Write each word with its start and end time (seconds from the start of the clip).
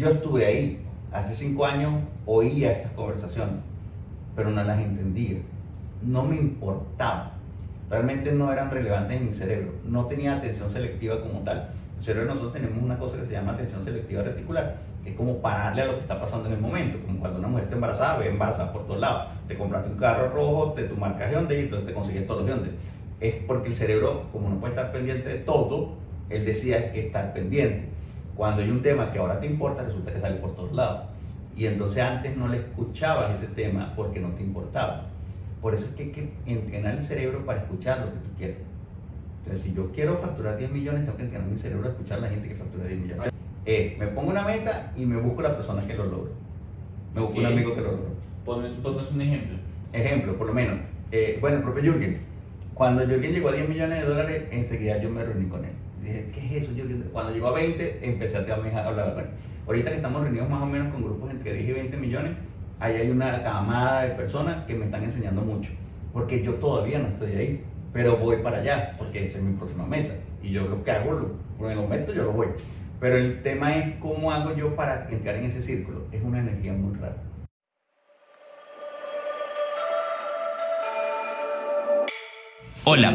Yo 0.00 0.08
estuve 0.08 0.46
ahí. 0.46 0.80
Hace 1.12 1.34
cinco 1.34 1.66
años 1.66 1.92
oía 2.24 2.72
estas 2.72 2.92
conversaciones, 2.92 3.56
pero 4.34 4.48
no 4.48 4.64
las 4.64 4.80
entendía. 4.80 5.40
No 6.00 6.22
me 6.22 6.36
importaba. 6.36 7.32
Realmente 7.90 8.32
no 8.32 8.50
eran 8.50 8.70
relevantes 8.70 9.18
en 9.18 9.28
mi 9.28 9.34
cerebro. 9.34 9.74
No 9.84 10.06
tenía 10.06 10.36
atención 10.36 10.70
selectiva 10.70 11.20
como 11.20 11.40
tal. 11.40 11.68
El 11.98 12.02
cerebro 12.02 12.30
nosotros 12.30 12.54
tenemos 12.54 12.82
una 12.82 12.98
cosa 12.98 13.18
que 13.18 13.26
se 13.26 13.32
llama 13.32 13.52
atención 13.52 13.84
selectiva 13.84 14.22
reticular, 14.22 14.78
que 15.04 15.10
es 15.10 15.16
como 15.16 15.36
pararle 15.42 15.82
a 15.82 15.86
lo 15.88 15.94
que 15.96 16.00
está 16.00 16.18
pasando 16.18 16.48
en 16.48 16.54
el 16.54 16.60
momento. 16.62 16.98
Como 17.04 17.20
cuando 17.20 17.38
una 17.38 17.48
mujer 17.48 17.64
está 17.64 17.74
embarazada, 17.74 18.18
ve 18.20 18.30
embarazada 18.30 18.72
por 18.72 18.86
todos 18.86 19.00
lados. 19.00 19.26
Te 19.48 19.58
compraste 19.58 19.90
un 19.90 19.98
carro 19.98 20.30
rojo, 20.30 20.72
te 20.72 20.84
tu 20.84 20.96
marca 20.96 21.30
Hyundai 21.30 21.58
y 21.58 21.60
entonces 21.64 21.86
te 21.86 21.92
consigues 21.92 22.26
todos 22.26 22.40
los 22.40 22.48
Hyundai. 22.48 22.72
Es 23.20 23.34
porque 23.46 23.68
el 23.68 23.74
cerebro, 23.74 24.28
como 24.32 24.48
no 24.48 24.60
puede 24.60 24.72
estar 24.72 24.92
pendiente 24.92 25.28
de 25.28 25.40
todo, 25.40 25.96
él 26.30 26.46
decía 26.46 26.90
que 26.90 27.00
estar 27.08 27.34
pendiente. 27.34 27.99
Cuando 28.36 28.62
hay 28.62 28.70
un 28.70 28.82
tema 28.82 29.12
que 29.12 29.18
ahora 29.18 29.40
te 29.40 29.46
importa, 29.46 29.84
resulta 29.84 30.12
que 30.12 30.20
sale 30.20 30.36
por 30.36 30.54
todos 30.54 30.72
lados. 30.72 31.08
Y 31.56 31.66
entonces 31.66 32.02
antes 32.02 32.36
no 32.36 32.48
le 32.48 32.58
escuchabas 32.58 33.30
ese 33.30 33.48
tema 33.48 33.92
porque 33.96 34.20
no 34.20 34.30
te 34.30 34.42
importaba. 34.42 35.06
Por 35.60 35.74
eso 35.74 35.86
es 35.86 35.92
que 35.92 36.04
hay 36.04 36.10
que 36.10 36.32
entrenar 36.46 36.96
el 36.96 37.04
cerebro 37.04 37.44
para 37.44 37.60
escuchar 37.60 37.98
lo 37.98 38.06
que 38.06 38.18
tú 38.18 38.28
quieres. 38.38 38.56
Entonces, 39.44 39.62
si 39.62 39.74
yo 39.74 39.90
quiero 39.92 40.16
facturar 40.18 40.56
10 40.56 40.70
millones, 40.70 41.04
tengo 41.04 41.16
que 41.16 41.24
entrenar 41.24 41.48
mi 41.48 41.58
cerebro 41.58 41.88
a 41.88 41.90
escuchar 41.90 42.18
a 42.18 42.22
la 42.22 42.28
gente 42.28 42.48
que 42.48 42.54
factura 42.54 42.84
10 42.84 43.00
millones. 43.00 43.32
Eh, 43.66 43.96
me 43.98 44.06
pongo 44.08 44.30
una 44.30 44.42
meta 44.42 44.92
y 44.96 45.04
me 45.04 45.20
busco 45.20 45.42
la 45.42 45.54
persona 45.54 45.86
que 45.86 45.94
lo 45.94 46.06
logra. 46.06 46.32
Me 47.14 47.20
busco 47.20 47.38
un 47.38 47.46
amigo 47.46 47.74
que 47.74 47.80
lo 47.80 47.92
logra. 47.92 48.10
Ponme, 48.44 48.68
un 48.68 49.20
ejemplo. 49.20 49.58
Ejemplo, 49.92 50.36
por 50.36 50.46
lo 50.46 50.54
menos. 50.54 50.78
Eh, 51.12 51.38
bueno, 51.40 51.58
el 51.58 51.62
propio 51.62 51.82
Jürgen. 51.92 52.20
Cuando 52.74 53.04
Jürgen 53.04 53.32
llegó 53.32 53.48
a 53.48 53.52
10 53.52 53.68
millones 53.68 54.00
de 54.00 54.08
dólares, 54.08 54.44
enseguida 54.50 54.98
yo 54.98 55.10
me 55.10 55.24
reuní 55.24 55.46
con 55.48 55.64
él. 55.64 55.72
Dije, 56.02 56.30
¿qué 56.32 56.40
es 56.40 56.62
eso? 56.62 56.72
Cuando 57.12 57.32
llegó 57.32 57.48
a 57.48 57.52
20, 57.52 58.00
empecé 58.02 58.38
a 58.38 58.86
hablar. 58.86 59.30
Ahorita 59.66 59.90
que 59.90 59.96
estamos 59.96 60.22
reunidos 60.22 60.48
más 60.48 60.62
o 60.62 60.66
menos 60.66 60.92
con 60.92 61.02
grupos 61.02 61.30
entre 61.30 61.52
10 61.54 61.68
y 61.68 61.72
20 61.72 61.96
millones, 61.98 62.32
ahí 62.78 62.96
hay 62.96 63.10
una 63.10 63.42
camada 63.42 64.02
de 64.02 64.10
personas 64.10 64.64
que 64.64 64.74
me 64.74 64.86
están 64.86 65.04
enseñando 65.04 65.42
mucho. 65.42 65.70
Porque 66.12 66.42
yo 66.42 66.54
todavía 66.54 66.98
no 66.98 67.08
estoy 67.08 67.32
ahí, 67.32 67.64
pero 67.92 68.16
voy 68.16 68.38
para 68.38 68.58
allá, 68.58 68.94
porque 68.98 69.26
esa 69.26 69.38
es 69.38 69.44
mi 69.44 69.54
próxima 69.54 69.86
meta. 69.86 70.14
Y 70.42 70.50
yo 70.50 70.66
lo 70.66 70.82
que 70.82 70.90
hago, 70.90 71.36
lo, 71.58 71.70
el 71.70 71.76
momento 71.76 72.12
yo 72.12 72.24
lo 72.24 72.32
voy. 72.32 72.48
Pero 72.98 73.16
el 73.16 73.42
tema 73.42 73.76
es 73.76 73.96
cómo 73.96 74.32
hago 74.32 74.54
yo 74.56 74.74
para 74.74 75.08
entrar 75.10 75.36
en 75.36 75.44
ese 75.44 75.62
círculo. 75.62 76.06
Es 76.12 76.22
una 76.22 76.38
energía 76.38 76.72
muy 76.72 76.94
rara. 76.98 77.16
Hola, 82.84 83.14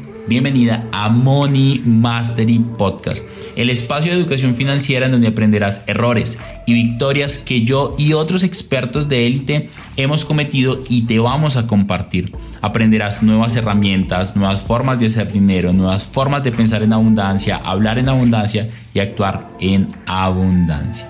Bienvenida 0.27 0.85
a 0.91 1.09
Money 1.09 1.81
Mastery 1.83 2.59
Podcast, 2.59 3.25
el 3.55 3.69
espacio 3.69 4.11
de 4.11 4.19
educación 4.19 4.55
financiera 4.55 5.07
en 5.07 5.13
donde 5.13 5.27
aprenderás 5.27 5.83
errores 5.87 6.37
y 6.67 6.73
victorias 6.73 7.39
que 7.39 7.63
yo 7.63 7.95
y 7.97 8.13
otros 8.13 8.43
expertos 8.43 9.09
de 9.09 9.25
élite 9.25 9.69
hemos 9.97 10.23
cometido 10.23 10.83
y 10.87 11.05
te 11.05 11.19
vamos 11.19 11.57
a 11.57 11.65
compartir. 11.65 12.31
Aprenderás 12.61 13.23
nuevas 13.23 13.55
herramientas, 13.55 14.35
nuevas 14.35 14.61
formas 14.61 14.99
de 14.99 15.07
hacer 15.07 15.31
dinero, 15.31 15.73
nuevas 15.73 16.03
formas 16.03 16.43
de 16.43 16.51
pensar 16.51 16.83
en 16.83 16.93
abundancia, 16.93 17.57
hablar 17.57 17.97
en 17.97 18.07
abundancia 18.07 18.69
y 18.93 18.99
actuar 18.99 19.49
en 19.59 19.87
abundancia. 20.05 21.09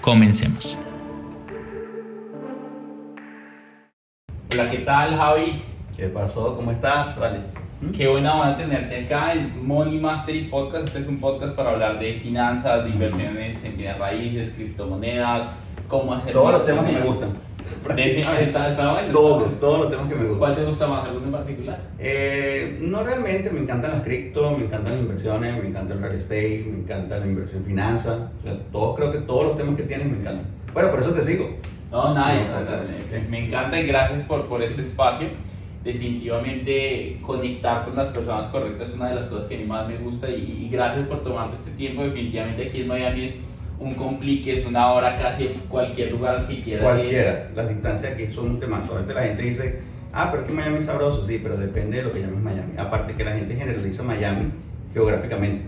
Comencemos. 0.00 0.78
Hola, 4.52 4.70
¿qué 4.70 4.78
tal 4.78 5.16
Javi? 5.16 5.62
¿Qué 5.96 6.06
pasó? 6.06 6.56
¿Cómo 6.56 6.70
estás? 6.70 7.18
Vale. 7.18 7.57
Qué 7.96 8.08
buena 8.08 8.34
onda 8.34 8.56
tenerte 8.56 9.04
acá 9.04 9.34
en 9.34 9.64
Money 9.64 10.00
Mastery 10.00 10.46
Podcast. 10.46 10.88
Este 10.88 10.98
es 10.98 11.06
un 11.06 11.20
podcast 11.20 11.54
para 11.54 11.70
hablar 11.70 12.00
de 12.00 12.14
finanzas, 12.14 12.82
de 12.82 12.90
inversiones 12.90 13.64
en 13.64 13.76
bienes 13.76 13.96
raíces, 13.96 14.52
criptomonedas, 14.56 15.46
cómo 15.86 16.12
hacer. 16.12 16.32
Todos 16.32 16.54
los 16.54 16.66
temas 16.66 16.86
que 16.86 16.92
me 16.92 17.00
gustan. 17.02 17.36
está, 18.40 19.12
todos, 19.12 19.60
todos 19.60 19.80
los 19.82 19.90
temas 19.90 20.08
que 20.08 20.14
me 20.16 20.22
gustan. 20.22 20.38
¿Cuál 20.38 20.56
te 20.56 20.64
gusta 20.64 20.86
más? 20.88 21.04
¿Alguno 21.04 21.26
en 21.26 21.32
particular? 21.32 21.80
Eh, 22.00 22.78
no 22.80 23.04
realmente, 23.04 23.48
me 23.50 23.60
encantan 23.60 23.92
las 23.92 24.02
cripto, 24.02 24.56
me 24.58 24.64
encantan 24.64 24.94
las 24.94 25.02
inversiones, 25.02 25.62
me 25.62 25.68
encanta 25.68 25.94
el 25.94 26.00
real 26.00 26.16
estate, 26.16 26.66
me 26.68 26.78
encanta 26.80 27.18
la 27.18 27.26
inversión 27.26 27.62
en 27.62 27.66
finanzas. 27.66 28.18
O 28.40 28.42
sea, 28.42 28.58
todos, 28.72 28.96
creo 28.96 29.12
que 29.12 29.18
todos 29.18 29.44
los 29.44 29.56
temas 29.56 29.76
que 29.76 29.84
tienes 29.84 30.08
me 30.08 30.18
encantan. 30.18 30.46
Bueno, 30.74 30.90
por 30.90 30.98
eso 30.98 31.12
te 31.12 31.22
sigo. 31.22 31.48
No, 31.92 32.12
nice. 32.12 32.44
me 33.30 33.46
encanta 33.46 33.78
y 33.78 33.86
gracias 33.86 34.22
por, 34.22 34.46
por 34.46 34.62
este 34.62 34.82
espacio 34.82 35.28
definitivamente 35.84 37.18
conectar 37.22 37.84
con 37.84 37.96
las 37.96 38.08
personas 38.08 38.46
correctas 38.48 38.90
es 38.90 38.94
una 38.94 39.10
de 39.10 39.14
las 39.16 39.28
cosas 39.28 39.46
que 39.46 39.54
a 39.54 39.58
mí 39.58 39.64
más 39.64 39.88
me 39.88 39.96
gusta 39.96 40.28
y, 40.28 40.68
gracias 40.70 41.06
por 41.06 41.22
tomarte 41.22 41.56
este 41.56 41.70
tiempo. 41.72 42.02
Definitivamente 42.02 42.68
aquí 42.68 42.82
en 42.82 42.88
Miami 42.88 43.24
es 43.24 43.38
un 43.78 43.94
complique, 43.94 44.58
es 44.58 44.66
una 44.66 44.92
hora 44.92 45.16
casi 45.18 45.46
en 45.46 45.52
cualquier 45.68 46.12
lugar 46.12 46.46
que 46.46 46.62
quieras. 46.62 46.84
Cualquiera, 46.84 47.50
las 47.54 47.68
distancias 47.68 48.12
aquí 48.12 48.26
son 48.26 48.50
un 48.50 48.60
tema. 48.60 48.78
A 48.78 48.98
veces 48.98 49.14
la 49.14 49.22
gente 49.22 49.42
dice, 49.42 49.80
ah, 50.12 50.28
pero 50.30 50.42
es 50.42 50.48
que 50.48 50.54
Miami 50.54 50.78
es 50.78 50.86
sabroso, 50.86 51.26
sí, 51.26 51.38
pero 51.42 51.56
depende 51.56 51.98
de 51.98 52.02
lo 52.04 52.12
que 52.12 52.20
llames 52.20 52.40
Miami. 52.40 52.72
Aparte 52.76 53.14
que 53.14 53.24
la 53.24 53.32
gente 53.32 53.54
generaliza 53.54 54.02
Miami 54.02 54.50
geográficamente, 54.92 55.62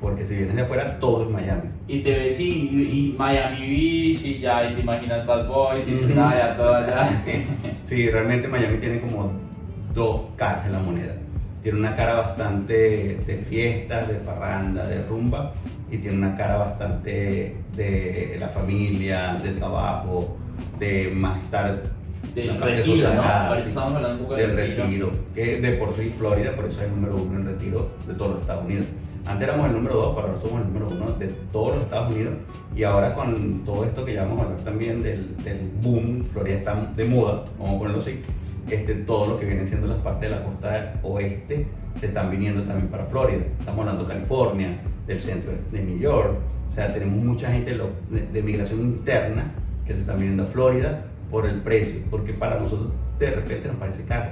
porque 0.00 0.24
si 0.24 0.36
vienes 0.36 0.54
de 0.54 0.62
afuera, 0.62 1.00
todo 1.00 1.24
es 1.24 1.30
Miami. 1.30 1.68
Y 1.88 2.00
te 2.00 2.10
ves, 2.16 2.36
sí, 2.36 2.70
y, 2.70 3.16
Miami 3.18 3.60
Beach, 3.60 4.24
y 4.24 4.38
ya, 4.38 4.70
y 4.70 4.74
te 4.76 4.80
imaginas 4.82 5.26
Bad 5.26 5.48
Boys, 5.48 5.84
y 5.88 6.14
nada, 6.14 6.34
ya 6.34 6.56
todo 6.56 6.74
allá. 6.74 7.10
sí, 7.84 8.08
realmente 8.08 8.46
Miami 8.46 8.78
tiene 8.78 9.00
como 9.00 9.47
dos 9.94 10.22
caras 10.36 10.66
en 10.66 10.72
la 10.72 10.80
moneda. 10.80 11.14
Tiene 11.62 11.78
una 11.78 11.96
cara 11.96 12.14
bastante 12.14 13.18
de 13.26 13.36
fiestas, 13.36 14.08
de 14.08 14.14
parranda, 14.14 14.86
de 14.86 15.02
rumba, 15.02 15.52
y 15.90 15.98
tiene 15.98 16.18
una 16.18 16.36
cara 16.36 16.56
bastante 16.56 17.56
de 17.76 18.36
la 18.38 18.48
familia, 18.48 19.34
del 19.42 19.58
trabajo, 19.58 20.36
de 20.78 21.10
más 21.14 21.38
estar 21.42 21.82
del 22.34 22.58
retiro, 22.60 23.14
¿no? 23.14 24.36
del 24.36 24.56
retiro. 24.56 25.10
que 25.34 25.60
de 25.60 25.72
por 25.72 25.92
sí 25.94 26.12
Florida, 26.16 26.52
por 26.54 26.66
eso 26.66 26.80
es 26.80 26.86
el 26.86 26.94
número 26.94 27.16
uno 27.16 27.38
en 27.38 27.46
retiro 27.46 27.90
de 28.06 28.14
todos 28.14 28.32
los 28.32 28.40
Estados 28.42 28.64
Unidos. 28.64 28.86
Antes 29.26 29.48
éramos 29.48 29.66
el 29.66 29.72
número 29.72 29.96
dos, 29.96 30.14
pero 30.14 30.28
ahora 30.28 30.40
somos 30.40 30.62
el 30.62 30.72
número 30.72 30.88
uno 30.88 31.12
de 31.18 31.26
todos 31.52 31.74
los 31.74 31.84
Estados 31.84 32.14
Unidos. 32.14 32.34
Y 32.74 32.82
ahora 32.84 33.14
con 33.14 33.62
todo 33.64 33.84
esto 33.84 34.04
que 34.04 34.14
ya 34.14 34.24
vamos 34.24 34.40
a 34.40 34.44
hablar 34.44 34.60
también 34.64 35.02
del, 35.02 35.36
del 35.44 35.70
boom, 35.82 36.24
Florida 36.32 36.56
está 36.56 36.74
de 36.96 37.04
moda, 37.04 37.44
vamos 37.58 37.76
a 37.76 37.78
ponerlo 37.78 37.98
así 37.98 38.22
este, 38.70 38.94
todo 38.94 39.26
lo 39.26 39.40
que 39.40 39.46
viene 39.46 39.66
siendo 39.66 39.86
las 39.86 39.98
partes 39.98 40.30
de 40.30 40.36
la 40.36 40.44
costa 40.44 40.94
oeste 41.02 41.66
se 41.98 42.06
están 42.06 42.30
viniendo 42.30 42.62
también 42.62 42.88
para 42.88 43.06
Florida. 43.06 43.40
Estamos 43.58 43.80
hablando 43.80 44.04
de 44.04 44.14
California, 44.14 44.80
del 45.06 45.20
centro 45.20 45.52
de 45.70 45.82
New 45.82 45.98
York. 45.98 46.38
O 46.70 46.72
sea, 46.72 46.92
tenemos 46.92 47.24
mucha 47.24 47.50
gente 47.52 47.76
de, 48.10 48.42
migración 48.42 48.80
interna 48.80 49.50
que 49.86 49.94
se 49.94 50.00
están 50.00 50.18
viniendo 50.18 50.44
a 50.44 50.46
Florida 50.46 51.04
por 51.30 51.46
el 51.46 51.60
precio, 51.60 52.00
porque 52.10 52.32
para 52.32 52.60
nosotros 52.60 52.92
de 53.18 53.30
repente 53.30 53.68
nos 53.68 53.76
parece 53.78 54.04
caro. 54.04 54.30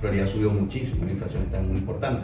Florida 0.00 0.26
subió 0.26 0.50
muchísimo, 0.50 1.04
la 1.04 1.12
inflación 1.12 1.42
está 1.44 1.60
muy 1.60 1.78
importante. 1.78 2.22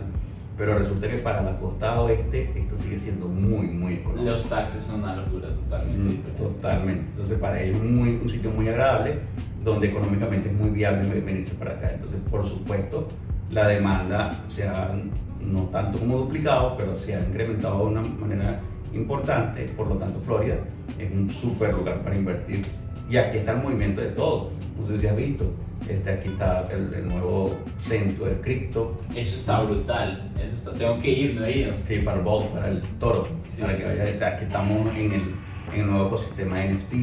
Pero 0.57 0.79
resulta 0.79 1.09
que 1.09 1.19
para 1.19 1.43
la 1.43 1.57
costa 1.57 2.01
oeste 2.01 2.53
esto 2.55 2.79
sigue 2.79 3.01
siendo 3.01 3.27
muy, 3.27 3.67
muy 3.67 3.95
económico. 3.95 4.31
Los 4.31 4.49
taxes 4.49 4.85
son 4.85 5.03
una 5.03 5.17
locura 5.17 5.49
totalmente. 5.49 6.31
Mm, 6.31 6.37
totalmente. 6.37 7.05
Entonces 7.11 7.39
para 7.39 7.61
ellos 7.61 7.79
es 7.79 7.85
muy, 7.85 8.11
un 8.23 8.29
sitio 8.29 8.51
muy 8.51 8.69
agradable 8.69 9.19
donde 9.65 9.89
económicamente 9.89 10.51
es 10.51 10.55
muy 10.55 10.71
viable 10.71 11.21
venirse 11.21 11.55
para 11.55 11.73
acá. 11.73 11.91
Entonces, 11.95 12.21
por 12.31 12.47
supuesto, 12.47 13.09
la 13.51 13.67
demanda 13.67 14.45
se 14.49 14.69
ha, 14.69 14.95
no 15.41 15.63
tanto 15.65 15.99
como 15.99 16.19
duplicado, 16.19 16.77
pero 16.77 16.95
se 16.95 17.17
ha 17.17 17.21
incrementado 17.21 17.79
de 17.79 17.85
una 17.87 18.03
manera 18.03 18.61
importante. 18.93 19.65
Por 19.77 19.89
lo 19.89 19.97
tanto, 19.97 20.21
Florida 20.21 20.57
es 20.99 21.11
un 21.11 21.31
súper 21.31 21.75
lugar 21.75 22.03
para 22.03 22.15
invertir. 22.15 22.63
Y 23.09 23.17
aquí 23.17 23.39
está 23.39 23.53
el 23.53 23.63
movimiento 23.63 24.01
de 24.01 24.09
todo. 24.09 24.51
No 24.79 24.85
sé 24.85 24.99
si 24.99 25.07
has 25.07 25.17
visto. 25.17 25.53
Este, 25.89 26.11
aquí 26.11 26.31
está 26.31 26.67
el, 26.73 27.07
nuevo 27.07 27.57
centro 27.79 28.27
del 28.27 28.41
cripto. 28.41 28.97
Eso 29.15 29.37
está 29.37 29.61
brutal. 29.61 30.33
Eso 30.39 30.55
está, 30.55 30.73
tengo 30.73 30.99
que 30.99 31.11
ir, 31.11 31.35
no 31.35 31.45
he 31.45 31.59
ido. 31.59 31.75
Sí, 31.85 31.99
para 31.99 32.19
el 32.19 32.25
bowl, 32.25 32.49
para 32.49 32.69
el 32.69 32.83
toro. 32.99 33.29
Para 33.61 33.77
que 33.77 33.85
vaya, 33.85 34.13
o 34.15 34.17
sea, 34.17 34.29
aquí 34.29 34.45
estamos 34.45 34.89
en 34.97 35.13
el, 35.13 35.35
en 35.73 35.81
el 35.81 35.87
nuevo 35.87 36.07
ecosistema 36.09 36.61
de 36.61 36.75
NFT 36.75 36.95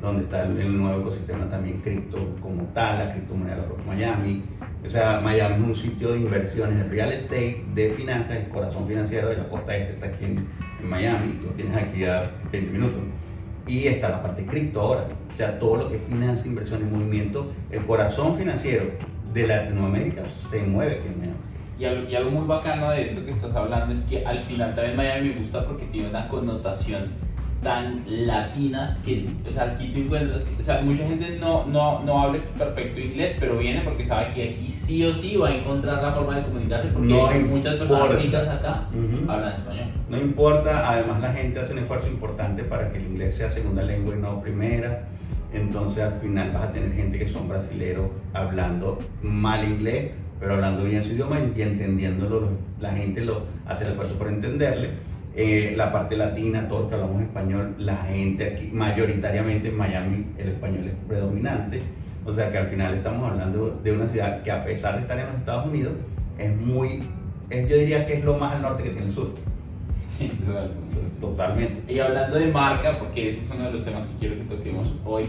donde 0.00 0.22
está 0.22 0.44
el, 0.44 0.78
nuevo 0.78 1.00
ecosistema 1.02 1.48
también 1.48 1.80
cripto 1.80 2.18
como 2.40 2.64
tal, 2.72 2.98
la 2.98 3.12
criptomoneda 3.12 3.56
de 3.56 3.84
Miami. 3.86 4.42
O 4.84 4.88
sea, 4.88 5.20
Miami 5.20 5.56
es 5.56 5.60
un 5.60 5.76
sitio 5.76 6.12
de 6.12 6.20
inversiones 6.20 6.78
de 6.78 6.84
real 6.84 7.12
estate, 7.12 7.64
de 7.74 7.90
finanzas, 7.90 8.38
el 8.38 8.48
corazón 8.48 8.88
financiero 8.88 9.28
de 9.28 9.36
la 9.36 9.48
costa 9.48 9.76
este 9.76 9.92
está 9.94 10.06
aquí 10.06 10.24
en, 10.24 10.48
Miami, 10.82 11.38
lo 11.44 11.50
tienes 11.50 11.76
aquí 11.76 12.04
a 12.04 12.30
20 12.50 12.72
minutos. 12.72 13.00
Y 13.66 13.86
está 13.86 14.08
la 14.08 14.22
parte 14.22 14.46
cripto 14.46 14.80
ahora, 14.80 15.06
o 15.32 15.36
sea, 15.36 15.58
todo 15.58 15.76
lo 15.76 15.88
que 15.88 15.96
es 15.96 16.02
finanzas, 16.02 16.46
inversión 16.46 16.80
y 16.80 16.90
movimiento, 16.90 17.52
el 17.70 17.84
corazón 17.84 18.36
financiero 18.36 18.84
de 19.32 19.46
Latinoamérica 19.46 20.26
se 20.26 20.62
mueve 20.62 21.02
en 21.06 21.18
Miami. 21.18 21.50
Y 21.78 22.14
algo, 22.14 22.30
muy 22.30 22.46
bacano 22.46 22.90
de 22.90 23.06
esto 23.06 23.24
que 23.24 23.30
estás 23.30 23.54
hablando 23.54 23.94
es 23.94 24.02
que 24.02 24.24
al 24.26 24.36
final 24.36 24.74
también 24.74 24.96
Miami 24.96 25.30
me 25.30 25.36
gusta 25.36 25.64
porque 25.64 25.86
tiene 25.86 26.10
una 26.10 26.28
connotación 26.28 27.08
tan 27.62 28.02
latina 28.06 28.96
que, 29.04 29.26
o 29.46 29.50
sea, 29.50 29.64
aquí 29.64 29.88
tú 29.94 30.00
encuentras, 30.00 30.44
o 30.58 30.62
sea, 30.62 30.80
mucha 30.80 31.06
gente 31.06 31.38
no, 31.38 31.66
no, 31.66 32.02
no 32.04 32.22
habla 32.22 32.40
perfecto 32.56 33.00
inglés, 33.00 33.36
pero 33.38 33.58
viene 33.58 33.82
porque 33.82 34.06
sabe 34.06 34.32
que 34.34 34.50
aquí 34.50 34.72
sí 34.72 35.04
o 35.04 35.14
sí 35.14 35.36
va 35.36 35.48
a 35.48 35.54
encontrar 35.54 36.02
la 36.02 36.12
forma 36.12 36.36
de 36.36 36.42
comunicarse 36.42 36.88
porque 36.88 37.08
no 37.08 37.30
muchas 37.48 37.76
personas 37.76 38.22
ricas 38.22 38.48
acá 38.48 38.84
hablan 39.28 39.54
español. 39.54 39.86
No 40.08 40.18
importa, 40.18 40.90
además 40.90 41.20
la 41.20 41.32
gente 41.32 41.60
hace 41.60 41.72
un 41.72 41.80
esfuerzo 41.80 42.08
importante 42.08 42.64
para 42.64 42.90
que 42.90 42.98
el 42.98 43.06
inglés 43.06 43.36
sea 43.36 43.50
segunda 43.50 43.82
lengua 43.82 44.14
y 44.14 44.18
no 44.18 44.40
primera. 44.40 45.06
Entonces 45.52 46.04
al 46.04 46.14
final 46.14 46.52
vas 46.52 46.64
a 46.64 46.72
tener 46.72 46.92
gente 46.92 47.18
que 47.18 47.28
son 47.28 47.48
brasileros 47.48 48.06
hablando 48.32 48.98
mal 49.22 49.64
inglés, 49.64 50.12
pero 50.38 50.54
hablando 50.54 50.84
bien 50.84 51.04
su 51.04 51.12
idioma 51.12 51.38
y 51.40 51.62
entendiéndolo, 51.62 52.50
la 52.80 52.92
gente 52.92 53.24
lo 53.24 53.42
hace 53.66 53.84
el 53.84 53.90
esfuerzo 53.90 54.16
por 54.16 54.28
entenderle. 54.28 54.90
Eh, 55.34 55.74
la 55.76 55.92
parte 55.92 56.16
latina, 56.16 56.66
todos 56.68 56.88
que 56.88 56.94
hablamos 56.94 57.20
español, 57.20 57.74
la 57.78 57.96
gente 57.96 58.46
aquí, 58.46 58.70
mayoritariamente 58.72 59.68
en 59.68 59.76
Miami 59.76 60.26
el 60.38 60.48
español 60.48 60.86
es 60.86 60.94
predominante. 61.06 61.80
O 62.24 62.34
sea 62.34 62.50
que 62.50 62.58
al 62.58 62.66
final 62.66 62.94
estamos 62.94 63.30
hablando 63.30 63.70
de 63.70 63.92
una 63.92 64.08
ciudad 64.08 64.42
que 64.42 64.50
a 64.50 64.64
pesar 64.64 64.96
de 64.96 65.02
estar 65.02 65.18
en 65.18 65.26
los 65.26 65.36
Estados 65.36 65.66
Unidos, 65.66 65.92
es 66.38 66.56
muy, 66.56 67.00
yo 67.50 67.76
diría 67.76 68.06
que 68.06 68.14
es 68.14 68.24
lo 68.24 68.38
más 68.38 68.54
al 68.54 68.62
norte 68.62 68.82
que 68.82 68.90
tiene 68.90 69.06
el 69.06 69.12
sur. 69.12 69.32
Sí, 70.18 70.30
totalmente. 71.20 71.92
Y 71.92 72.00
hablando 72.00 72.36
de 72.36 72.50
marca, 72.52 72.98
porque 72.98 73.30
ese 73.30 73.42
es 73.42 73.50
uno 73.52 73.64
de 73.64 73.72
los 73.72 73.84
temas 73.84 74.04
que 74.04 74.18
quiero 74.18 74.36
que 74.36 74.44
toquemos 74.44 74.88
hoy, 75.04 75.26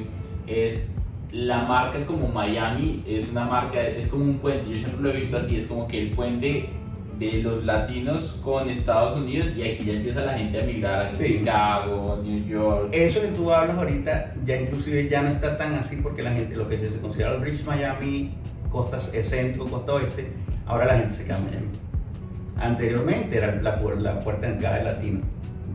es 0.47 0.89
la 1.31 1.63
marca 1.63 2.05
como 2.05 2.27
Miami 2.27 3.03
es 3.07 3.29
una 3.29 3.45
marca, 3.45 3.81
es 3.81 4.07
como 4.09 4.25
un 4.25 4.39
puente, 4.39 4.69
yo 4.69 4.79
siempre 4.79 5.01
lo 5.01 5.09
he 5.11 5.21
visto 5.21 5.37
así, 5.37 5.57
es 5.57 5.67
como 5.67 5.87
que 5.87 6.01
el 6.01 6.11
puente 6.11 6.69
de 7.17 7.33
los 7.43 7.63
latinos 7.63 8.39
con 8.43 8.67
Estados 8.67 9.17
Unidos 9.17 9.51
y 9.55 9.61
aquí 9.61 9.85
ya 9.85 9.93
empieza 9.93 10.21
la 10.21 10.33
gente 10.33 10.59
a 10.59 10.65
migrar 10.65 11.05
a 11.05 11.13
Chicago, 11.13 12.19
New 12.23 12.45
York. 12.47 12.89
Eso 12.91 13.21
que 13.21 13.27
tú 13.27 13.51
hablas 13.53 13.77
ahorita 13.77 14.33
ya 14.43 14.59
inclusive 14.59 15.07
ya 15.07 15.21
no 15.21 15.29
está 15.29 15.57
tan 15.57 15.75
así 15.75 15.97
porque 15.97 16.23
la 16.23 16.33
gente, 16.33 16.55
lo 16.55 16.67
que 16.67 16.77
se 16.79 16.99
considera 16.99 17.35
el 17.35 17.41
Bridge 17.41 17.63
Miami, 17.63 18.31
costa 18.69 18.99
centro, 18.99 19.67
costa 19.67 19.93
oeste, 19.93 20.31
ahora 20.65 20.87
la 20.87 20.97
gente 20.97 21.13
se 21.13 21.23
queda 21.23 21.37
en 21.37 21.45
Miami. 21.45 21.67
Anteriormente 22.57 23.37
era 23.37 23.55
la, 23.61 23.79
la 23.99 24.19
puerta 24.19 24.47
de 24.47 24.53
entrada 24.53 24.77
de 24.77 24.83
latino, 24.83 25.19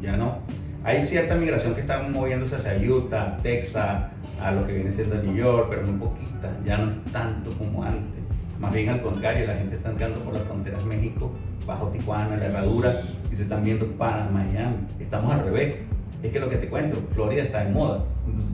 ya 0.00 0.16
no. 0.16 0.38
Hay 0.84 1.04
cierta 1.04 1.34
migración 1.34 1.74
que 1.74 1.80
está 1.80 2.02
moviéndose 2.02 2.56
hacia 2.56 2.76
Utah, 2.78 3.38
Texas, 3.42 4.04
a 4.40 4.52
lo 4.52 4.66
que 4.66 4.74
viene 4.74 4.92
siendo 4.92 5.16
New 5.16 5.34
York, 5.34 5.66
pero 5.70 5.82
muy 5.82 5.98
poquita, 5.98 6.52
ya 6.64 6.78
no 6.78 6.92
es 6.92 7.12
tanto 7.12 7.50
como 7.52 7.82
antes. 7.82 8.22
Más 8.60 8.72
bien 8.72 8.88
al 8.88 9.02
contrario, 9.02 9.46
la 9.46 9.54
gente 9.54 9.76
está 9.76 9.90
entrando 9.90 10.20
por 10.20 10.34
las 10.34 10.42
fronteras 10.44 10.84
México, 10.84 11.32
bajo 11.66 11.88
Tijuana, 11.88 12.36
la 12.36 12.46
herradura, 12.46 13.02
y 13.30 13.36
se 13.36 13.42
están 13.42 13.64
viendo 13.64 13.86
para 13.92 14.28
Miami. 14.30 14.76
Estamos 15.00 15.32
al 15.32 15.44
revés. 15.44 15.76
Es 16.22 16.32
que 16.32 16.40
lo 16.40 16.48
que 16.48 16.56
te 16.56 16.68
cuento, 16.68 17.02
Florida 17.12 17.42
está 17.42 17.64
de 17.64 17.72
moda. 17.72 18.04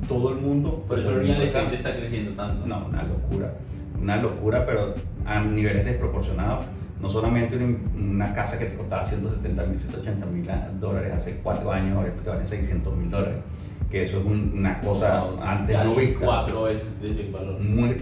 todo 0.08 0.30
el 0.30 0.36
mundo. 0.36 0.84
Por 0.88 0.98
eso 0.98 1.10
el 1.10 1.26
real 1.26 1.42
está 1.42 1.68
creciendo 1.68 2.32
tanto. 2.32 2.66
No, 2.66 2.86
una 2.86 3.02
locura. 3.04 3.54
Una 4.00 4.16
locura, 4.16 4.66
pero 4.66 4.94
a 5.24 5.40
niveles 5.40 5.84
desproporcionados. 5.84 6.64
No 7.02 7.10
solamente 7.10 7.56
una, 7.56 8.32
casa 8.32 8.58
que 8.58 8.66
te 8.66 8.76
costaba 8.76 9.04
170 9.04 9.66
mil, 9.66 9.78
180 9.78 10.26
mil 10.26 10.48
dólares 10.80 11.12
hace 11.14 11.40
cuatro 11.42 11.70
años, 11.72 11.98
ahora 11.98 12.12
te 12.22 12.30
vale 12.30 12.46
600 12.46 12.96
mil 12.96 13.10
dólares 13.10 13.38
que 13.92 14.04
eso 14.06 14.20
es 14.20 14.24
una 14.24 14.80
cosa 14.80 15.22
antes 15.42 15.76
no 15.84 15.94
vista. 15.94 16.24
Cuatro 16.24 16.62
veces 16.62 16.96
el 17.02 17.30
valor. 17.30 17.58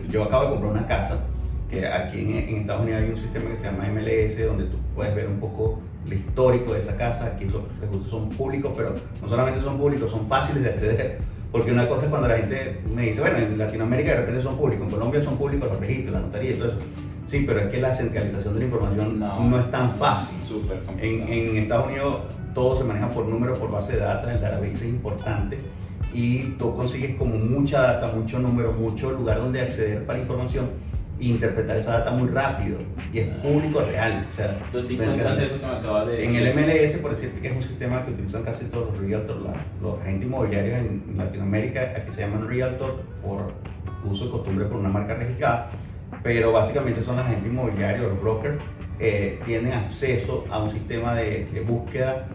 yo 0.08 0.22
acabo 0.22 0.44
de 0.44 0.50
comprar 0.50 0.72
una 0.72 0.86
casa 0.86 1.18
que 1.68 1.84
aquí 1.84 2.20
en, 2.20 2.58
Estados 2.58 2.82
Unidos 2.82 3.02
hay 3.02 3.10
un 3.10 3.16
sistema 3.16 3.50
que 3.50 3.56
se 3.56 3.64
llama 3.64 3.88
MLS, 3.88 4.46
donde 4.46 4.64
tú 4.64 4.76
puedes 4.94 5.14
ver 5.16 5.26
un 5.26 5.40
poco 5.40 5.80
el 6.06 6.12
histórico 6.12 6.74
de 6.74 6.80
esa 6.82 6.96
casa. 6.96 7.26
Aquí 7.34 7.46
los 7.46 7.62
registros 7.80 8.08
son 8.08 8.28
públicos, 8.30 8.72
pero 8.76 8.94
no 9.20 9.28
solamente 9.28 9.60
son 9.60 9.78
públicos, 9.78 10.10
son 10.10 10.28
fáciles 10.28 10.62
de 10.62 10.70
acceder. 10.70 11.18
Porque 11.50 11.72
una 11.72 11.88
cosa 11.88 12.04
es 12.04 12.10
cuando 12.10 12.28
la 12.28 12.36
gente 12.36 12.80
me 12.94 13.02
dice, 13.06 13.20
bueno, 13.20 13.38
en 13.38 13.58
Latinoamérica 13.58 14.12
de 14.12 14.16
repente 14.18 14.42
son 14.42 14.56
públicos, 14.56 14.84
en 14.84 14.90
Colombia 14.92 15.20
son 15.20 15.36
públicos 15.36 15.68
los 15.68 15.80
registros, 15.80 16.12
la 16.12 16.20
notaría 16.20 16.52
y 16.52 16.54
todo 16.54 16.68
eso. 16.68 16.78
Sí, 17.30 17.44
pero 17.46 17.60
es 17.60 17.66
que 17.68 17.78
la 17.78 17.94
centralización 17.94 18.54
de 18.54 18.60
la 18.60 18.66
información 18.66 19.20
no, 19.20 19.60
es 19.60 19.70
tan 19.70 19.94
fácil. 19.94 20.36
en, 20.98 21.28
en 21.28 21.56
Estados 21.58 21.86
Unidos 21.86 22.18
todo 22.54 22.76
se 22.76 22.82
maneja 22.82 23.08
por 23.08 23.26
números, 23.26 23.56
por 23.58 23.70
base 23.70 23.92
de 23.92 24.00
datos, 24.00 24.32
el 24.32 24.40
database 24.40 24.72
es 24.72 24.82
importante. 24.82 25.58
Y 26.12 26.42
tú 26.58 26.74
consigues 26.74 27.14
como 27.14 27.36
mucha 27.36 27.82
data, 27.82 28.12
mucho 28.12 28.40
número, 28.40 28.72
mucho 28.72 29.12
lugar 29.12 29.38
donde 29.38 29.60
acceder 29.60 30.04
para 30.04 30.18
información 30.18 30.70
e 31.20 31.26
interpretar 31.26 31.76
esa 31.76 32.00
data 32.00 32.10
muy 32.10 32.28
rápido. 32.30 32.78
Y 33.12 33.20
es 33.20 33.28
público 33.28 33.80
real. 33.80 34.26
O 34.28 34.34
sea, 34.34 34.58
¿Dónde 34.72 34.94
encuentras 34.94 35.38
eso 35.38 35.60
que 35.60 35.66
me 35.66 35.72
acabas 35.72 36.08
de 36.08 36.24
En 36.24 36.34
el 36.34 36.52
MLS, 36.52 36.98
por 37.00 37.12
decirte 37.12 37.40
que 37.40 37.48
es 37.48 37.56
un 37.56 37.62
sistema 37.62 38.04
que 38.04 38.10
utilizan 38.10 38.42
casi 38.42 38.64
todos 38.64 38.88
los 38.90 38.98
realtors, 38.98 39.40
los 39.80 40.00
agentes 40.00 40.26
inmobiliarios 40.26 40.78
en 40.78 41.14
Latinoamérica, 41.16 41.94
aquí 41.96 42.12
se 42.12 42.22
llaman 42.22 42.48
realtor 42.48 43.04
por 43.22 43.52
uso 44.04 44.24
y 44.24 44.30
costumbre 44.30 44.64
por 44.64 44.78
una 44.78 44.88
marca 44.88 45.14
registrada, 45.14 45.70
pero 46.22 46.52
básicamente 46.52 47.02
son 47.02 47.16
los 47.16 47.24
agentes 47.24 47.50
inmobiliarios, 47.50 48.08
los 48.08 48.20
brokers, 48.20 48.58
eh, 48.98 49.40
tienen 49.44 49.72
acceso 49.72 50.44
a 50.50 50.62
un 50.62 50.70
sistema 50.70 51.14
de, 51.14 51.46
de 51.46 51.60
búsqueda 51.60 52.26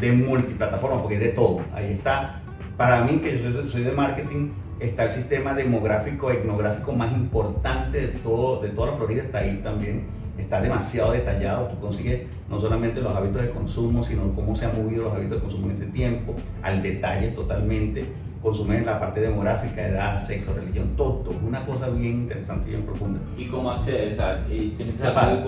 de 0.00 0.12
multiplataforma, 0.12 1.00
porque 1.00 1.16
es 1.16 1.20
de 1.20 1.28
todo. 1.28 1.60
Ahí 1.74 1.92
está 1.92 2.40
para 2.76 3.04
mí, 3.04 3.18
que 3.18 3.38
yo 3.38 3.68
soy, 3.68 3.82
de 3.84 3.92
marketing, 3.92 4.50
está 4.80 5.04
el 5.04 5.12
sistema 5.12 5.54
demográfico, 5.54 6.30
etnográfico 6.30 6.92
más 6.92 7.12
importante 7.12 8.00
de, 8.00 8.08
todo, 8.18 8.60
de 8.60 8.70
toda 8.70 8.90
la 8.90 8.96
Florida, 8.96 9.22
está 9.22 9.38
ahí 9.38 9.60
también. 9.62 10.06
Está 10.36 10.60
demasiado 10.60 11.12
detallado, 11.12 11.68
tú 11.68 11.78
consigues 11.78 12.22
no 12.50 12.58
solamente 12.58 13.00
los 13.00 13.14
hábitos 13.14 13.42
de 13.42 13.50
consumo, 13.50 14.02
sino 14.02 14.32
cómo 14.32 14.56
se 14.56 14.64
han 14.64 14.76
movido 14.76 15.04
los 15.04 15.12
hábitos 15.12 15.36
de 15.36 15.42
consumo 15.42 15.66
en 15.66 15.76
ese 15.76 15.86
tiempo, 15.86 16.34
al 16.62 16.82
detalle 16.82 17.28
totalmente, 17.28 18.04
consumen 18.44 18.78
en 18.78 18.86
la 18.86 19.00
parte 19.00 19.20
demográfica, 19.20 19.88
edad, 19.88 20.22
sexo, 20.22 20.54
religión, 20.54 20.90
todo, 20.96 21.24
una 21.44 21.64
cosa 21.66 21.88
bien 21.88 22.14
interesante 22.14 22.68
y 22.68 22.70
bien 22.74 22.84
profunda. 22.84 23.18
¿Y 23.36 23.46
cómo 23.46 23.72
accedes? 23.72 24.16
¿Tienes 24.46 25.00
se, 25.00 25.10
paga, 25.10 25.42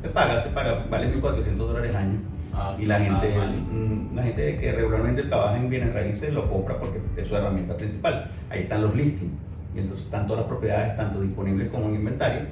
se 0.00 0.08
paga, 0.08 0.42
se 0.42 0.48
paga, 0.50 0.86
vale 0.88 1.14
1.400 1.20 1.56
dólares 1.56 1.94
al 1.94 2.02
año 2.02 2.20
Ah, 2.58 2.74
y 2.78 2.86
la 2.86 2.98
gente, 2.98 3.34
mm, 3.70 4.16
la 4.16 4.22
gente 4.22 4.58
que 4.58 4.72
regularmente 4.72 5.24
trabaja 5.24 5.58
en 5.58 5.68
bienes 5.68 5.92
raíces 5.92 6.32
lo 6.32 6.48
compra 6.48 6.78
porque 6.78 7.00
es 7.14 7.28
su 7.28 7.36
herramienta 7.36 7.76
principal. 7.76 8.30
Ahí 8.48 8.60
están 8.60 8.80
los 8.80 8.96
listings. 8.96 9.32
Y 9.74 9.80
entonces 9.80 10.06
están 10.06 10.26
todas 10.26 10.40
las 10.40 10.48
propiedades, 10.48 10.96
tanto 10.96 11.20
disponibles 11.20 11.68
como 11.68 11.88
en 11.88 11.96
inventario. 11.96 12.46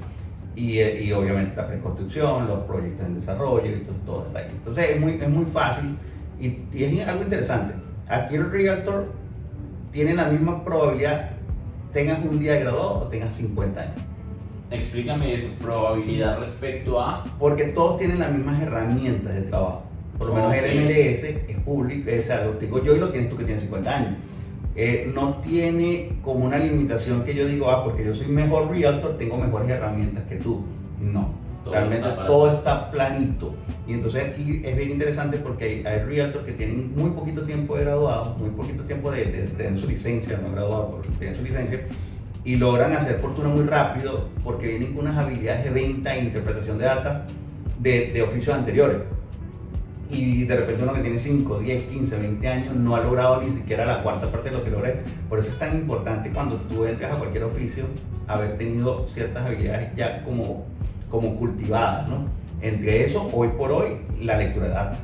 Y, 0.54 0.78
eh, 0.78 1.02
y 1.02 1.12
obviamente 1.12 1.50
está 1.50 1.66
preconstrucción, 1.66 2.46
los 2.46 2.60
proyectos 2.64 3.06
en 3.06 3.18
desarrollo, 3.18 3.64
y 3.64 3.72
entonces 3.72 4.04
todo 4.04 4.26
está 4.26 4.40
ahí. 4.40 4.48
Entonces 4.52 4.90
es 4.90 5.00
muy, 5.00 5.12
es 5.12 5.28
muy 5.28 5.46
fácil 5.46 5.96
y, 6.38 6.58
y 6.72 6.84
es 6.84 7.08
algo 7.08 7.22
interesante. 7.22 7.74
Aquí 8.06 8.34
el 8.36 8.50
Realtor 8.50 9.10
tiene 9.94 10.12
la 10.12 10.26
misma 10.26 10.64
probabilidad 10.64 11.30
tengas 11.92 12.18
un 12.24 12.40
día 12.40 12.56
graduado 12.56 13.02
o 13.02 13.06
tengas 13.06 13.34
50 13.36 13.80
años. 13.80 14.02
Explícame 14.70 15.34
eso, 15.34 15.46
probabilidad 15.62 16.40
respecto 16.40 17.00
a... 17.00 17.24
Porque 17.38 17.66
todos 17.66 17.98
tienen 17.98 18.18
las 18.18 18.32
mismas 18.32 18.60
herramientas 18.60 19.36
de 19.36 19.42
trabajo. 19.42 19.84
Por 20.18 20.28
lo 20.28 20.34
menos 20.34 20.52
el 20.52 20.80
MLS 20.80 21.22
es 21.22 21.56
público, 21.64 22.10
o 22.18 22.22
sea, 22.24 22.44
lo 22.44 22.52
tengo 22.52 22.82
yo 22.82 22.96
y 22.96 22.98
lo 22.98 23.10
tienes 23.10 23.30
tú 23.30 23.36
que 23.36 23.44
tienes 23.44 23.62
50 23.62 23.96
años. 23.96 24.14
Eh, 24.74 25.12
no 25.14 25.36
tiene 25.36 26.16
como 26.24 26.44
una 26.44 26.58
limitación 26.58 27.22
que 27.22 27.32
yo 27.32 27.46
digo, 27.46 27.70
ah, 27.70 27.84
porque 27.84 28.04
yo 28.04 28.12
soy 28.14 28.26
mejor 28.26 28.68
realtor, 28.70 29.16
tengo 29.16 29.38
mejores 29.38 29.70
herramientas 29.70 30.24
que 30.28 30.36
tú. 30.36 30.64
No, 31.00 31.28
realmente 31.70 32.08
todo 32.26 32.52
está 32.52 32.90
planito. 32.90 33.54
Y 33.86 33.94
entonces 33.94 34.24
aquí 34.24 34.62
es 34.64 34.76
bien 34.76 34.92
interesante 34.92 35.38
porque 35.38 35.64
hay, 35.64 35.86
hay 35.86 36.04
realtors 36.04 36.44
que 36.44 36.52
tienen 36.52 36.94
muy 36.96 37.10
poquito 37.10 37.42
tiempo 37.42 37.76
de 37.76 37.84
graduado, 37.84 38.36
muy 38.36 38.50
poquito 38.50 38.82
tiempo 38.84 39.10
de, 39.10 39.24
tener 39.24 39.78
su 39.78 39.88
licencia, 39.88 40.38
no 40.38 40.52
graduado, 40.52 40.90
porque 40.90 41.08
tienen 41.18 41.36
su 41.36 41.42
licencia, 41.42 41.80
y 42.44 42.56
logran 42.56 42.92
hacer 42.92 43.16
fortuna 43.16 43.48
muy 43.48 43.64
rápido 43.64 44.28
porque 44.42 44.68
vienen 44.68 44.94
con 44.94 45.06
unas 45.06 45.16
habilidades 45.16 45.64
de 45.64 45.70
venta 45.70 46.14
e 46.14 46.24
interpretación 46.24 46.78
de 46.78 46.84
data 46.84 47.26
de, 47.78 48.12
de 48.12 48.22
oficios 48.22 48.54
anteriores 48.54 48.98
y 50.10 50.44
de 50.44 50.56
repente 50.56 50.82
uno 50.82 50.94
que 50.94 51.00
tiene 51.00 51.18
5, 51.18 51.58
10, 51.60 51.84
15, 51.86 52.16
20 52.18 52.48
años 52.48 52.74
no 52.74 52.94
ha 52.94 53.00
logrado 53.00 53.40
ni 53.40 53.52
siquiera 53.52 53.84
la 53.86 54.02
cuarta 54.02 54.30
parte 54.30 54.50
de 54.50 54.56
lo 54.56 54.64
que 54.64 54.70
logré. 54.70 55.00
Por 55.28 55.38
eso 55.38 55.50
es 55.50 55.58
tan 55.58 55.76
importante 55.76 56.30
cuando 56.30 56.56
tú 56.56 56.84
entras 56.84 57.12
a 57.12 57.16
cualquier 57.16 57.44
oficio 57.44 57.84
haber 58.26 58.56
tenido 58.56 59.06
ciertas 59.08 59.44
habilidades 59.46 59.90
ya 59.96 60.22
como, 60.24 60.66
como 61.14 61.36
cultivadas, 61.36 62.08
¿no? 62.08 62.26
Entre 62.60 63.04
eso, 63.04 63.30
hoy 63.32 63.48
por 63.56 63.70
hoy, 63.70 63.98
la 64.20 64.36
lectura 64.36 64.66
de 64.66 64.72
datos. 64.72 64.98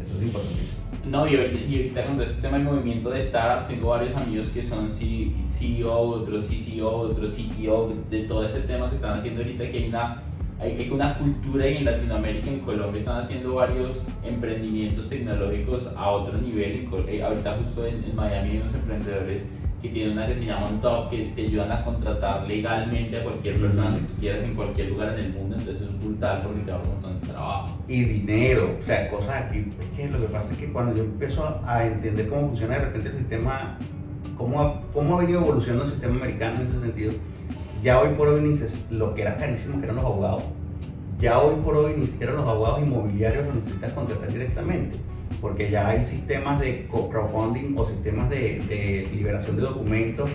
Eso 0.00 0.16
es 0.16 0.22
importantísimo. 0.22 0.70
No, 1.10 1.26
y 1.26 1.36
ahorita 1.36 2.04
con 2.04 2.22
este 2.22 2.42
tema 2.42 2.58
del 2.58 2.66
movimiento 2.66 3.10
de 3.10 3.20
startups, 3.20 3.66
tengo 3.66 3.88
varios 3.88 4.14
amigos 4.14 4.48
que 4.50 4.64
son 4.64 4.88
CEO, 4.90 5.92
otros 5.92 6.46
CCO, 6.46 6.88
otros 6.88 7.34
CTO, 7.34 7.92
de 8.08 8.24
todo 8.24 8.46
ese 8.46 8.60
tema 8.60 8.88
que 8.90 8.94
están 8.94 9.14
haciendo 9.14 9.40
ahorita, 9.40 9.68
que 9.70 9.78
hay 9.78 9.88
una 9.88 10.22
hay 10.60 10.90
una 10.92 11.16
cultura 11.16 11.66
y 11.66 11.78
en 11.78 11.86
Latinoamérica, 11.86 12.50
en 12.50 12.60
Colombia, 12.60 12.98
están 12.98 13.18
haciendo 13.18 13.54
varios 13.54 14.02
emprendimientos 14.22 15.08
tecnológicos 15.08 15.88
a 15.96 16.10
otro 16.10 16.36
nivel. 16.36 16.86
Eh, 17.08 17.22
ahorita 17.22 17.56
justo 17.64 17.86
en, 17.86 18.14
Miami 18.14 18.50
hay 18.50 18.56
unos 18.58 18.74
emprendedores 18.74 19.48
que 19.80 19.88
tiene 19.88 20.12
una 20.12 20.26
que 20.26 20.34
se 20.34 20.44
llama 20.44 20.68
un 20.68 20.80
top 20.80 21.08
que 21.08 21.32
te 21.34 21.42
ayudan 21.42 21.72
a 21.72 21.84
contratar 21.84 22.46
legalmente 22.46 23.18
a 23.18 23.24
cualquier 23.24 23.60
persona 23.60 23.94
que 23.94 24.00
tú 24.00 24.14
quieras 24.20 24.44
en 24.44 24.54
cualquier 24.54 24.88
lugar 24.90 25.18
en 25.18 25.24
el 25.24 25.32
mundo, 25.32 25.56
entonces 25.58 25.82
es 25.82 25.98
brutal 26.00 26.42
porque 26.42 26.60
te 26.60 26.70
da 26.70 26.78
un 26.78 26.88
montón 26.88 27.20
de 27.20 27.26
trabajo. 27.28 27.78
Y 27.88 28.02
dinero, 28.02 28.76
o 28.78 28.82
sea, 28.84 29.10
cosas 29.10 29.46
aquí. 29.46 29.72
Es 29.80 29.86
que 29.96 30.10
lo 30.10 30.20
que 30.20 30.26
pasa 30.26 30.52
es 30.52 30.58
que 30.58 30.72
cuando 30.72 30.94
yo 30.94 31.04
empiezo 31.04 31.60
a 31.64 31.86
entender 31.86 32.28
cómo 32.28 32.48
funciona 32.48 32.74
de 32.74 32.84
repente 32.86 33.08
el 33.08 33.14
sistema, 33.16 33.78
cómo 34.36 34.60
ha, 34.60 34.82
cómo 34.92 35.16
ha 35.16 35.20
venido 35.20 35.40
evolucionando 35.40 35.84
el 35.84 35.90
sistema 35.90 36.16
americano 36.16 36.60
en 36.60 36.66
ese 36.66 36.80
sentido, 36.80 37.12
ya 37.82 38.00
hoy 38.00 38.10
por 38.10 38.28
hoy 38.28 38.60
lo 38.90 39.14
que 39.14 39.22
era 39.22 39.38
carísimo 39.38 39.78
que 39.78 39.84
eran 39.84 39.96
los 39.96 40.04
abogados, 40.04 40.42
ya 41.18 41.38
hoy 41.38 41.54
por 41.64 41.76
hoy 41.76 41.94
ni 41.96 42.06
siquiera 42.06 42.34
los 42.34 42.46
abogados 42.46 42.82
inmobiliarios 42.82 43.46
los 43.46 43.54
necesitas 43.56 43.92
contratar 43.92 44.30
directamente 44.30 44.96
porque 45.40 45.70
ya 45.70 45.88
hay 45.88 46.04
sistemas 46.04 46.60
de 46.60 46.86
crowdfunding 46.88 47.76
o 47.76 47.86
sistemas 47.86 48.28
de, 48.30 49.08
liberación 49.12 49.56
de 49.56 49.62
documentos, 49.62 50.30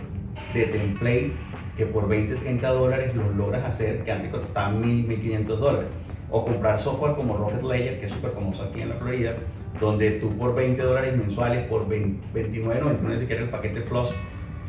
de 0.53 0.65
template, 0.67 1.33
que 1.77 1.85
por 1.85 2.07
20, 2.07 2.35
30 2.35 2.69
dólares 2.69 3.15
los 3.15 3.35
logras 3.35 3.65
hacer, 3.65 4.03
que 4.03 4.11
antes 4.11 4.29
costaban 4.29 4.81
1.000, 4.81 5.07
1.500 5.07 5.45
dólares. 5.57 5.89
O 6.31 6.45
comprar 6.45 6.79
software 6.79 7.15
como 7.15 7.37
Rocket 7.37 7.63
Layer, 7.63 7.99
que 7.99 8.07
es 8.07 8.11
súper 8.11 8.31
famoso 8.31 8.63
aquí 8.63 8.81
en 8.81 8.89
la 8.89 8.95
Florida, 8.95 9.35
donde 9.79 10.11
tú 10.11 10.35
por 10.37 10.55
20 10.55 10.81
dólares 10.81 11.15
mensuales, 11.15 11.67
por 11.67 11.87
29.99 11.87 13.19
si 13.19 13.25
quieres 13.25 13.43
el 13.43 13.49
paquete 13.49 13.81
Plus, 13.81 14.09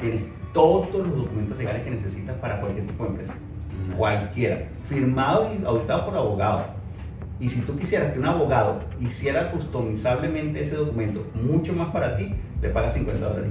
tienes 0.00 0.22
todos 0.52 0.92
los 0.92 1.16
documentos 1.16 1.56
legales 1.56 1.82
que 1.82 1.90
necesitas 1.90 2.36
para 2.36 2.60
cualquier 2.60 2.86
tipo 2.86 3.04
de 3.04 3.10
empresa. 3.10 3.34
Mm. 3.34 3.92
Cualquiera. 3.96 4.68
Firmado 4.84 5.50
y 5.52 5.64
auditado 5.64 6.06
por 6.06 6.16
abogado 6.16 6.75
y 7.38 7.50
si 7.50 7.60
tú 7.60 7.76
quisieras 7.76 8.12
que 8.12 8.18
un 8.18 8.26
abogado 8.26 8.80
hiciera 9.00 9.50
customizablemente 9.50 10.62
ese 10.62 10.76
documento 10.76 11.26
mucho 11.34 11.72
más 11.74 11.88
para 11.88 12.16
ti, 12.16 12.34
le 12.62 12.68
pagas 12.70 12.94
50 12.94 13.28
dólares. 13.28 13.50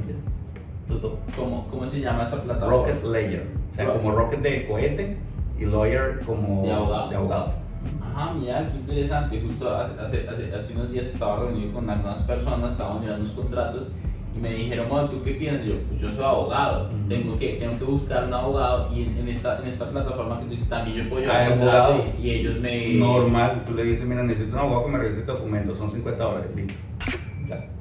¿Cómo, 1.36 1.68
¿Cómo 1.68 1.88
se 1.88 2.02
llama 2.02 2.24
esta 2.24 2.42
plataforma? 2.42 2.88
Rocket 2.88 3.04
Layer. 3.04 3.48
O 3.72 3.76
sea, 3.76 3.94
como 3.94 4.12
Rocket 4.12 4.42
de 4.42 4.68
cohete 4.68 5.18
y 5.60 5.66
Lawyer 5.66 6.20
como 6.26 6.64
de 6.64 6.72
abogado. 6.72 7.10
De 7.10 7.16
abogado. 7.16 7.54
Ajá, 8.02 8.34
mira, 8.34 8.70
qué 8.72 8.78
interesante. 8.78 9.42
Justo 9.42 9.76
hace, 9.76 10.28
hace, 10.30 10.54
hace, 10.56 10.74
unos 10.74 10.92
días 10.92 11.06
estaba 11.06 11.42
reunido 11.42 11.74
con 11.74 11.90
algunas 11.90 12.22
personas, 12.24 12.72
estábamos 12.72 13.02
mirando 13.02 13.24
unos 13.24 13.36
contratos 13.36 13.88
y 14.36 14.40
me 14.40 14.50
dijeron, 14.50 14.88
bueno, 14.90 15.10
¿tú 15.10 15.24
qué 15.24 15.32
piensas? 15.32 15.66
yo, 15.66 15.76
pues 15.88 16.02
yo 16.02 16.10
soy 16.10 16.26
abogado, 16.26 16.90
tengo, 17.08 17.38
que, 17.38 17.54
tengo 17.54 17.78
que 17.78 17.86
buscar 17.86 18.26
un 18.26 18.34
abogado 18.34 18.94
y 18.94 19.04
en, 19.04 19.28
esta, 19.30 19.60
en 19.60 19.70
esta 19.70 19.90
plataforma 19.90 20.40
que 20.40 20.46
tú 20.46 20.52
dices 20.52 20.68
también 20.68 21.02
yo 21.02 21.10
puedo 21.10 21.22
llevar 21.22 21.54
abogado 21.54 22.04
y, 22.22 22.30
ellos 22.30 22.60
me... 22.60 22.96
Normal, 22.96 23.64
tú 23.66 23.74
le 23.74 23.84
dices, 23.86 24.06
mira, 24.06 24.24
necesito 24.24 24.54
un 24.54 24.60
abogado 24.60 24.86
que 24.86 24.92
me 24.92 24.98
revise 25.00 25.24
documentos, 25.24 25.78
son 25.78 25.92
50 25.92 26.24
dólares, 26.24 26.50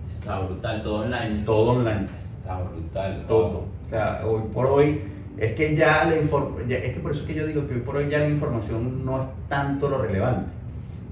Está 0.09 0.41
brutal, 0.41 0.83
todo 0.83 1.03
online. 1.03 1.43
Todo 1.45 1.71
online. 1.73 2.05
Está 2.07 2.59
brutal. 2.59 3.25
Todo. 3.29 3.67
O 3.85 3.91
sea, 3.91 4.23
hoy 4.25 4.43
por 4.55 4.67
hoy, 4.67 5.03
es 5.37 5.53
que 5.53 5.77
ya 5.77 6.05
la 6.05 6.17
información, 6.17 6.71
es 6.71 6.95
que 6.95 7.01
por 7.01 7.11
eso 7.11 7.23
es 7.23 7.27
que 7.27 7.35
yo 7.35 7.47
digo 7.47 7.67
que 7.67 7.75
hoy 7.75 7.81
por 7.81 7.97
hoy 7.97 8.09
ya 8.09 8.21
la 8.21 8.29
información 8.29 9.05
no 9.05 9.23
es 9.23 9.29
tanto 9.49 9.91
lo 9.91 9.99
relevante, 9.99 10.47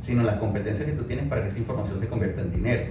sino 0.00 0.22
las 0.22 0.36
competencias 0.36 0.88
que 0.88 0.94
tú 0.94 1.04
tienes 1.04 1.26
para 1.26 1.42
que 1.42 1.48
esa 1.48 1.58
información 1.58 2.00
se 2.00 2.06
convierta 2.06 2.40
en 2.40 2.52
dinero 2.52 2.84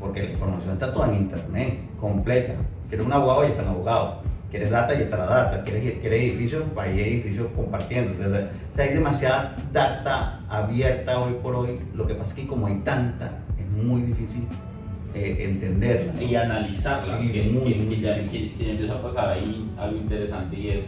porque 0.00 0.22
la 0.22 0.30
información 0.30 0.74
está 0.74 0.92
toda 0.92 1.08
en 1.08 1.22
internet, 1.22 1.80
completa. 2.00 2.54
Quieres 2.88 3.06
un 3.06 3.12
abogado 3.12 3.44
y 3.44 3.50
está 3.50 3.62
un 3.62 3.68
abogado. 3.68 4.20
Quieres 4.50 4.70
data 4.70 4.94
y 4.94 5.02
está 5.02 5.16
la 5.16 5.26
data. 5.26 5.64
Quieres, 5.64 5.94
quieres 6.00 6.20
edificios, 6.20 6.64
pues 6.72 6.86
hay 6.86 7.00
edificios 7.00 7.48
compartiendo. 7.54 8.12
O 8.12 8.74
sea, 8.74 8.84
hay 8.84 8.94
demasiada 8.94 9.56
data 9.72 10.40
abierta 10.48 11.18
hoy 11.18 11.34
por 11.42 11.54
hoy. 11.54 11.80
Lo 11.94 12.06
que 12.06 12.14
pasa 12.14 12.30
es 12.30 12.40
que 12.40 12.46
como 12.46 12.66
hay 12.66 12.76
tanta, 12.84 13.32
es 13.58 13.84
muy 13.84 14.02
difícil 14.02 14.46
eh, 15.14 15.36
entenderla. 15.40 16.22
Y 16.22 16.34
analizarla. 16.36 17.18
que, 17.18 17.32
que, 17.32 18.00
ya, 18.00 18.16
empieza 18.16 18.94
a 18.94 19.02
pasar 19.02 19.30
ahí 19.30 19.68
algo 19.78 19.96
interesante 19.96 20.58
y 20.58 20.68
es 20.70 20.84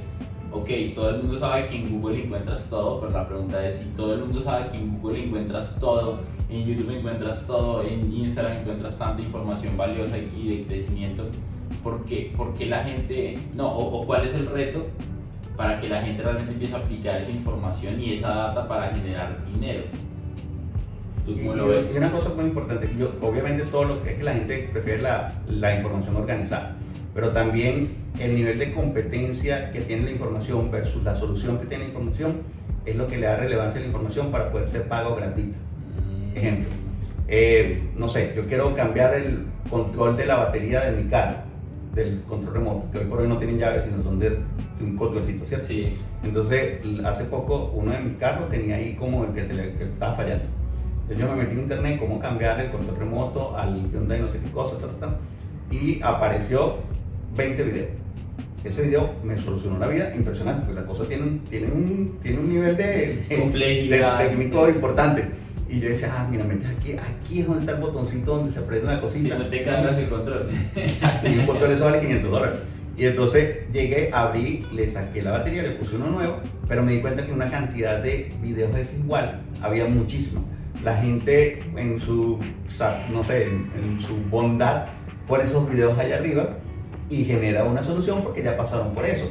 ok, 0.50 0.68
todo 0.94 1.10
el 1.10 1.22
mundo 1.22 1.38
sabe 1.38 1.66
que 1.66 1.76
en 1.76 2.00
Google 2.00 2.24
encuentras 2.24 2.70
todo, 2.70 3.00
pero 3.00 3.12
la 3.12 3.28
pregunta 3.28 3.66
es 3.66 3.76
si 3.76 3.84
todo 3.96 4.14
el 4.14 4.20
mundo 4.20 4.40
sabe 4.40 4.70
que 4.70 4.78
en 4.78 4.98
Google 4.98 5.24
encuentras 5.24 5.78
todo, 5.78 6.20
en 6.48 6.64
YouTube 6.64 6.90
encuentras 6.96 7.46
todo, 7.46 7.82
en 7.82 8.12
Instagram 8.12 8.58
encuentras 8.58 8.98
tanta 8.98 9.22
información 9.22 9.76
valiosa 9.76 10.16
y 10.18 10.48
de 10.48 10.66
crecimiento, 10.66 11.24
¿por 11.82 12.04
qué, 12.04 12.66
la 12.66 12.84
gente, 12.84 13.38
no, 13.54 13.68
o, 13.68 14.06
cuál 14.06 14.26
es 14.26 14.34
el 14.34 14.46
reto 14.46 14.86
para 15.56 15.80
que 15.80 15.88
la 15.88 16.02
gente 16.02 16.22
realmente 16.22 16.52
empiece 16.52 16.74
a 16.74 16.78
aplicar 16.78 17.20
esa 17.20 17.30
información 17.30 18.00
y 18.00 18.14
esa 18.14 18.28
data 18.28 18.66
para 18.66 18.90
generar 18.90 19.44
dinero? 19.52 19.84
¿Tú 21.26 21.36
cómo 21.36 21.54
lo 21.54 21.68
ves? 21.68 21.90
Y 21.94 21.98
una 21.98 22.10
cosa 22.10 22.30
muy 22.30 22.46
importante, 22.46 22.90
yo, 22.98 23.12
obviamente 23.20 23.64
todo 23.64 23.84
lo 23.84 24.02
que 24.02 24.12
es 24.12 24.16
que 24.16 24.24
la 24.24 24.32
gente 24.32 24.70
prefiere 24.72 25.02
la, 25.02 25.34
la 25.48 25.74
información 25.76 26.16
organizada 26.16 26.78
pero 27.18 27.32
también 27.32 27.88
el 28.20 28.36
nivel 28.36 28.60
de 28.60 28.72
competencia 28.72 29.72
que 29.72 29.80
tiene 29.80 30.04
la 30.04 30.12
información 30.12 30.70
versus 30.70 31.02
la 31.02 31.16
solución 31.16 31.58
que 31.58 31.66
tiene 31.66 31.82
la 31.82 31.88
información 31.88 32.42
es 32.86 32.94
lo 32.94 33.08
que 33.08 33.16
le 33.16 33.26
da 33.26 33.34
relevancia 33.34 33.80
a 33.80 33.82
la 33.82 33.88
información 33.88 34.30
para 34.30 34.52
poder 34.52 34.68
ser 34.68 34.86
pago 34.86 35.16
gratuito. 35.16 35.58
Mm. 35.58 35.77
Ejemplo, 36.34 36.68
eh, 37.28 37.82
no 37.96 38.08
sé, 38.08 38.32
yo 38.34 38.46
quiero 38.46 38.74
cambiar 38.74 39.14
el 39.14 39.46
control 39.68 40.16
de 40.16 40.26
la 40.26 40.36
batería 40.36 40.80
de 40.82 41.02
mi 41.02 41.08
carro, 41.08 41.36
del 41.94 42.22
control 42.22 42.54
remoto, 42.54 42.90
que 42.90 42.98
hoy 42.98 43.04
por 43.04 43.20
hoy 43.20 43.28
no 43.28 43.38
tienen 43.38 43.58
llaves, 43.58 43.84
sino 43.84 44.02
son 44.02 44.18
de, 44.18 44.38
un 44.80 44.96
controlcito, 44.96 45.44
¿cierto? 45.44 45.66
Sí. 45.66 45.96
Entonces, 46.22 46.78
hace 47.04 47.24
poco 47.24 47.72
uno 47.74 47.92
de 47.92 48.00
mis 48.00 48.16
carros 48.18 48.48
tenía 48.50 48.76
ahí 48.76 48.94
como 48.94 49.24
el 49.24 49.32
que 49.32 49.46
se 49.46 49.54
le 49.54 49.72
estaba 49.82 50.14
fallando. 50.14 50.44
Yo 51.16 51.26
me 51.26 51.36
metí 51.36 51.52
en 51.52 51.60
internet 51.60 51.98
cómo 51.98 52.20
cambiar 52.20 52.60
el 52.60 52.70
control 52.70 52.98
remoto 52.98 53.56
al 53.56 53.90
Hyundai 53.90 54.20
no 54.20 54.28
sé 54.30 54.38
qué 54.38 54.50
cosa, 54.50 54.76
y 55.70 56.00
apareció 56.02 56.76
20 57.36 57.62
videos. 57.62 57.88
Ese 58.64 58.82
video 58.82 59.14
me 59.22 59.38
solucionó 59.38 59.78
la 59.78 59.86
vida 59.86 60.14
impresionante, 60.14 60.66
porque 60.66 60.80
la 60.80 60.86
cosa 60.86 61.04
tiene 61.04 61.40
tiene 61.48 61.68
un, 61.68 62.18
tiene 62.22 62.38
un 62.38 62.48
nivel 62.48 62.76
de, 62.76 63.18
técnico 64.18 64.68
importante. 64.68 65.24
Y 65.68 65.80
yo 65.80 65.88
decía, 65.88 66.10
ah, 66.12 66.26
mira, 66.30 66.44
metes 66.44 66.68
aquí, 66.70 66.92
aquí 66.92 67.40
es 67.40 67.46
donde 67.46 67.60
está 67.60 67.72
el 67.72 67.80
botoncito 67.80 68.36
donde 68.36 68.50
se 68.50 68.60
aprieta 68.60 68.94
la 68.94 69.00
cosita. 69.00 69.36
Si 69.36 69.42
no 69.42 69.48
te 69.48 69.62
cargas 69.62 69.98
el 69.98 70.08
control. 70.08 70.48
Exacto, 70.76 71.28
y 71.28 71.38
un 71.38 71.46
control 71.46 71.72
eso 71.72 71.84
vale 71.84 72.00
500 72.00 72.30
dólares. 72.30 72.58
Y 72.96 73.06
entonces 73.06 73.70
llegué, 73.72 74.10
abrí, 74.12 74.66
le 74.72 74.88
saqué 74.88 75.22
la 75.22 75.32
batería, 75.32 75.62
le 75.62 75.72
puse 75.72 75.96
uno 75.96 76.06
nuevo, 76.06 76.38
pero 76.66 76.82
me 76.82 76.92
di 76.92 77.00
cuenta 77.00 77.24
que 77.24 77.32
una 77.32 77.50
cantidad 77.50 78.02
de 78.02 78.32
videos 78.42 78.74
desigual, 78.74 79.42
había 79.62 79.86
muchísimo. 79.86 80.44
La 80.82 80.96
gente 80.96 81.62
en 81.76 82.00
su, 82.00 82.40
no 83.12 83.22
sé, 83.22 83.46
en, 83.46 83.70
en 83.80 84.00
su 84.00 84.16
bondad 84.30 84.86
por 85.28 85.40
esos 85.40 85.70
videos 85.70 85.98
allá 85.98 86.16
arriba 86.16 86.56
y 87.10 87.24
genera 87.24 87.64
una 87.64 87.84
solución 87.84 88.22
porque 88.22 88.42
ya 88.42 88.56
pasaron 88.56 88.94
por 88.94 89.04
eso. 89.04 89.30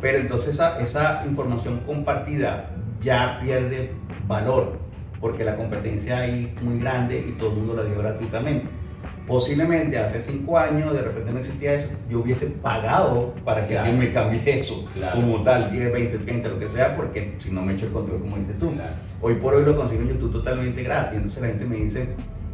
Pero 0.00 0.18
entonces 0.18 0.54
esa, 0.54 0.80
esa 0.80 1.24
información 1.26 1.80
compartida 1.86 2.70
ya 3.00 3.40
pierde 3.42 3.92
valor 4.26 4.78
porque 5.20 5.44
la 5.44 5.56
competencia 5.56 6.18
ahí 6.18 6.52
es 6.56 6.62
muy 6.62 6.78
grande 6.78 7.24
y 7.26 7.32
todo 7.32 7.50
el 7.50 7.56
mundo 7.56 7.74
la 7.74 7.84
dio 7.84 7.98
gratuitamente. 7.98 8.68
Posiblemente 9.26 9.98
hace 9.98 10.22
cinco 10.22 10.58
años 10.58 10.94
de 10.94 11.02
repente 11.02 11.32
no 11.32 11.38
existía 11.38 11.74
eso, 11.74 11.88
yo 12.08 12.20
hubiese 12.20 12.46
pagado 12.46 13.34
para 13.44 13.66
que 13.66 13.76
alguien 13.76 13.98
me 13.98 14.10
cambie 14.10 14.40
eso, 14.46 14.86
como 15.12 15.42
tal, 15.42 15.70
10, 15.70 15.92
20, 15.92 16.18
30, 16.18 16.48
lo 16.48 16.58
que 16.58 16.68
sea, 16.70 16.96
porque 16.96 17.34
si 17.38 17.50
no 17.50 17.60
me 17.60 17.74
echo 17.74 17.86
el 17.86 17.92
control, 17.92 18.20
como 18.20 18.36
dices 18.38 18.58
tú. 18.58 18.72
Hoy 19.20 19.34
por 19.34 19.54
hoy 19.54 19.66
lo 19.66 19.76
consigo 19.76 20.00
en 20.00 20.08
YouTube 20.08 20.32
totalmente 20.32 20.82
gratis, 20.82 21.16
entonces 21.16 21.42
la 21.42 21.48
gente 21.48 21.66
me 21.66 21.76
dice, 21.76 22.08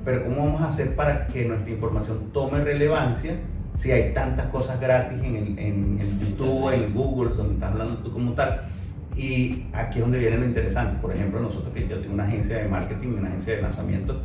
pero 0.04 0.24
¿cómo 0.24 0.46
vamos 0.46 0.62
a 0.62 0.68
hacer 0.68 0.96
para 0.96 1.28
que 1.28 1.44
nuestra 1.44 1.70
información 1.70 2.30
tome 2.32 2.64
relevancia 2.64 3.36
si 3.76 3.90
hay 3.90 4.12
tantas 4.12 4.46
cosas 4.46 4.80
gratis 4.80 5.18
en 5.22 5.36
el, 5.36 5.58
en 5.58 6.20
YouTube, 6.20 6.72
en 6.72 6.94
Google, 6.94 7.34
donde 7.34 7.54
estás 7.54 7.72
hablando 7.72 7.94
tú 7.98 8.12
como 8.12 8.32
tal. 8.32 8.62
Y 9.16 9.66
aquí 9.72 9.98
es 9.98 10.00
donde 10.00 10.18
viene 10.18 10.38
lo 10.38 10.44
interesante. 10.44 10.96
Por 11.00 11.14
ejemplo, 11.14 11.40
nosotros 11.40 11.72
que 11.72 11.86
yo 11.86 11.98
tengo 11.98 12.14
una 12.14 12.24
agencia 12.24 12.58
de 12.58 12.68
marketing 12.68 13.08
y 13.08 13.18
una 13.18 13.28
agencia 13.28 13.56
de 13.56 13.62
lanzamiento, 13.62 14.20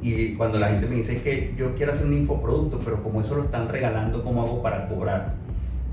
y 0.00 0.34
cuando 0.34 0.58
la 0.58 0.68
gente 0.68 0.86
me 0.88 0.96
dice 0.96 1.22
que 1.22 1.54
yo 1.56 1.74
quiero 1.76 1.92
hacer 1.92 2.06
un 2.06 2.14
infoproducto, 2.14 2.80
pero 2.84 3.02
como 3.02 3.20
eso 3.20 3.36
lo 3.36 3.44
están 3.44 3.68
regalando, 3.68 4.24
¿cómo 4.24 4.42
hago 4.42 4.60
para 4.60 4.88
cobrar? 4.88 5.34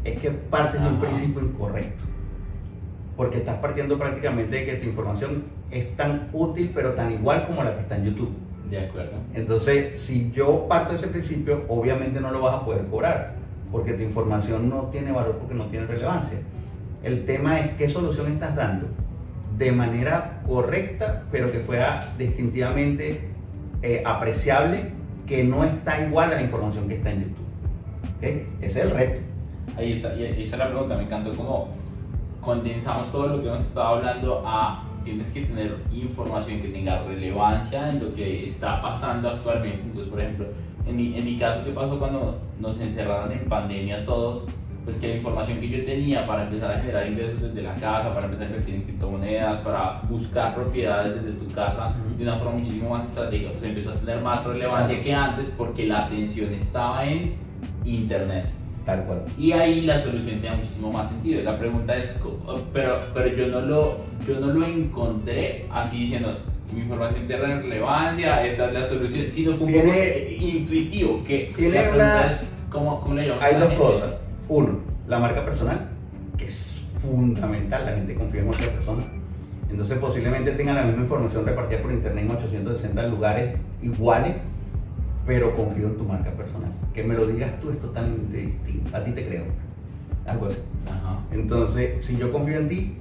Es 0.03 0.19
que 0.19 0.31
partes 0.31 0.81
de 0.81 0.88
un 0.88 1.00
principio 1.00 1.41
incorrecto. 1.41 2.03
Porque 3.15 3.38
estás 3.38 3.57
partiendo 3.57 4.00
prácticamente 4.00 4.57
de 4.57 4.65
que 4.65 4.74
tu 4.75 4.88
información 4.88 5.43
es 5.69 5.95
tan 5.95 6.27
útil, 6.33 6.71
pero 6.74 6.93
tan 6.93 7.12
igual 7.12 7.45
como 7.45 7.63
la 7.63 7.75
que 7.75 7.81
está 7.81 7.98
en 7.98 8.05
YouTube. 8.05 8.33
De 8.69 8.79
acuerdo. 8.79 9.12
Entonces, 9.33 10.00
si 10.00 10.31
yo 10.31 10.67
parto 10.67 10.91
de 10.91 10.98
ese 10.98 11.07
principio, 11.07 11.63
obviamente 11.67 12.21
no 12.21 12.31
lo 12.31 12.41
vas 12.41 12.55
a 12.55 12.65
poder 12.65 12.86
cobrar, 12.86 13.36
porque 13.71 13.93
tu 13.93 14.01
información 14.01 14.69
no 14.69 14.83
tiene 14.91 15.12
valor 15.12 15.38
porque 15.38 15.53
no 15.53 15.65
tiene 15.65 15.86
relevancia. 15.86 16.39
El 17.03 17.25
tema 17.25 17.60
es 17.60 17.72
qué 17.77 17.89
solución 17.89 18.27
estás 18.27 18.56
dando 18.56 18.88
de 19.58 19.72
manera 19.72 20.41
correcta, 20.48 21.24
pero 21.32 21.51
que 21.51 21.60
fuera 21.60 22.00
distintivamente 22.18 23.29
eh, 23.82 24.03
apreciable, 24.06 24.91
que 25.27 25.44
no 25.44 25.63
está 25.63 26.01
igual 26.06 26.32
a 26.32 26.36
la 26.36 26.41
información 26.41 26.88
que 26.88 26.96
está 26.96 27.12
en 27.12 27.24
YouTube. 27.24 27.46
Ese 28.22 28.46
es 28.62 28.75
el 28.77 28.91
reto. 28.91 29.22
Ahí 29.77 29.94
está, 29.94 30.15
y 30.15 30.41
esa 30.41 30.56
es 30.56 30.60
la 30.60 30.70
pregunta, 30.70 30.98
me 30.98 31.03
encantó 31.03 31.32
cómo 31.34 31.70
condensamos 32.41 33.12
todo 33.12 33.27
lo 33.27 33.41
que 33.41 33.48
hemos 33.48 33.65
estado 33.65 33.98
hablando 33.98 34.44
a 34.46 34.86
tienes 35.03 35.32
que 35.32 35.41
tener 35.41 35.77
información 35.91 36.62
que 36.62 36.70
tenga 36.70 37.03
relevancia 37.03 37.89
en 37.89 38.03
lo 38.03 38.13
que 38.13 38.44
está 38.44 38.82
pasando 38.82 39.29
actualmente. 39.29 39.82
Entonces, 39.84 40.10
por 40.10 40.20
ejemplo, 40.20 40.48
En 40.88 40.96
mi, 40.96 41.15
en 41.15 41.24
mi 41.24 41.38
caso, 41.38 41.62
¿qué 41.63 41.72
pasó 41.72 42.00
cuando 42.00 42.39
nos 42.60 42.79
encerraron 42.79 43.32
en 43.32 43.48
pandemia 43.48 44.03
todos? 44.06 44.46
Pues 44.89 45.00
que 45.01 45.08
la 45.10 45.15
información 45.17 45.60
que 45.60 45.69
yo 45.69 45.86
tenía 45.86 46.25
para 46.25 46.46
empezar 46.46 46.72
a 46.72 46.79
generar 46.79 47.05
ingresos 47.08 47.39
desde 47.43 47.62
la 47.62 47.75
casa, 47.75 48.12
para 48.12 48.25
empezar 48.25 48.48
a 48.48 48.50
invertir 48.50 48.74
en 48.74 48.81
criptomonedas, 48.81 49.60
para 49.62 50.01
buscar 50.10 50.55
propiedades 50.55 51.13
desde 51.13 51.38
tu 51.38 51.48
casa 51.53 51.93
de 52.17 52.24
una 52.24 52.38
forma 52.38 52.53
muchísimo 52.58 52.89
más 52.89 53.05
estratégica, 53.08 53.51
pues 53.51 53.63
empezó 53.65 53.91
a 53.91 53.93
tener 53.98 54.19
más 54.22 54.43
relevancia 54.48 55.00
que 55.00 55.13
antes 55.13 55.53
porque 55.55 55.86
la 55.86 56.05
atención 56.05 56.51
estaba 56.55 57.05
en 57.05 57.36
Internet. 57.86 58.46
Tal 58.84 59.03
cual. 59.03 59.25
Y 59.38 59.51
ahí 59.51 59.81
la 59.81 60.00
solución 60.00 60.38
tenía 60.41 60.55
muchísimo 60.55 60.91
más 60.91 61.08
sentido. 61.10 61.43
La 61.43 61.60
pregunta 61.60 61.96
es, 61.96 62.19
pero, 62.74 63.00
pero 63.13 63.27
yo, 63.38 63.46
no 63.50 63.62
lo, 63.62 63.98
yo 64.27 64.39
no 64.39 64.48
lo 64.48 64.65
encontré 64.65 65.67
así 65.72 66.00
diciendo, 66.00 66.36
mi 66.74 66.81
información 66.81 67.27
tiene 67.27 67.46
relevancia, 67.62 68.43
esta 68.43 68.65
es 68.69 68.74
la 68.74 68.86
solución, 68.88 69.27
sino 69.31 69.51
fue 69.51 69.67
un 69.67 69.74
Tiene- 69.74 69.91
poco 69.91 70.48
intuitivo. 70.48 71.24
Que 71.24 71.53
tiene 71.55 71.75
la 71.75 71.81
pregunta 71.81 72.05
una- 72.25 72.25
es, 72.31 72.38
¿cómo, 72.72 73.01
¿cómo 73.01 73.13
le 73.13 73.22
Hay 73.22 73.29
dos 73.53 73.60
gente? 73.69 73.75
cosas. 73.75 74.15
Uno, 74.50 74.79
la 75.08 75.20
marca 75.20 75.46
personal, 75.46 75.89
que 76.38 76.46
es 76.46 76.82
fundamental, 77.00 77.86
la 77.86 77.91
gente 77.94 78.15
confía 78.15 78.41
en 78.41 78.50
otra 78.50 78.68
persona. 78.68 79.03
Entonces 79.70 79.98
posiblemente 80.00 80.53
tengan 80.53 80.75
la 80.75 80.84
misma 80.84 81.03
información 81.03 81.46
repartida 81.46 81.82
por 81.82 81.91
internet 81.91 82.25
en 82.25 82.32
860 82.32 83.08
lugares 83.08 83.56
iguales, 83.82 84.34
pero 85.27 85.56
confío 85.56 85.88
en 85.88 85.98
tu 85.98 86.03
marca 86.03 86.32
personal. 86.32 86.72
Que 86.96 87.03
me 87.03 87.13
lo 87.13 87.27
digas 87.27 87.60
tú 87.62 87.70
es 87.70 87.79
totalmente 87.79 88.38
distinto. 88.38 88.98
A 88.98 89.03
ti 89.03 89.12
te 89.12 89.27
creo. 89.27 89.44
Algo 90.25 90.48
así. 90.48 90.58
Ajá. 90.88 91.20
Entonces, 91.32 92.03
si 92.03 92.18
yo 92.18 92.32
confío 92.32 92.58
en 92.58 92.68
ti, 92.68 92.98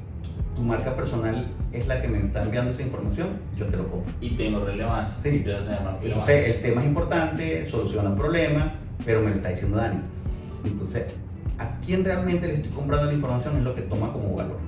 tu 0.55 0.63
marca 0.63 0.95
personal 0.95 1.47
es 1.73 1.87
la 1.87 2.03
que 2.03 2.09
me 2.09 2.19
está 2.19 2.43
enviando 2.43 2.71
esa 2.71 2.83
información, 2.83 3.29
yo 3.57 3.65
te 3.67 3.77
lo 3.79 3.89
compro. 3.89 4.13
Y 4.21 4.37
tengo 4.37 4.65
relevancia. 4.65 5.17
Sí. 5.23 5.43
Relevancia. 5.43 5.99
Entonces, 6.03 6.57
el 6.57 6.63
tema 6.63 6.83
es 6.83 6.89
importante, 6.89 7.71
soluciona 7.71 8.11
un 8.11 8.17
problema, 8.17 8.75
pero 9.07 9.23
me 9.23 9.31
lo 9.31 9.37
está 9.37 9.49
diciendo 9.49 9.79
Dani. 9.79 10.01
Entonces, 10.65 11.07
a 11.59 11.81
quién 11.85 12.05
realmente 12.05 12.47
le 12.47 12.55
estoy 12.55 12.71
comprando 12.71 13.07
la 13.07 13.15
información 13.15 13.57
es 13.57 13.63
lo 13.63 13.75
que 13.75 13.83
toma 13.83 14.13
como 14.13 14.35
valor. 14.35 14.59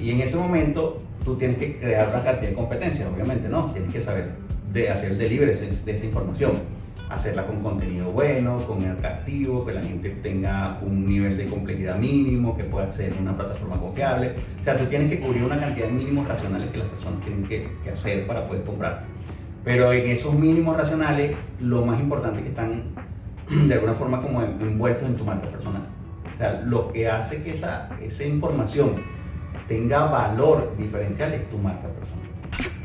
Y 0.00 0.10
en 0.10 0.20
ese 0.20 0.36
momento, 0.36 1.02
tú 1.24 1.36
tienes 1.36 1.56
que 1.56 1.78
crear 1.78 2.08
una 2.10 2.22
cantidad 2.22 2.50
de 2.50 2.54
competencias, 2.54 3.08
obviamente, 3.12 3.48
¿no? 3.48 3.72
Tienes 3.72 3.92
que 3.92 4.02
saber 4.02 4.46
hacer 4.84 5.12
el 5.12 5.18
delivery 5.18 5.52
de 5.84 5.92
esa 5.92 6.04
información. 6.04 6.76
Hacerla 7.08 7.46
con 7.46 7.62
contenido 7.62 8.10
bueno, 8.10 8.58
con 8.66 8.84
atractivo, 8.84 9.64
que 9.64 9.72
la 9.72 9.80
gente 9.80 10.10
tenga 10.22 10.80
un 10.82 11.06
nivel 11.06 11.36
de 11.36 11.46
complejidad 11.46 11.96
mínimo, 11.96 12.56
que 12.56 12.64
pueda 12.64 12.86
acceder 12.86 13.14
a 13.16 13.20
una 13.22 13.36
plataforma 13.36 13.80
confiable. 13.80 14.34
O 14.60 14.64
sea, 14.64 14.76
tú 14.76 14.86
tienes 14.86 15.08
que 15.08 15.20
cubrir 15.20 15.44
una 15.44 15.58
cantidad 15.58 15.86
de 15.86 15.92
mínimos 15.92 16.26
racionales 16.26 16.68
que 16.70 16.78
las 16.78 16.88
personas 16.88 17.20
tienen 17.24 17.44
que, 17.44 17.68
que 17.84 17.90
hacer 17.90 18.26
para 18.26 18.46
poder 18.48 18.64
comprar. 18.64 19.04
Pero 19.64 19.92
en 19.92 20.10
esos 20.10 20.34
mínimos 20.34 20.76
racionales, 20.76 21.32
lo 21.60 21.86
más 21.86 22.00
importante 22.00 22.42
que 22.42 22.48
están 22.48 22.82
de 23.68 23.74
alguna 23.74 23.94
forma 23.94 24.20
como 24.22 24.42
en- 24.42 24.60
envueltos 24.60 25.08
en 25.08 25.16
tu 25.16 25.24
marca 25.24 25.48
personal. 25.48 25.82
O 26.34 26.36
sea, 26.38 26.62
lo 26.66 26.92
que 26.92 27.08
hace 27.08 27.42
que 27.42 27.52
esa, 27.52 27.88
esa 28.02 28.24
información 28.24 28.94
tenga 29.68 30.04
valor 30.06 30.74
diferencial 30.76 31.32
es 31.32 31.48
tu 31.48 31.58
marca 31.58 31.88
personal. 31.88 32.26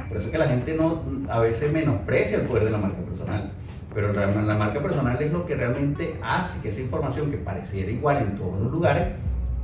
Por 0.08 0.18
eso 0.18 0.28
es 0.28 0.32
que 0.32 0.38
la 0.38 0.48
gente 0.48 0.76
no, 0.76 1.02
a 1.30 1.40
veces 1.40 1.72
menosprecia 1.72 2.38
el 2.38 2.44
poder 2.48 2.66
de 2.66 2.72
la 2.72 2.78
marca 2.78 2.98
personal. 3.02 3.52
Pero 3.94 4.14
la 4.14 4.56
marca 4.56 4.82
personal 4.82 5.22
es 5.22 5.32
lo 5.34 5.46
que 5.46 5.56
realmente 5.56 6.14
hace 6.24 6.62
que 6.62 6.70
esa 6.70 6.80
información 6.80 7.30
que 7.30 7.38
pareciera 7.38 7.92
igual 7.92 8.18
en 8.20 8.36
todos 8.38 8.58
los 8.62 8.72
lugares 8.72 9.04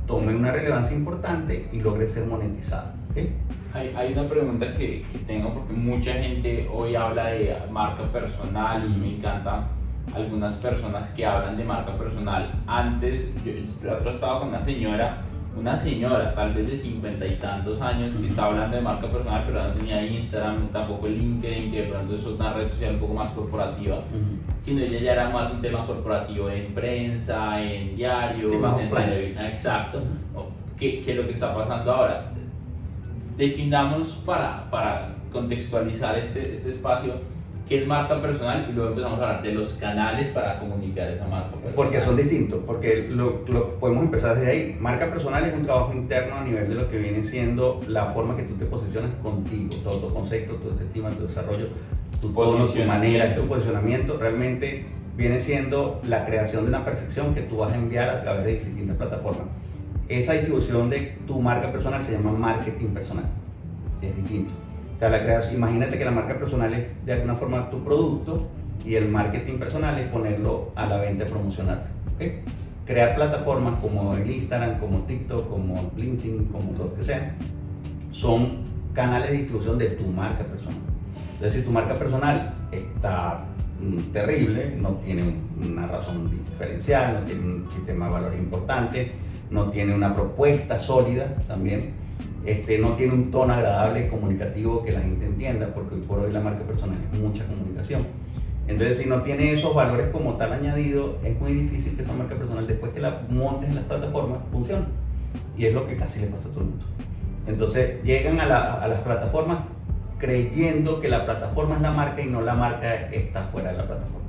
tome 0.06 0.34
una 0.34 0.52
relevancia 0.52 0.94
importante 0.96 1.66
y 1.72 1.80
logre 1.80 2.08
ser 2.08 2.26
monetizada. 2.26 2.94
¿ok? 3.10 3.16
Hay, 3.74 3.94
hay 3.96 4.12
una 4.12 4.24
pregunta 4.24 4.74
que, 4.76 5.02
que 5.12 5.18
tengo 5.26 5.54
porque 5.54 5.72
mucha 5.72 6.12
gente 6.12 6.68
hoy 6.70 6.94
habla 6.94 7.28
de 7.28 7.56
marca 7.70 8.04
personal 8.12 8.84
y 8.86 8.98
me 8.98 9.16
encanta 9.16 9.68
algunas 10.14 10.54
personas 10.56 11.08
que 11.10 11.24
hablan 11.24 11.56
de 11.56 11.64
marca 11.64 11.92
personal. 11.96 12.50
Antes, 12.66 13.32
yo, 13.44 13.52
la 13.84 13.94
otra 13.94 14.12
estaba 14.12 14.40
con 14.40 14.48
una 14.48 14.60
señora, 14.60 15.22
una 15.56 15.76
señora 15.76 16.34
tal 16.34 16.54
vez 16.54 16.70
de 16.70 16.76
cincuenta 16.76 17.26
y 17.26 17.34
tantos 17.36 17.80
años 17.80 18.14
que 18.14 18.26
estaba 18.26 18.48
hablando 18.48 18.76
de 18.76 18.82
marca 18.82 19.06
personal, 19.08 19.44
pero 19.46 19.62
no 19.64 19.72
tenía 19.72 20.04
Instagram, 20.04 20.68
tampoco 20.68 21.08
LinkedIn, 21.08 21.70
que 21.70 21.82
de 21.82 21.88
pronto 21.88 22.16
es 22.16 22.24
una 22.24 22.52
red 22.52 22.68
social 22.68 22.94
un 22.94 23.00
poco 23.00 23.14
más 23.14 23.30
corporativa, 23.32 23.98
sino 24.60 24.82
ella 24.82 24.98
ya 25.00 25.12
era 25.12 25.30
más 25.30 25.52
un 25.52 25.60
tema 25.60 25.86
corporativo 25.86 26.48
en 26.50 26.74
prensa, 26.74 27.62
en 27.62 27.96
diarios, 27.96 28.52
en 28.52 28.90
televisión. 28.90 29.46
Exacto. 29.46 30.02
¿Qué, 30.76 31.02
¿Qué 31.02 31.10
es 31.10 31.16
lo 31.16 31.26
que 31.26 31.32
está 31.32 31.52
pasando 31.54 31.92
ahora? 31.92 32.32
definamos 33.38 34.16
para, 34.26 34.66
para 34.68 35.08
contextualizar 35.32 36.18
este, 36.18 36.52
este 36.52 36.70
espacio 36.70 37.14
qué 37.68 37.82
es 37.82 37.86
marca 37.86 38.20
personal 38.20 38.66
y 38.68 38.72
luego 38.72 38.90
empezamos 38.90 39.20
a 39.20 39.22
hablar 39.22 39.42
de 39.42 39.52
los 39.52 39.72
canales 39.74 40.28
para 40.28 40.58
comunicar 40.58 41.08
esa 41.08 41.26
marca 41.26 41.50
personal. 41.50 41.74
Porque 41.74 42.00
son 42.00 42.16
distintos, 42.16 42.60
porque 42.66 43.06
lo, 43.10 43.44
lo 43.46 43.72
podemos 43.72 44.04
empezar 44.04 44.36
desde 44.36 44.50
ahí. 44.50 44.76
Marca 44.80 45.10
personal 45.10 45.44
es 45.44 45.54
un 45.54 45.64
trabajo 45.64 45.92
interno 45.92 46.36
a 46.36 46.44
nivel 46.44 46.68
de 46.68 46.74
lo 46.74 46.88
que 46.88 46.98
viene 46.98 47.22
siendo 47.24 47.80
la 47.86 48.06
forma 48.06 48.36
que 48.36 48.44
tú 48.44 48.54
te 48.54 48.64
posicionas 48.64 49.10
contigo, 49.22 49.74
tu 49.82 49.88
autoconcepto, 49.90 50.54
tu 50.54 50.70
autoestima, 50.70 51.10
tu 51.10 51.26
desarrollo, 51.26 51.68
tu 52.22 52.32
tono, 52.32 52.64
tu 52.64 52.82
manera, 52.84 53.36
tu 53.36 53.46
posicionamiento, 53.46 54.16
realmente 54.16 54.86
viene 55.16 55.40
siendo 55.40 56.00
la 56.04 56.24
creación 56.24 56.62
de 56.62 56.70
una 56.70 56.84
percepción 56.84 57.34
que 57.34 57.42
tú 57.42 57.58
vas 57.58 57.72
a 57.72 57.76
enviar 57.76 58.08
a 58.08 58.22
través 58.22 58.44
de 58.44 58.52
distintas 58.52 58.96
plataformas. 58.96 59.46
Esa 60.08 60.32
distribución 60.32 60.88
de 60.88 61.18
tu 61.26 61.38
marca 61.40 61.70
personal 61.70 62.02
se 62.02 62.12
llama 62.12 62.32
marketing 62.32 62.88
personal. 62.88 63.26
Es 64.00 64.16
distinto. 64.16 64.67
O 64.98 65.00
sea, 65.00 65.10
la 65.10 65.22
creación, 65.22 65.54
imagínate 65.54 65.96
que 65.96 66.04
la 66.04 66.10
marca 66.10 66.36
personal 66.40 66.74
es 66.74 66.86
de 67.06 67.12
alguna 67.12 67.36
forma 67.36 67.70
tu 67.70 67.84
producto 67.84 68.48
y 68.84 68.96
el 68.96 69.08
marketing 69.08 69.58
personal 69.58 69.96
es 69.96 70.08
ponerlo 70.08 70.72
a 70.74 70.86
la 70.86 70.96
venta 70.98 71.22
y 71.24 71.28
promocionarlo. 71.28 71.84
¿ok? 72.16 72.32
Crear 72.84 73.14
plataformas 73.14 73.74
como 73.80 74.12
el 74.16 74.28
Instagram, 74.28 74.80
como 74.80 74.98
TikTok, 75.04 75.48
como 75.48 75.92
LinkedIn, 75.96 76.46
como 76.46 76.72
lo 76.76 76.94
que 76.96 77.04
sea, 77.04 77.36
son 78.10 78.64
canales 78.92 79.30
de 79.30 79.36
distribución 79.36 79.78
de 79.78 79.86
tu 79.90 80.04
marca 80.08 80.42
personal. 80.42 80.78
Es 81.36 81.40
decir, 81.42 81.64
tu 81.64 81.70
marca 81.70 81.96
personal 81.96 82.54
está 82.72 83.44
mm, 83.80 84.12
terrible, 84.12 84.74
no 84.80 84.94
tiene 85.04 85.22
un- 85.22 85.70
una 85.70 85.86
razón 85.86 86.28
diferencial, 86.50 87.20
no 87.20 87.26
tiene 87.26 87.42
un 87.42 87.68
sistema 87.72 88.06
de 88.06 88.10
valores 88.10 88.38
importante, 88.40 89.12
no 89.48 89.70
tiene 89.70 89.94
una 89.94 90.12
propuesta 90.16 90.76
sólida 90.80 91.36
también, 91.46 91.92
este, 92.48 92.78
no 92.78 92.94
tiene 92.94 93.12
un 93.12 93.30
tono 93.30 93.52
agradable, 93.52 94.08
comunicativo 94.08 94.82
que 94.82 94.92
la 94.92 95.02
gente 95.02 95.26
entienda, 95.26 95.68
porque 95.74 95.96
hoy 95.96 96.00
por 96.00 96.20
hoy 96.20 96.32
la 96.32 96.40
marca 96.40 96.62
personal 96.64 96.96
es 97.12 97.18
mucha 97.18 97.44
comunicación. 97.44 98.06
Entonces, 98.66 98.96
si 98.96 99.06
no 99.06 99.22
tiene 99.22 99.52
esos 99.52 99.74
valores 99.74 100.08
como 100.08 100.34
tal 100.34 100.54
añadido, 100.54 101.18
es 101.22 101.38
muy 101.38 101.52
difícil 101.52 101.94
que 101.94 102.02
esa 102.02 102.14
marca 102.14 102.36
personal, 102.36 102.66
después 102.66 102.94
que 102.94 103.00
la 103.00 103.20
montes 103.28 103.68
en 103.68 103.74
las 103.74 103.84
plataformas, 103.84 104.38
funcione. 104.50 104.86
Y 105.58 105.66
es 105.66 105.74
lo 105.74 105.86
que 105.86 105.96
casi 105.96 106.20
le 106.20 106.28
pasa 106.28 106.48
a 106.48 106.52
todo 106.52 106.60
el 106.62 106.70
mundo. 106.70 106.86
Entonces, 107.46 108.02
llegan 108.02 108.40
a, 108.40 108.44
a 108.44 108.88
las 108.88 109.00
plataformas 109.00 109.58
creyendo 110.16 111.00
que 111.00 111.08
la 111.08 111.26
plataforma 111.26 111.76
es 111.76 111.82
la 111.82 111.92
marca 111.92 112.22
y 112.22 112.26
no 112.26 112.40
la 112.40 112.54
marca 112.54 113.10
está 113.10 113.42
fuera 113.44 113.72
de 113.72 113.76
la 113.76 113.86
plataforma. 113.86 114.27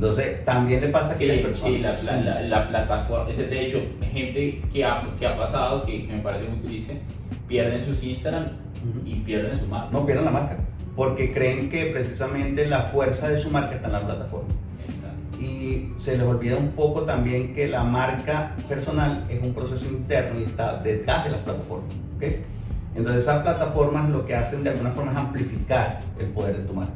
Entonces, 0.00 0.44
también 0.44 0.82
le 0.82 0.88
pasa 0.88 1.14
Sí, 1.14 1.24
que 1.24 1.32
hay 1.32 1.38
personas. 1.42 1.98
sí, 2.00 2.06
la, 2.06 2.16
la- 2.16 2.22
la- 2.22 2.42
la 2.42 2.68
plataforma, 2.68 3.30
es 3.30 3.38
de 3.38 3.66
hecho, 3.66 3.80
gente 4.12 4.60
que 4.70 4.84
ha, 4.84 5.00
que 5.18 5.26
ha 5.26 5.38
pasado, 5.38 5.86
que 5.86 6.06
me 6.06 6.18
parece 6.18 6.48
muy 6.50 6.58
triste, 6.58 7.00
pierden 7.48 7.82
sus 7.82 8.04
Instagram 8.04 8.44
y 9.06 9.14
pierden 9.20 9.58
su 9.58 9.66
marca. 9.66 9.88
no 9.92 10.04
pierden 10.04 10.26
la 10.26 10.30
marca, 10.32 10.58
porque 10.94 11.32
creen 11.32 11.70
que 11.70 11.86
precisamente 11.86 12.66
la 12.66 12.82
fuerza 12.82 13.26
de 13.28 13.38
su 13.38 13.48
marca 13.50 13.76
está 13.76 13.86
en 13.86 13.92
la 13.94 14.04
plataforma. 14.04 14.50
Exacto. 14.86 15.42
Y 15.42 15.92
se 15.96 16.18
les 16.18 16.26
olvida 16.26 16.56
un 16.58 16.72
poco 16.72 17.02
también 17.04 17.54
que 17.54 17.66
la 17.66 17.82
marca 17.82 18.54
personal 18.68 19.24
es 19.30 19.42
un 19.42 19.54
proceso 19.54 19.86
interno 19.86 20.38
y 20.40 20.42
está 20.44 20.76
detrás 20.76 21.24
de 21.24 21.30
las 21.30 21.40
plataformas. 21.40 21.94
Entonces 22.94 23.22
esas 23.24 23.42
plataformas 23.42 24.10
lo 24.10 24.26
que 24.26 24.34
hacen 24.34 24.62
de 24.62 24.70
alguna 24.70 24.90
forma 24.90 25.12
es 25.12 25.16
amplificar 25.16 26.00
el 26.18 26.26
poder 26.26 26.58
de 26.58 26.62
tu 26.64 26.74
marca. 26.74 26.92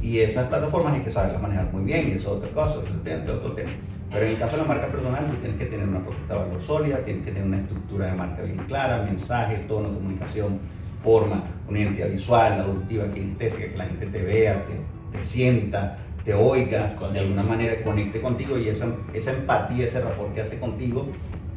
Y 0.00 0.20
esas 0.20 0.46
plataformas 0.48 0.94
hay 0.94 1.00
que 1.00 1.10
saberlas 1.10 1.42
manejar 1.42 1.72
muy 1.72 1.84
bien, 1.84 2.08
y 2.08 2.10
eso 2.12 2.30
es 2.30 2.44
otra 2.44 2.50
cosa, 2.50 2.76
tema, 3.04 3.32
otro 3.32 3.52
tema. 3.52 3.70
Pero 4.10 4.24
en 4.24 4.32
el 4.32 4.38
caso 4.38 4.56
de 4.56 4.62
la 4.62 4.68
marca 4.68 4.86
personal, 4.86 5.30
tú 5.30 5.36
tienes 5.36 5.58
que 5.58 5.66
tener 5.66 5.86
una 5.86 6.00
propuesta 6.00 6.34
de 6.34 6.40
valor 6.40 6.62
sólida, 6.62 6.98
tienes 7.04 7.24
que 7.24 7.32
tener 7.32 7.46
una 7.46 7.58
estructura 7.58 8.06
de 8.06 8.12
marca 8.12 8.42
bien 8.42 8.58
clara, 8.66 9.02
mensaje, 9.02 9.56
tono, 9.68 9.92
comunicación, 9.92 10.60
forma, 10.96 11.44
una 11.68 11.78
identidad 11.78 12.08
visual, 12.08 12.60
auditiva, 12.60 13.04
kinestésica, 13.12 13.68
que 13.68 13.76
la 13.76 13.84
gente 13.84 14.06
te 14.06 14.22
vea, 14.22 14.64
te, 14.64 15.18
te 15.18 15.24
sienta, 15.24 15.98
te 16.24 16.34
oiga, 16.34 16.94
de 17.12 17.18
alguna 17.20 17.42
manera 17.42 17.82
conecte 17.82 18.20
contigo 18.20 18.58
y 18.58 18.68
esa, 18.68 18.94
esa 19.12 19.32
empatía, 19.32 19.86
ese 19.86 20.00
rapport 20.00 20.34
que 20.34 20.40
hace 20.40 20.58
contigo, 20.58 21.08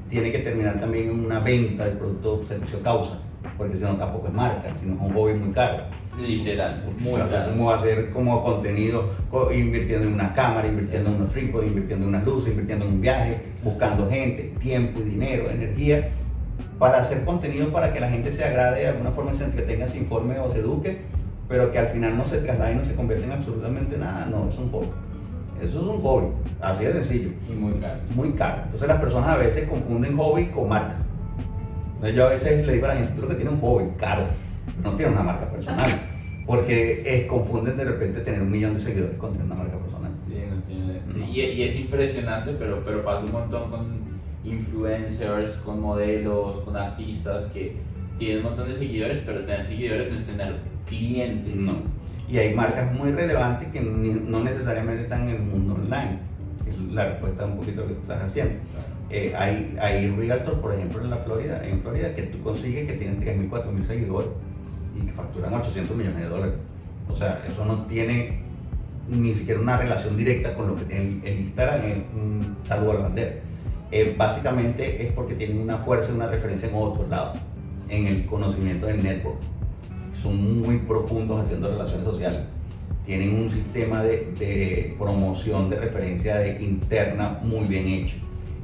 tiene 0.09 0.31
que 0.31 0.39
terminar 0.39 0.79
también 0.79 1.09
en 1.09 1.25
una 1.25 1.39
venta 1.39 1.85
del 1.85 1.97
producto, 1.97 2.43
servicio, 2.43 2.81
causa, 2.83 3.19
porque 3.61 3.77
si 3.77 3.83
no 3.83 3.89
tampoco 3.95 4.27
es 4.27 4.33
marca, 4.33 4.69
sino 4.79 4.95
es 4.95 5.01
un 5.01 5.13
hobby 5.13 5.33
muy 5.35 5.53
caro. 5.53 5.83
Literal, 6.19 6.83
muy 6.99 7.21
O 7.21 7.27
sea. 7.27 7.47
¿Cómo 7.47 7.69
hacer 7.71 8.09
como 8.09 8.43
contenido 8.43 9.11
co- 9.29 9.51
invirtiendo 9.53 10.07
en 10.07 10.15
una 10.15 10.33
cámara, 10.33 10.67
invirtiendo 10.67 11.11
en 11.11 11.17
unos 11.17 11.31
trípodes, 11.31 11.67
invirtiendo 11.69 12.05
en 12.07 12.09
unas 12.15 12.25
luces, 12.25 12.49
invirtiendo 12.49 12.85
en 12.85 12.93
un 12.93 13.01
viaje, 13.01 13.37
buscando 13.63 14.09
gente, 14.09 14.51
tiempo 14.59 14.99
y 15.01 15.03
dinero, 15.03 15.51
energía, 15.51 16.09
para 16.79 17.01
hacer 17.01 17.23
contenido 17.23 17.67
para 17.69 17.93
que 17.93 17.99
la 17.99 18.09
gente 18.09 18.33
se 18.33 18.43
agrade, 18.43 18.81
de 18.81 18.87
alguna 18.87 19.11
forma 19.11 19.31
se 19.35 19.43
entretenga, 19.43 19.87
se 19.87 19.99
informe 19.99 20.39
o 20.39 20.49
se 20.49 20.57
eduque, 20.59 20.97
pero 21.47 21.71
que 21.71 21.77
al 21.77 21.87
final 21.89 22.17
no 22.17 22.25
se 22.25 22.39
traslade 22.39 22.73
y 22.73 22.75
no 22.77 22.83
se 22.83 22.95
convierta 22.95 23.25
en 23.27 23.31
absolutamente 23.33 23.95
nada, 23.95 24.25
no, 24.25 24.49
es 24.49 24.57
un 24.57 24.69
poco. 24.69 24.87
Eso 25.61 25.79
es 25.79 25.85
un 25.87 26.01
hobby, 26.01 26.27
así 26.59 26.83
de 26.85 26.93
sencillo. 26.93 27.29
Y 27.47 27.53
muy 27.53 27.73
caro. 27.73 27.99
Muy 28.15 28.31
caro. 28.31 28.61
Entonces 28.65 28.87
las 28.87 28.99
personas 28.99 29.29
a 29.29 29.37
veces 29.37 29.69
confunden 29.69 30.17
hobby 30.17 30.45
con 30.47 30.67
marca. 30.67 30.95
Entonces 32.01 32.17
yo 32.17 32.25
a 32.25 32.29
veces 32.29 32.65
le 32.65 32.73
digo 32.73 32.85
a 32.85 32.89
la 32.89 32.95
gente, 32.95 33.13
tú 33.13 33.21
lo 33.21 33.27
que 33.27 33.35
tienes 33.35 33.53
un 33.53 33.61
hobby 33.61 33.85
caro, 33.99 34.25
no 34.83 34.95
tienes 34.95 35.13
una 35.13 35.21
marca 35.21 35.47
personal. 35.51 35.87
Porque 36.47 37.03
es, 37.05 37.27
confunden 37.27 37.77
de 37.77 37.83
repente 37.83 38.21
tener 38.21 38.41
un 38.41 38.49
millón 38.49 38.73
de 38.73 38.79
seguidores 38.79 39.19
con 39.19 39.33
tener 39.33 39.45
una 39.45 39.53
marca 39.53 39.77
personal. 39.77 40.11
Sí, 40.27 40.33
no 40.49 40.63
tiene. 40.63 41.31
Y, 41.31 41.41
y, 41.41 41.63
es 41.63 41.79
impresionante, 41.79 42.55
pero, 42.57 42.81
pero 42.83 43.03
pasa 43.03 43.23
un 43.23 43.31
montón 43.31 43.69
con 43.69 44.01
influencers, 44.43 45.57
con 45.57 45.79
modelos, 45.79 46.61
con 46.61 46.75
artistas 46.75 47.45
que 47.53 47.75
tienen 48.17 48.39
un 48.39 48.45
montón 48.45 48.69
de 48.69 48.73
seguidores, 48.73 49.21
pero 49.23 49.41
tener 49.41 49.63
seguidores 49.63 50.11
no 50.11 50.17
es 50.17 50.25
tener 50.25 50.55
clientes. 50.87 51.55
No. 51.55 51.73
Y 52.27 52.39
hay 52.39 52.55
marcas 52.55 52.91
muy 52.93 53.11
relevantes 53.11 53.67
que 53.67 53.79
no 53.79 54.43
necesariamente 54.43 55.03
están 55.03 55.29
en 55.29 55.35
el 55.35 55.41
mundo 55.43 55.75
online. 55.75 56.17
La 56.91 57.05
respuesta 57.05 57.45
un 57.45 57.57
poquito 57.57 57.87
que 57.87 57.93
tú 57.93 58.01
estás 58.01 58.23
haciendo. 58.23 58.55
Eh, 59.09 59.33
hay, 59.37 59.77
hay 59.81 60.09
realtors, 60.09 60.59
por 60.59 60.73
ejemplo, 60.73 61.03
en 61.03 61.09
la 61.09 61.17
Florida, 61.17 61.61
en 61.67 61.81
Florida, 61.81 62.15
que 62.15 62.23
tú 62.23 62.41
consigues 62.41 62.87
que 62.87 62.93
tienen 62.93 63.19
3.000, 63.19 63.49
4.000 63.49 63.87
seguidores 63.87 64.29
y 64.95 65.05
que 65.05 65.11
facturan 65.11 65.53
800 65.53 65.95
millones 65.97 66.21
de 66.21 66.29
dólares. 66.29 66.55
O 67.09 67.15
sea, 67.15 67.43
eso 67.47 67.65
no 67.65 67.85
tiene 67.87 68.41
ni 69.09 69.35
siquiera 69.35 69.59
una 69.59 69.77
relación 69.77 70.15
directa 70.15 70.55
con 70.55 70.67
lo 70.67 70.75
que 70.75 70.85
tiene 70.85 71.19
el, 71.23 71.39
Instagram, 71.41 71.81
es 71.85 71.97
un 72.15 72.57
saludo 72.63 72.91
a 72.91 72.93
la 72.95 72.99
bandera. 73.01 73.31
Eh, 73.91 74.15
básicamente 74.17 75.05
es 75.05 75.11
porque 75.11 75.35
tienen 75.35 75.59
una 75.59 75.77
fuerza, 75.77 76.13
una 76.13 76.27
referencia 76.27 76.69
en 76.69 76.75
otros 76.75 77.09
lados, 77.09 77.39
en 77.89 78.07
el 78.07 78.25
conocimiento 78.25 78.85
del 78.85 79.03
network. 79.03 79.39
Son 80.13 80.61
muy 80.61 80.77
profundos 80.77 81.43
haciendo 81.43 81.69
relaciones 81.69 82.05
sociales. 82.05 82.41
Tienen 83.05 83.35
un 83.35 83.51
sistema 83.51 84.03
de, 84.03 84.95
promoción 84.97 85.69
de 85.69 85.77
referencia 85.77 86.37
de 86.37 86.61
interna 86.61 87.39
muy 87.41 87.67
bien 87.67 87.87
hecho. 87.87 88.15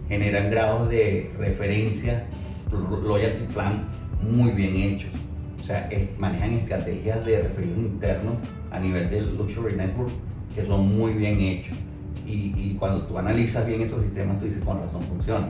Generan 0.08 0.52
grados 0.52 0.89
de 0.89 1.32
referencia, 1.38 2.28
loyalty 2.71 3.45
plan 3.54 3.89
muy 4.21 4.52
bien 4.52 4.76
hechos 4.76 5.12
o 5.60 5.63
sea, 5.63 5.89
manejan 6.17 6.54
estrategias 6.54 7.26
de 7.26 7.41
referidos 7.41 7.80
internos 7.80 8.36
a 8.71 8.80
nivel 8.80 9.10
del 9.10 9.36
Luxury 9.38 9.76
Network 9.76 10.12
que 10.56 10.65
son 10.65 10.95
muy 10.95 11.13
bien 11.13 11.41
hechos. 11.41 11.78
Y, 12.26 12.54
y, 12.58 12.78
cuando 12.80 13.06
tú 13.06 13.17
analizas 13.17 13.65
bien 13.65 13.82
esos 13.82 14.02
sistemas, 14.02 14.39
tú 14.39 14.45
dices, 14.45 14.63
con 14.63 14.80
razón 14.80 15.02
funciona. 15.04 15.50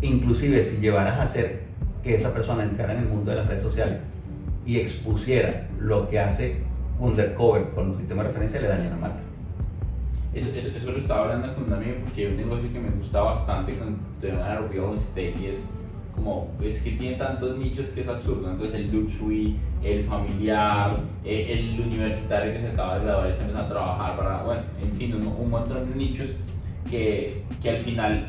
Inclusive 0.00 0.64
si 0.64 0.76
llevaras 0.76 1.18
a 1.18 1.22
hacer 1.22 1.62
que 2.02 2.14
esa 2.14 2.32
persona 2.32 2.64
entrara 2.64 2.94
en 2.94 3.00
el 3.00 3.08
mundo 3.08 3.30
de 3.30 3.36
las 3.36 3.46
redes 3.46 3.62
sociales 3.62 3.98
y 4.64 4.78
expusiera 4.78 5.68
lo 5.78 6.08
que 6.08 6.18
hace 6.18 6.62
undercover 6.98 7.64
con 7.70 7.88
los 7.88 7.96
sistemas 7.96 8.26
de 8.26 8.28
referencia, 8.32 8.60
le 8.60 8.68
daña 8.68 8.90
la 8.90 8.96
marca. 8.96 9.20
Eso, 10.34 10.50
eso, 10.54 10.68
eso, 10.76 10.92
lo 10.92 10.98
estaba 10.98 11.22
hablando 11.22 11.54
con 11.54 11.64
un 11.64 11.72
amigo 11.72 11.96
porque 12.04 12.26
hay 12.26 12.32
un 12.32 12.36
negocio 12.36 12.72
que 12.72 12.78
me 12.78 12.90
gusta 12.90 13.20
bastante 13.22 13.76
con 13.76 13.88
el 13.88 14.20
tema 14.20 14.48
de 14.48 14.68
real 14.68 14.96
estate 14.98 15.34
y 15.40 15.46
es 15.46 15.58
como 16.14 16.48
es 16.60 16.82
que 16.82 16.92
tiene 16.92 17.16
tantos 17.16 17.56
nichos 17.56 17.88
que 17.90 18.02
es 18.02 18.08
absurdo. 18.08 18.50
Entonces 18.50 18.74
el 18.74 18.92
luxury, 18.92 19.56
el 19.82 20.04
familiar, 20.04 20.98
eh, 21.24 21.58
el 21.58 21.80
universitario 21.80 22.52
que 22.52 22.60
se 22.60 22.68
acaba 22.68 22.98
de 22.98 23.04
graduar 23.04 23.28
y 23.28 23.30
está 23.30 23.44
empezando 23.44 23.66
a 23.66 23.72
trabajar 23.72 24.16
para, 24.16 24.42
bueno, 24.42 24.62
en 24.82 24.92
fin, 24.96 25.14
un, 25.14 25.50
montón 25.50 25.88
de 25.88 25.96
nichos 25.96 26.30
que, 26.90 27.42
que, 27.62 27.70
al 27.70 27.78
final 27.78 28.26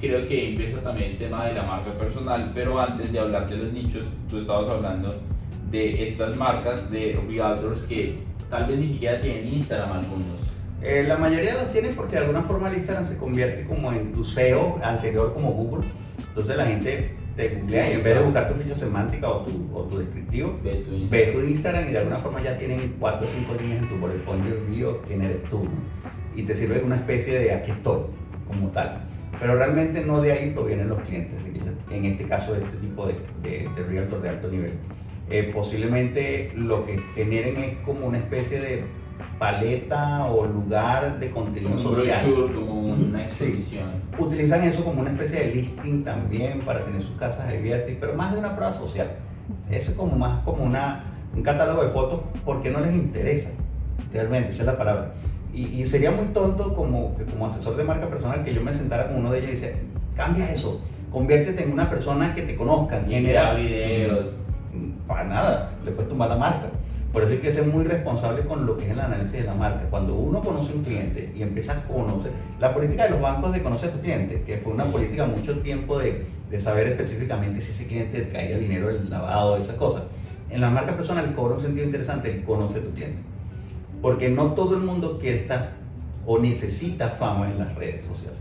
creo 0.00 0.26
que 0.26 0.50
empieza 0.50 0.80
también 0.80 1.12
el 1.12 1.18
tema 1.18 1.44
de 1.44 1.54
la 1.54 1.62
marca 1.62 1.90
personal, 1.92 2.50
pero 2.54 2.80
antes 2.80 3.12
de 3.12 3.18
hablar 3.18 3.48
de 3.48 3.56
los 3.56 3.72
nichos, 3.72 4.06
tú 4.30 4.38
estabas 4.38 4.68
hablando 4.68 5.14
de 5.72 6.04
estas 6.04 6.36
marcas 6.36 6.90
de 6.90 7.18
realtors 7.26 7.82
que 7.82 8.18
tal 8.50 8.66
vez 8.66 8.78
ni 8.78 8.88
siquiera 8.88 9.20
tienen 9.20 9.48
Instagram 9.48 9.92
algunos. 9.92 10.40
Eh, 10.82 11.04
la 11.08 11.16
mayoría 11.16 11.54
los 11.54 11.72
tienen 11.72 11.94
porque 11.94 12.16
de 12.16 12.22
alguna 12.22 12.42
forma 12.42 12.68
el 12.68 12.76
Instagram 12.76 13.04
se 13.04 13.16
convierte 13.16 13.64
como 13.64 13.92
en 13.92 14.12
tu 14.12 14.24
SEO 14.24 14.78
anterior 14.82 15.32
como 15.32 15.52
Google. 15.52 15.86
Entonces 16.28 16.56
la 16.56 16.66
gente 16.66 17.14
te 17.36 17.48
googlea 17.48 17.90
y 17.90 17.92
en 17.94 18.02
vez 18.02 18.18
de 18.18 18.24
buscar 18.24 18.52
tu 18.52 18.54
ficha 18.60 18.74
semántica 18.74 19.28
o 19.28 19.38
tu, 19.46 19.70
o 19.74 19.84
tu 19.84 19.98
descriptivo, 19.98 20.58
ve 20.62 21.32
tu, 21.32 21.40
Instagram 21.40 21.88
y 21.88 21.92
de 21.92 21.98
alguna 21.98 22.18
forma 22.18 22.42
ya 22.42 22.58
tienen 22.58 22.96
4 23.00 23.26
o 23.26 23.30
5 23.30 23.54
líneas 23.62 23.82
en 23.82 23.88
tu 23.88 24.06
de 24.06 24.60
bio 24.68 25.00
quién 25.02 25.22
eres 25.22 25.42
tú. 25.44 25.66
Y 26.36 26.42
te 26.42 26.54
sirve 26.54 26.82
una 26.82 26.96
especie 26.96 27.38
de 27.38 27.52
aquí 27.52 27.70
estoy, 27.70 28.02
como 28.46 28.68
tal. 28.68 29.08
Pero 29.40 29.56
realmente 29.56 30.04
no 30.04 30.20
de 30.20 30.32
ahí 30.32 30.50
provienen 30.50 30.88
los 30.88 31.00
clientes, 31.00 31.38
en 31.90 32.04
este 32.04 32.24
caso 32.24 32.54
de 32.54 32.64
este 32.64 32.76
tipo 32.78 33.06
de, 33.06 33.14
de, 33.42 33.68
de 33.74 33.82
realtor 33.84 34.20
de 34.20 34.28
alto 34.28 34.48
nivel. 34.48 34.72
Eh, 35.32 35.50
posiblemente 35.50 36.52
lo 36.54 36.84
que 36.84 36.98
generen 37.14 37.56
es 37.56 37.78
como 37.86 38.06
una 38.06 38.18
especie 38.18 38.60
de 38.60 38.84
paleta 39.38 40.26
o 40.26 40.44
lugar 40.44 41.18
de 41.18 41.30
contenido 41.30 41.78
social. 41.78 42.20
como 42.54 42.92
una 42.92 43.22
exposición. 43.22 43.92
Utilizan 44.18 44.62
eso 44.64 44.84
como 44.84 45.00
una 45.00 45.10
especie 45.10 45.40
de 45.40 45.54
listing 45.54 46.04
también 46.04 46.60
para 46.60 46.84
tener 46.84 47.02
sus 47.02 47.16
casas 47.16 47.48
abiertas, 47.48 47.96
pero 47.98 48.12
más 48.12 48.34
de 48.34 48.40
una 48.40 48.54
prueba 48.54 48.74
social. 48.74 49.10
Eso 49.70 49.92
es 49.92 49.96
como 49.96 50.16
más 50.16 50.40
como 50.40 50.64
una, 50.64 51.04
un 51.34 51.42
catálogo 51.42 51.82
de 51.82 51.88
fotos 51.88 52.20
porque 52.44 52.70
no 52.70 52.80
les 52.80 52.94
interesa, 52.94 53.52
realmente, 54.12 54.50
esa 54.50 54.64
es 54.64 54.66
la 54.66 54.76
palabra. 54.76 55.14
Y, 55.54 55.86
sería 55.86 56.10
muy 56.10 56.26
tonto 56.26 56.74
como, 56.74 57.14
como 57.30 57.46
asesor 57.46 57.76
de 57.78 57.84
marca 57.84 58.06
personal 58.08 58.44
que 58.44 58.52
yo 58.52 58.60
me 58.60 58.74
sentara 58.74 59.08
con 59.08 59.16
uno 59.16 59.32
de 59.32 59.38
ellos 59.38 59.50
y 59.50 59.54
dice, 59.54 59.76
cambia 60.14 60.52
eso, 60.52 60.78
conviértete 61.10 61.64
en 61.64 61.72
una 61.72 61.88
persona 61.88 62.34
que 62.34 62.42
te 62.42 62.54
conozcan. 62.54 63.06
Genera 63.08 63.54
videos. 63.54 64.41
Para 65.06 65.24
nada, 65.24 65.72
le 65.84 65.90
puedes 65.90 66.08
tumbar 66.08 66.30
la 66.30 66.36
marca. 66.36 66.68
Por 67.12 67.22
eso 67.22 67.32
hay 67.32 67.38
que 67.40 67.52
ser 67.52 67.66
muy 67.66 67.84
responsable 67.84 68.42
con 68.44 68.64
lo 68.64 68.78
que 68.78 68.86
es 68.86 68.92
el 68.92 69.00
análisis 69.00 69.32
de 69.32 69.44
la 69.44 69.54
marca. 69.54 69.82
Cuando 69.90 70.14
uno 70.14 70.40
conoce 70.40 70.72
un 70.72 70.82
cliente 70.82 71.30
y 71.36 71.42
empieza 71.42 71.74
a 71.74 71.82
conocer, 71.82 72.32
la 72.58 72.72
política 72.72 73.04
de 73.04 73.10
los 73.10 73.20
bancos 73.20 73.52
de 73.52 73.62
conocer 73.62 73.90
a 73.90 73.92
tu 73.92 74.00
cliente, 74.00 74.42
que 74.46 74.56
fue 74.58 74.72
una 74.72 74.86
política 74.86 75.26
mucho 75.26 75.58
tiempo 75.58 75.98
de, 75.98 76.24
de 76.50 76.60
saber 76.60 76.86
específicamente 76.88 77.60
si 77.60 77.72
ese 77.72 77.86
cliente 77.86 78.22
traía 78.22 78.56
dinero, 78.56 78.88
el 78.88 79.10
lavado, 79.10 79.58
esas 79.58 79.76
cosas. 79.76 80.04
En 80.48 80.62
la 80.62 80.70
marca 80.70 80.96
personal 80.96 81.34
cobra 81.34 81.54
un 81.56 81.60
sentido 81.60 81.84
interesante 81.84 82.30
el 82.30 82.44
conocer 82.44 82.80
a 82.80 82.84
tu 82.86 82.92
cliente. 82.92 83.20
Porque 84.00 84.30
no 84.30 84.52
todo 84.52 84.76
el 84.76 84.82
mundo 84.82 85.18
quiere 85.20 85.36
estar 85.36 85.70
o 86.24 86.38
necesita 86.38 87.08
fama 87.10 87.50
en 87.50 87.58
las 87.58 87.74
redes 87.74 88.06
sociales. 88.06 88.38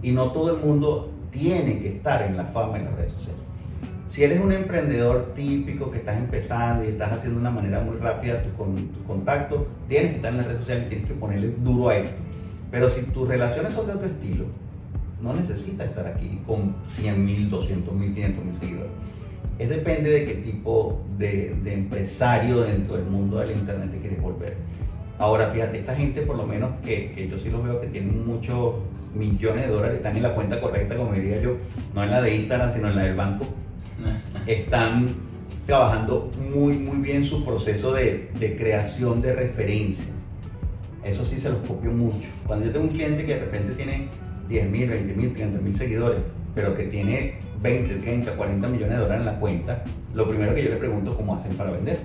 Y 0.00 0.12
no 0.12 0.30
todo 0.30 0.56
el 0.56 0.64
mundo 0.64 1.10
tiene 1.32 1.80
que 1.80 1.88
estar 1.88 2.22
en 2.22 2.36
la 2.36 2.44
fama 2.44 2.78
en 2.78 2.84
las 2.84 2.94
redes 2.94 3.12
sociales. 3.14 3.47
Si 4.08 4.24
eres 4.24 4.40
un 4.40 4.52
emprendedor 4.52 5.34
típico 5.34 5.90
que 5.90 5.98
estás 5.98 6.16
empezando 6.16 6.82
y 6.82 6.88
estás 6.88 7.12
haciendo 7.12 7.38
de 7.38 7.40
una 7.42 7.50
manera 7.50 7.80
muy 7.80 7.96
rápida 7.98 8.42
tu, 8.42 8.50
con, 8.56 8.74
contacto, 9.06 9.68
tienes 9.86 10.12
que 10.12 10.16
estar 10.16 10.32
en 10.32 10.38
las 10.38 10.46
redes 10.46 10.60
sociales 10.60 10.86
y 10.86 10.88
tienes 10.88 11.08
que 11.08 11.14
ponerle 11.14 11.52
duro 11.62 11.90
a 11.90 11.96
esto. 11.96 12.16
Pero 12.70 12.88
si 12.88 13.02
tus 13.02 13.28
relaciones 13.28 13.74
son 13.74 13.86
de 13.86 13.92
otro 13.92 14.06
estilo, 14.06 14.46
no 15.20 15.34
necesitas 15.34 15.88
estar 15.88 16.06
aquí 16.06 16.40
con 16.46 16.76
100 16.86 17.22
mil, 17.22 17.50
200 17.50 17.92
mil, 17.92 18.14
500 18.14 18.44
mil 18.44 18.58
seguidores. 18.58 18.90
Es 19.58 19.68
depende 19.68 20.08
de 20.08 20.24
qué 20.24 20.34
tipo 20.36 21.02
de, 21.18 21.54
de, 21.62 21.74
empresario 21.74 22.62
dentro 22.62 22.96
del 22.96 23.04
mundo 23.04 23.38
del 23.40 23.50
internet 23.50 23.90
te 23.90 23.98
quieres 23.98 24.22
volver. 24.22 24.56
Ahora, 25.18 25.48
fíjate, 25.48 25.80
esta 25.80 25.94
gente 25.94 26.22
por 26.22 26.36
lo 26.36 26.46
menos 26.46 26.70
que, 26.82 27.12
que, 27.12 27.28
yo 27.28 27.38
sí 27.38 27.50
los 27.50 27.62
veo 27.62 27.80
que 27.80 27.88
tienen 27.88 28.26
muchos 28.26 28.76
millones 29.14 29.66
de 29.66 29.72
dólares, 29.72 29.96
están 29.96 30.16
en 30.16 30.22
la 30.22 30.34
cuenta 30.34 30.60
correcta, 30.60 30.96
como 30.96 31.12
diría 31.12 31.42
yo, 31.42 31.56
no 31.94 32.04
en 32.04 32.10
la 32.10 32.22
de 32.22 32.36
Instagram, 32.36 32.72
sino 32.72 32.88
en 32.88 32.96
la 32.96 33.02
del 33.02 33.16
banco, 33.16 33.44
están 34.46 35.08
trabajando 35.66 36.30
muy, 36.54 36.74
muy 36.78 36.98
bien 36.98 37.24
su 37.24 37.44
proceso 37.44 37.92
de, 37.92 38.30
de 38.38 38.56
creación 38.56 39.20
de 39.20 39.34
referencias. 39.34 40.08
Eso 41.04 41.24
sí 41.24 41.40
se 41.40 41.50
los 41.50 41.58
copio 41.58 41.90
mucho. 41.90 42.28
Cuando 42.46 42.66
yo 42.66 42.72
tengo 42.72 42.86
un 42.86 42.92
cliente 42.92 43.24
que 43.24 43.34
de 43.34 43.40
repente 43.40 43.74
tiene 43.74 44.08
10 44.48 44.70
mil, 44.70 44.88
20 44.88 45.14
mil, 45.14 45.32
30 45.32 45.60
mil 45.60 45.74
seguidores, 45.74 46.20
pero 46.54 46.74
que 46.74 46.84
tiene 46.84 47.34
20, 47.62 47.96
30, 47.96 48.36
40 48.36 48.68
millones 48.68 48.94
de 48.94 49.02
dólares 49.02 49.20
en 49.20 49.26
la 49.26 49.38
cuenta, 49.38 49.84
lo 50.14 50.28
primero 50.28 50.54
que 50.54 50.64
yo 50.64 50.70
le 50.70 50.76
pregunto 50.76 51.12
es 51.12 51.16
cómo 51.16 51.36
hacen 51.36 51.54
para 51.54 51.70
vender. 51.70 51.98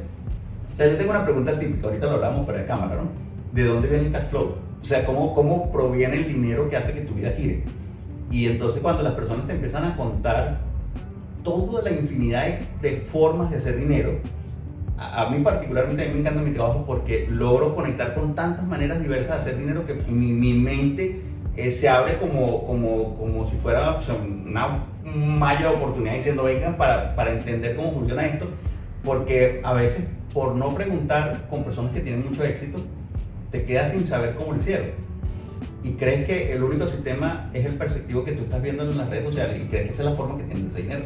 O 0.73 0.77
sea, 0.77 0.87
yo 0.87 0.97
tengo 0.97 1.11
una 1.11 1.23
pregunta 1.23 1.57
típica, 1.57 1.87
ahorita 1.87 2.07
lo 2.07 2.13
hablamos 2.13 2.45
fuera 2.45 2.61
de 2.61 2.67
cámara, 2.67 2.95
¿no? 2.95 3.09
¿De 3.51 3.63
dónde 3.63 3.87
viene 3.87 4.07
el 4.07 4.11
cash 4.11 4.25
flow? 4.29 4.55
O 4.81 4.85
sea, 4.85 5.05
¿cómo, 5.05 5.33
cómo 5.33 5.71
proviene 5.71 6.17
el 6.17 6.27
dinero 6.27 6.69
que 6.69 6.77
hace 6.77 6.93
que 6.93 7.01
tu 7.01 7.13
vida 7.13 7.31
gire? 7.37 7.63
Y 8.31 8.47
entonces 8.47 8.81
cuando 8.81 9.03
las 9.03 9.13
personas 9.13 9.45
te 9.45 9.53
empiezan 9.53 9.85
a 9.85 9.95
contar 9.95 10.57
toda 11.43 11.81
la 11.81 11.91
infinidad 11.91 12.59
de, 12.81 12.91
formas 12.97 13.51
de 13.51 13.57
hacer 13.57 13.77
dinero. 13.77 14.19
A, 14.97 15.29
mí 15.29 15.43
particularmente 15.43 16.03
a 16.03 16.07
mí 16.07 16.13
me 16.13 16.19
encanta 16.21 16.41
mi 16.41 16.51
trabajo 16.51 16.85
porque 16.85 17.27
logro 17.29 17.75
conectar 17.75 18.13
con 18.15 18.35
tantas 18.35 18.65
maneras 18.65 19.01
diversas 19.01 19.29
de 19.29 19.51
hacer 19.51 19.57
dinero 19.57 19.85
que 19.85 19.93
mi, 19.93 20.53
mente 20.53 21.21
eh, 21.57 21.71
se 21.71 21.89
abre 21.89 22.17
como, 22.17 22.65
como, 22.65 23.17
como 23.17 23.45
si 23.45 23.57
fuera 23.57 23.99
una 24.47 24.85
malla 25.03 25.69
de 25.69 25.75
oportunidad 25.75 26.15
diciendo 26.15 26.43
vengan 26.43 26.77
para, 26.77 27.15
para 27.15 27.33
entender 27.33 27.75
cómo 27.75 27.91
funciona 27.93 28.25
esto. 28.25 28.47
Porque 29.03 29.59
a 29.63 29.73
veces 29.73 30.05
por 30.33 30.55
no 30.55 30.73
preguntar 30.73 31.47
con 31.49 31.63
personas 31.63 31.91
que 31.91 32.01
tienen 32.01 32.27
mucho 32.27 32.43
éxito, 32.43 32.79
te 33.51 33.63
quedas 33.65 33.91
sin 33.91 34.05
saber 34.05 34.35
cómo 34.35 34.53
lo 34.53 34.59
hicieron. 34.59 34.87
Y 35.83 35.91
crees 35.91 36.25
que 36.25 36.53
el 36.53 36.63
único 36.63 36.87
sistema 36.87 37.49
es 37.53 37.65
el 37.65 37.75
perceptivo 37.75 38.23
que 38.23 38.31
tú 38.31 38.43
estás 38.43 38.61
viendo 38.61 38.83
en 38.83 38.97
las 38.97 39.09
redes 39.09 39.25
sociales 39.25 39.61
y 39.63 39.67
crees 39.67 39.87
que 39.87 39.93
esa 39.93 40.03
es 40.03 40.09
la 40.09 40.15
forma 40.15 40.37
que 40.37 40.43
tienes 40.43 40.71
ese 40.71 40.81
dinero. 40.81 41.03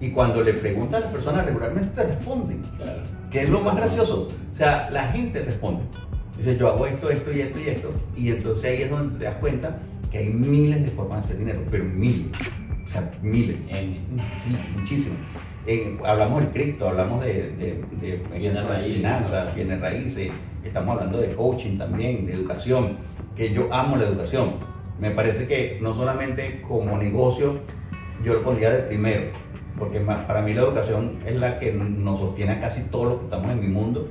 Y 0.00 0.10
cuando 0.10 0.42
le 0.42 0.54
preguntas 0.54 1.02
a 1.02 1.04
las 1.04 1.12
personas 1.12 1.44
regularmente 1.44 1.94
te 1.94 2.04
responden. 2.04 2.62
Que 3.30 3.42
es 3.42 3.48
lo 3.48 3.60
más 3.60 3.76
gracioso. 3.76 4.32
O 4.50 4.54
sea, 4.54 4.88
la 4.90 5.08
gente 5.08 5.42
responde. 5.42 5.82
Dice, 6.36 6.56
yo 6.56 6.68
hago 6.68 6.86
esto, 6.86 7.10
esto 7.10 7.32
y 7.32 7.40
esto 7.40 7.58
y 7.58 7.68
esto. 7.68 7.90
Y 8.16 8.30
entonces 8.30 8.70
ahí 8.70 8.82
es 8.82 8.90
donde 8.90 9.18
te 9.18 9.24
das 9.24 9.34
cuenta 9.36 9.76
que 10.10 10.18
hay 10.18 10.30
miles 10.30 10.82
de 10.84 10.90
formas 10.90 11.20
de 11.20 11.24
hacer 11.26 11.38
dinero, 11.38 11.60
pero 11.70 11.84
miles. 11.84 12.36
O 12.86 12.88
sea, 12.90 13.10
miles. 13.22 13.56
Sí, 13.68 14.56
muchísimo. 14.76 15.16
Eh, 15.66 15.98
hablamos 16.04 16.40
del 16.40 16.50
cripto, 16.50 16.88
hablamos 16.88 17.22
de, 17.22 17.52
de, 17.52 17.84
de, 18.00 18.38
Bienes 18.38 18.66
raíces. 18.66 18.96
finanzas, 18.96 19.54
bienes 19.54 19.80
raíces, 19.80 20.30
estamos 20.64 20.96
hablando 20.96 21.18
de 21.18 21.32
coaching 21.34 21.76
también, 21.76 22.26
de 22.26 22.32
educación, 22.32 22.96
que 23.36 23.52
yo 23.52 23.68
amo 23.72 23.96
la 23.96 24.04
educación. 24.08 24.54
Me 24.98 25.10
parece 25.10 25.46
que 25.46 25.78
no 25.80 25.94
solamente 25.94 26.62
como 26.66 26.96
negocio, 26.96 27.60
yo 28.24 28.34
lo 28.34 28.42
pondría 28.42 28.70
de 28.70 28.78
primero, 28.84 29.30
porque 29.80 29.98
para 29.98 30.42
mí 30.42 30.52
la 30.52 30.60
educación 30.60 31.18
es 31.26 31.34
la 31.36 31.58
que 31.58 31.72
nos 31.72 32.20
sostiene 32.20 32.52
a 32.52 32.60
casi 32.60 32.82
todo 32.82 33.04
lo 33.06 33.18
que 33.18 33.24
estamos 33.24 33.50
en 33.50 33.60
mi 33.60 33.66
mundo. 33.66 34.08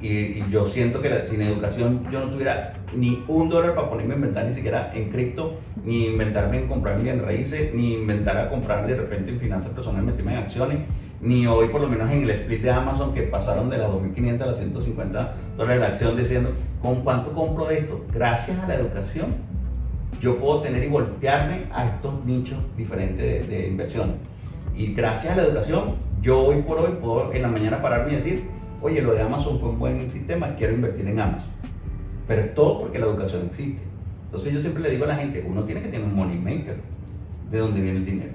Y, 0.00 0.42
yo 0.50 0.66
siento 0.66 1.00
que 1.00 1.28
sin 1.28 1.42
educación 1.42 2.08
yo 2.10 2.24
no 2.24 2.32
tuviera 2.32 2.74
ni 2.92 3.22
un 3.28 3.48
dólar 3.48 3.76
para 3.76 3.88
ponerme 3.88 4.14
a 4.14 4.16
inventar 4.16 4.46
ni 4.46 4.54
siquiera 4.54 4.90
en 4.94 5.10
cripto, 5.10 5.60
ni 5.84 6.06
inventarme 6.06 6.58
en 6.58 6.66
comprar 6.66 7.00
bien 7.00 7.22
raíces, 7.22 7.72
ni 7.72 7.94
inventar 7.94 8.36
a 8.36 8.48
comprar 8.48 8.84
de 8.86 8.96
repente 8.96 9.30
en 9.30 9.38
finanzas 9.38 9.70
personales, 9.72 10.06
meterme 10.06 10.32
en 10.32 10.38
acciones, 10.38 10.78
ni 11.20 11.46
hoy 11.46 11.68
por 11.68 11.80
lo 11.82 11.88
menos 11.88 12.10
en 12.10 12.24
el 12.24 12.30
split 12.30 12.62
de 12.62 12.72
Amazon 12.72 13.14
que 13.14 13.22
pasaron 13.22 13.70
de 13.70 13.78
las 13.78 13.90
2.500 13.90 14.40
a 14.40 14.46
las 14.46 14.58
150 14.58 15.34
dólares 15.56 15.80
la 15.80 15.86
acción 15.88 16.16
diciendo, 16.16 16.50
¿con 16.80 17.02
cuánto 17.02 17.32
compro 17.32 17.66
de 17.66 17.78
esto? 17.78 18.04
Gracias 18.12 18.58
a 18.58 18.66
la 18.66 18.74
educación 18.74 19.52
yo 20.20 20.36
puedo 20.38 20.60
tener 20.60 20.84
y 20.84 20.88
voltearme 20.88 21.64
a 21.72 21.86
estos 21.86 22.24
nichos 22.24 22.58
diferentes 22.76 23.48
de 23.48 23.66
inversión. 23.66 24.14
Y 24.76 24.94
gracias 24.94 25.34
a 25.34 25.36
la 25.36 25.42
educación, 25.44 25.94
yo 26.22 26.40
hoy 26.46 26.62
por 26.62 26.78
hoy 26.78 26.92
puedo 27.00 27.32
en 27.32 27.42
la 27.42 27.48
mañana 27.48 27.82
pararme 27.82 28.12
y 28.12 28.16
decir, 28.16 28.44
oye, 28.80 29.02
lo 29.02 29.14
de 29.14 29.22
Amazon 29.22 29.58
fue 29.60 29.68
un 29.70 29.78
buen 29.78 30.10
sistema, 30.10 30.54
quiero 30.56 30.74
invertir 30.74 31.06
en 31.06 31.20
Amazon. 31.20 31.50
Pero 32.26 32.40
es 32.40 32.54
todo 32.54 32.80
porque 32.80 32.98
la 32.98 33.06
educación 33.06 33.46
existe. 33.50 33.82
Entonces 34.26 34.52
yo 34.54 34.60
siempre 34.60 34.82
le 34.82 34.90
digo 34.90 35.04
a 35.04 35.08
la 35.08 35.16
gente, 35.16 35.44
uno 35.46 35.64
tiene 35.64 35.82
que 35.82 35.88
tener 35.88 36.06
un 36.06 36.16
money 36.16 36.38
maker, 36.38 36.76
de 37.50 37.58
dónde 37.58 37.80
viene 37.80 37.98
el 37.98 38.06
dinero. 38.06 38.32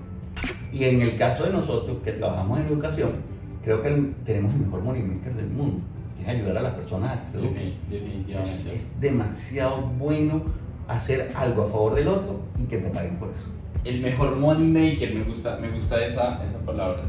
Y 0.72 0.84
en 0.84 1.02
el 1.02 1.18
caso 1.18 1.44
de 1.46 1.52
nosotros 1.54 1.98
que 2.04 2.12
trabajamos 2.12 2.60
en 2.60 2.68
educación, 2.68 3.10
creo 3.64 3.82
que 3.82 3.88
el- 3.88 4.14
tenemos 4.26 4.54
el 4.54 4.60
mejor 4.62 4.84
money 4.84 5.02
maker 5.02 5.34
del 5.34 5.48
mundo, 5.50 5.80
que 6.18 6.24
es 6.24 6.30
ayudar 6.30 6.58
a 6.58 6.62
las 6.62 6.74
personas 6.74 7.18
a 7.18 7.26
que 7.26 7.32
se 7.32 7.38
eduquen. 7.40 7.74
Es 8.76 9.02
demasiado 9.02 9.82
bueno 9.98 10.44
hacer 10.88 11.32
algo 11.36 11.64
a 11.64 11.68
favor 11.68 11.96
del 11.96 12.08
otro 12.10 12.42
y 12.60 12.64
que 12.66 12.78
te 12.78 12.90
paguen 12.90 13.16
por 13.16 13.30
eso. 13.30 13.46
El 13.84 14.02
mejor 14.02 14.36
money 14.36 14.68
maker, 14.68 15.14
me 15.14 15.24
gusta, 15.24 15.58
me 15.62 15.70
gusta 15.70 16.04
esa, 16.06 16.44
esa 16.44 16.58
palabra. 16.66 17.02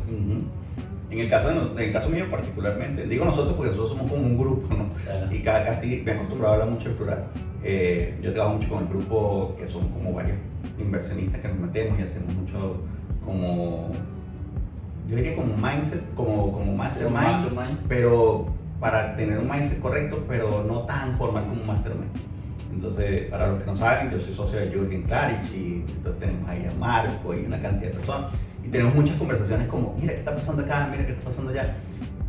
En 1.10 1.20
el 1.20 1.28
caso, 1.30 1.48
de 1.48 1.54
en 1.82 1.88
el 1.88 1.92
caso 1.92 2.10
mío 2.10 2.26
particularmente, 2.30 3.06
digo 3.06 3.24
nosotros 3.24 3.54
porque 3.54 3.70
nosotros 3.70 3.96
somos 3.96 4.10
como 4.12 4.26
un 4.26 4.36
grupo, 4.36 4.74
¿no? 4.74 4.88
Claro. 5.04 5.34
Y 5.34 5.42
cada 5.42 5.64
casi 5.64 6.02
me 6.04 6.12
he 6.12 6.14
acostumbrado 6.14 6.52
a 6.52 6.56
hablar 6.58 6.70
mucho 6.70 6.90
en 6.90 6.96
plural. 6.96 7.24
Eh, 7.64 8.18
yo 8.22 8.32
trabajo 8.34 8.56
mucho 8.56 8.68
con 8.68 8.82
el 8.82 8.88
grupo 8.88 9.56
que 9.58 9.66
son 9.66 9.88
como 9.88 10.12
varios 10.12 10.36
inversionistas 10.78 11.40
que 11.40 11.48
nos 11.48 11.58
metemos 11.58 11.98
y 11.98 12.02
hacemos 12.02 12.34
mucho 12.34 12.82
como, 13.24 13.90
yo 15.08 15.16
diría 15.16 15.34
como 15.34 15.54
mindset, 15.56 16.14
como, 16.14 16.52
como 16.52 16.74
mastermind, 16.74 17.14
Mastermind. 17.22 17.78
pero 17.88 18.46
para 18.78 19.16
tener 19.16 19.38
un 19.38 19.50
mindset 19.50 19.80
correcto, 19.80 20.24
pero 20.28 20.62
no 20.64 20.80
tan 20.80 21.14
formal 21.16 21.44
como 21.44 21.60
un 21.62 21.66
mastermind. 21.66 22.10
Entonces, 22.82 23.22
para 23.22 23.48
los 23.48 23.58
que 23.60 23.66
no 23.66 23.76
saben, 23.76 24.08
yo 24.12 24.20
soy 24.20 24.32
socio 24.34 24.56
de 24.60 24.68
Jürgen 24.70 25.02
Klarich 25.02 25.52
y 25.52 25.84
entonces 25.96 26.20
tenemos 26.20 26.48
ahí 26.48 26.64
a 26.64 26.72
Marco 26.78 27.34
y 27.34 27.44
una 27.44 27.60
cantidad 27.60 27.90
de 27.90 27.96
personas 27.96 28.26
y 28.64 28.68
tenemos 28.68 28.94
muchas 28.94 29.16
conversaciones 29.16 29.66
como, 29.66 29.96
mira 30.00 30.12
qué 30.12 30.20
está 30.20 30.32
pasando 30.36 30.62
acá, 30.62 30.86
mira 30.88 31.04
qué 31.04 31.10
está 31.12 31.24
pasando 31.24 31.50
allá. 31.50 31.74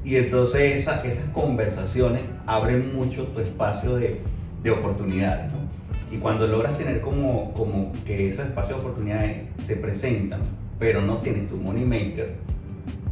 Y 0.03 0.15
entonces 0.15 0.75
esa- 0.77 1.03
esas 1.03 1.25
conversaciones 1.25 2.23
abren 2.47 2.95
mucho 2.95 3.27
tu 3.27 3.41
espacio 3.41 3.97
de, 3.97 4.21
de 4.63 4.71
oportunidades. 4.71 5.51
¿no? 5.51 5.59
Y 6.12 6.17
cuando 6.17 6.47
logras 6.47 6.75
tener 6.79 6.99
como, 7.01 7.53
como 7.53 7.93
que 8.07 8.29
esos 8.29 8.45
espacios 8.45 8.77
de 8.79 8.83
oportunidades 8.85 9.38
se 9.63 9.75
presentan, 9.75 10.39
pero 10.79 10.99
no 11.01 11.17
tienes 11.17 11.47
tu 11.47 11.57
money 11.57 11.85
maker, 11.85 12.33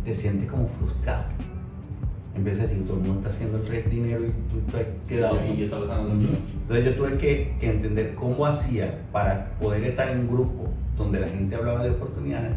te 0.03 0.15
sientes 0.15 0.49
como 0.49 0.67
frustrado. 0.69 1.25
Empiezas 2.37 2.65
a 2.65 2.67
decir, 2.67 2.85
todo 2.85 2.97
el 2.97 3.03
mundo 3.03 3.17
está 3.19 3.29
haciendo 3.31 3.57
el 3.57 3.67
red 3.67 3.85
dinero 3.87 4.21
y 4.25 4.29
tú 4.51 4.59
estás 4.67 4.83
quedado. 5.07 5.39
Entonces 6.61 6.85
yo 6.85 6.95
tuve 6.95 7.17
que, 7.17 7.55
que 7.59 7.69
entender 7.71 8.13
cómo 8.15 8.45
hacía 8.45 8.99
para 9.11 9.51
poder 9.59 9.83
estar 9.83 10.09
en 10.09 10.19
un 10.21 10.27
grupo 10.27 10.69
donde 10.97 11.19
la 11.19 11.27
gente 11.27 11.55
hablaba 11.55 11.83
de 11.83 11.89
oportunidades, 11.91 12.53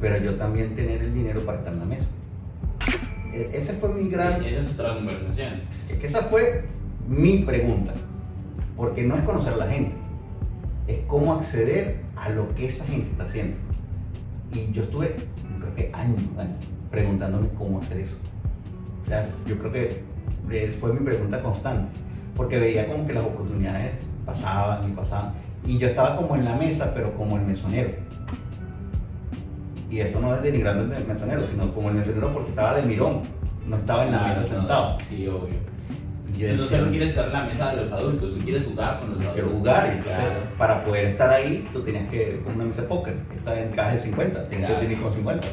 pero 0.00 0.16
yo 0.18 0.34
también 0.36 0.74
tener 0.74 1.02
el 1.02 1.12
dinero 1.14 1.40
para 1.42 1.58
estar 1.58 1.72
en 1.74 1.78
la 1.80 1.84
mesa. 1.84 2.08
E- 3.34 3.50
Ese 3.52 3.74
fue 3.74 3.90
mi 3.94 4.08
gran... 4.08 4.42
Esa 4.44 4.60
es 4.60 4.72
otra 4.72 4.94
conversación. 4.94 5.60
Es 5.90 5.96
que 5.98 6.06
esa 6.06 6.22
fue 6.22 6.64
mi 7.08 7.38
pregunta, 7.44 7.92
porque 8.76 9.02
no 9.04 9.16
es 9.16 9.22
conocer 9.22 9.52
a 9.52 9.56
la 9.58 9.66
gente, 9.68 9.96
es 10.88 10.98
cómo 11.06 11.34
acceder 11.34 11.96
a 12.16 12.30
lo 12.30 12.54
que 12.54 12.66
esa 12.66 12.84
gente 12.86 13.10
está 13.10 13.24
haciendo. 13.24 13.56
Y 14.52 14.72
yo 14.72 14.82
estuve, 14.84 15.14
creo 15.60 15.74
que 15.74 15.90
años, 15.92 16.22
años, 16.38 16.56
preguntándome 16.90 17.48
cómo 17.56 17.80
hacer 17.80 17.98
eso. 17.98 18.16
O 19.02 19.04
sea, 19.06 19.28
yo 19.46 19.58
creo 19.58 19.72
que 19.72 20.02
eh, 20.50 20.76
fue 20.80 20.92
mi 20.92 21.00
pregunta 21.00 21.40
constante, 21.42 21.90
porque 22.36 22.58
veía 22.58 22.86
como 22.88 23.06
que 23.06 23.12
las 23.14 23.24
oportunidades 23.24 23.92
pasaban 24.26 24.88
y 24.88 24.92
pasaban, 24.92 25.32
y 25.66 25.78
yo 25.78 25.88
estaba 25.88 26.16
como 26.16 26.36
en 26.36 26.44
la 26.44 26.54
mesa, 26.56 26.92
pero 26.94 27.14
como 27.16 27.36
el 27.36 27.42
mesonero. 27.42 27.90
Y 29.90 30.00
eso 30.00 30.20
no 30.20 30.34
es 30.34 30.42
denigrando 30.42 30.94
el 30.94 31.04
mesonero, 31.06 31.44
sino 31.46 31.72
como 31.74 31.88
el 31.88 31.96
mesonero 31.96 32.32
porque 32.32 32.50
estaba 32.50 32.76
de 32.76 32.82
mirón, 32.82 33.22
no 33.66 33.76
estaba 33.76 34.04
en 34.04 34.12
la 34.12 34.20
Claro, 34.22 34.40
mesa 34.40 34.54
no, 34.54 34.60
sentado. 34.60 34.98
Sí, 35.08 35.26
obvio. 35.26 35.70
Yo 36.38 36.46
Entonces 36.46 36.70
decía, 36.70 36.84
no 36.86 36.90
quieres 36.90 37.08
estar 37.10 37.26
en 37.26 37.32
la 37.32 37.44
mesa 37.44 37.70
de 37.70 37.76
los 37.82 37.92
adultos, 37.92 38.34
tú 38.34 38.40
quieres 38.44 38.64
jugar 38.66 39.00
con 39.00 39.10
los 39.10 39.18
adultos. 39.20 39.34
quiero 39.34 39.50
jugar, 39.50 39.86
entonces 39.86 40.14
Claro. 40.14 40.40
para 40.56 40.84
poder 40.84 41.06
estar 41.06 41.28
ahí, 41.30 41.68
tú 41.72 41.82
tenías 41.82 42.08
que, 42.08 42.40
como 42.44 42.54
una 42.56 42.64
mesa 42.66 42.82
de 42.82 42.88
póker, 42.88 43.16
está 43.34 43.60
en 43.60 43.70
caja 43.72 43.92
de 43.94 44.00
50, 44.00 44.48
tienes 44.48 44.66
Claro. 44.66 44.80
que 44.80 44.86
tener 44.86 45.02
con 45.02 45.12
50. 45.12 45.46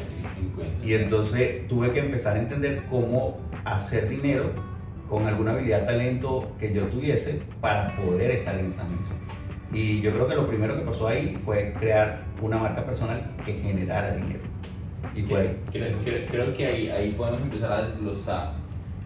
50. 0.88 0.90
Y 0.90 0.94
entonces 0.94 1.68
tuve 1.68 1.92
que 1.92 2.00
empezar 2.00 2.36
a 2.36 2.40
entender 2.40 2.82
cómo 2.90 3.38
hacer 3.64 4.08
dinero 4.08 4.50
con 5.08 5.26
alguna 5.26 5.52
habilidad, 5.52 5.86
talento 5.86 6.52
que 6.58 6.72
yo 6.72 6.84
tuviese 6.84 7.40
para 7.60 7.94
poder 7.96 8.30
estar 8.30 8.58
en 8.58 8.66
esa 8.66 8.84
mesa. 8.84 9.14
Y 9.72 10.00
yo 10.00 10.12
creo 10.12 10.26
que 10.28 10.34
lo 10.34 10.46
primero 10.48 10.74
que 10.76 10.82
pasó 10.82 11.08
ahí 11.08 11.38
fue 11.44 11.74
crear 11.78 12.24
una 12.42 12.58
marca 12.58 12.84
personal 12.84 13.22
que 13.44 13.54
generara 13.54 14.12
dinero. 14.14 14.40
Y 15.14 15.22
fue 15.22 15.40
ahí. 15.40 15.60
Creo, 15.70 15.98
creo- 16.04 16.26
creo 16.26 16.54
que 16.54 16.66
ahí, 16.66 16.88
ahí 16.90 17.10
podemos 17.12 17.40
empezar 17.42 17.72
a 17.72 17.82
desglosar 17.82 18.52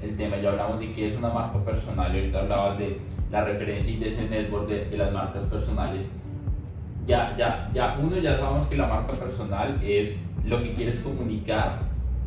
el 0.03 0.17
tema. 0.17 0.37
Ya 0.39 0.51
hablamos 0.51 0.81
de 0.81 0.93
qué 0.93 1.09
es 1.09 1.17
una 1.17 1.31
marca 1.31 1.59
personal 1.65 2.15
y 2.15 2.19
ahorita 2.19 2.41
hablabas 2.41 2.79
de 2.79 2.97
la 3.31 3.45
referencia 3.45 3.93
y 3.93 3.99
de 3.99 4.09
ese 4.09 4.29
network 4.29 4.69
de, 4.69 4.85
de 4.87 4.97
las 4.97 5.13
marcas 5.13 5.45
personales. 5.45 6.05
Ya, 7.07 7.35
ya, 7.37 7.69
ya, 7.75 7.97
uno 8.01 8.17
ya 8.19 8.39
sabemos 8.39 8.67
que 8.69 8.77
la 8.77 8.87
marca 8.87 9.13
personal 9.13 9.81
es 9.83 10.17
lo 10.45 10.63
que 10.63 10.75
quieres 10.75 11.01
comunicar 11.01 11.81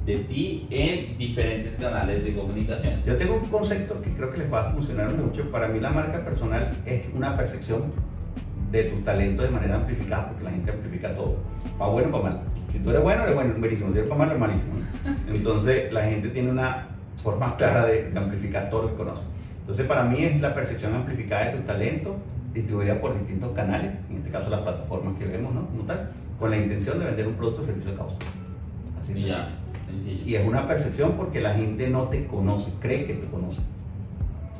de 0.05 0.17
ti 0.19 0.67
en 0.69 1.17
diferentes 1.17 1.75
canales 1.77 2.23
de 2.23 2.33
comunicación. 2.33 3.01
Yo 3.03 3.17
tengo 3.17 3.35
un 3.35 3.49
concepto 3.49 3.99
que 4.01 4.11
creo 4.11 4.31
que 4.31 4.37
les 4.37 4.53
va 4.53 4.69
a 4.69 4.71
funcionar 4.71 5.11
mucho. 5.15 5.49
Para 5.49 5.67
mí 5.67 5.79
la 5.79 5.89
marca 5.89 6.23
personal 6.23 6.71
es 6.85 7.05
una 7.13 7.35
percepción 7.35 7.91
de 8.71 8.83
tu 8.85 8.97
talento 9.01 9.41
de 9.41 9.49
manera 9.49 9.75
amplificada, 9.75 10.29
porque 10.29 10.43
la 10.43 10.51
gente 10.51 10.71
amplifica 10.71 11.15
todo, 11.15 11.37
para 11.77 11.91
bueno 11.91 12.09
o 12.09 12.11
para 12.11 12.23
mal. 12.23 12.43
Si 12.71 12.79
tú 12.79 12.89
eres 12.91 13.01
bueno, 13.01 13.23
eres 13.23 13.35
bueno, 13.35 13.55
buenísimo. 13.57 13.91
Si 13.91 13.97
eres 13.97 14.09
para 14.09 14.19
mal, 14.19 14.29
eres 14.29 14.39
malísimo. 14.39 14.73
Entonces 15.35 15.91
la 15.91 16.03
gente 16.03 16.29
tiene 16.29 16.51
una 16.51 16.87
forma 17.17 17.55
clara 17.57 17.85
de, 17.85 18.11
de 18.11 18.19
amplificar 18.19 18.69
todo 18.69 18.83
lo 18.83 18.89
que 18.89 18.95
conoce. 18.95 19.23
Entonces 19.61 19.87
para 19.87 20.03
mí 20.03 20.23
es 20.23 20.39
la 20.41 20.53
percepción 20.53 20.93
amplificada 20.93 21.45
de 21.45 21.57
tu 21.57 21.63
talento, 21.63 22.17
distribuida 22.53 23.01
por 23.01 23.17
distintos 23.17 23.51
canales, 23.55 23.93
en 24.09 24.17
este 24.17 24.29
caso 24.29 24.49
las 24.51 24.61
plataformas 24.61 25.17
que 25.17 25.25
vemos, 25.25 25.53
¿no? 25.53 25.65
Como 25.67 25.83
tal, 25.83 26.11
con 26.39 26.51
la 26.51 26.57
intención 26.57 26.99
de 26.99 27.05
vender 27.05 27.27
un 27.27 27.33
producto 27.35 27.61
o 27.61 27.65
servicio 27.65 27.91
de 27.91 27.97
causa. 27.97 28.17
Así 29.01 29.13
Y 29.15 29.25
ya, 29.27 29.49
sencillo. 29.87 30.23
Y 30.25 30.35
es 30.35 30.45
una 30.47 30.67
percepción 30.67 31.13
porque 31.13 31.39
la 31.41 31.53
gente 31.53 31.89
no 31.89 32.03
te 32.03 32.25
conoce, 32.25 32.69
cree 32.79 33.05
que 33.05 33.13
te 33.13 33.27
conoce. 33.27 33.59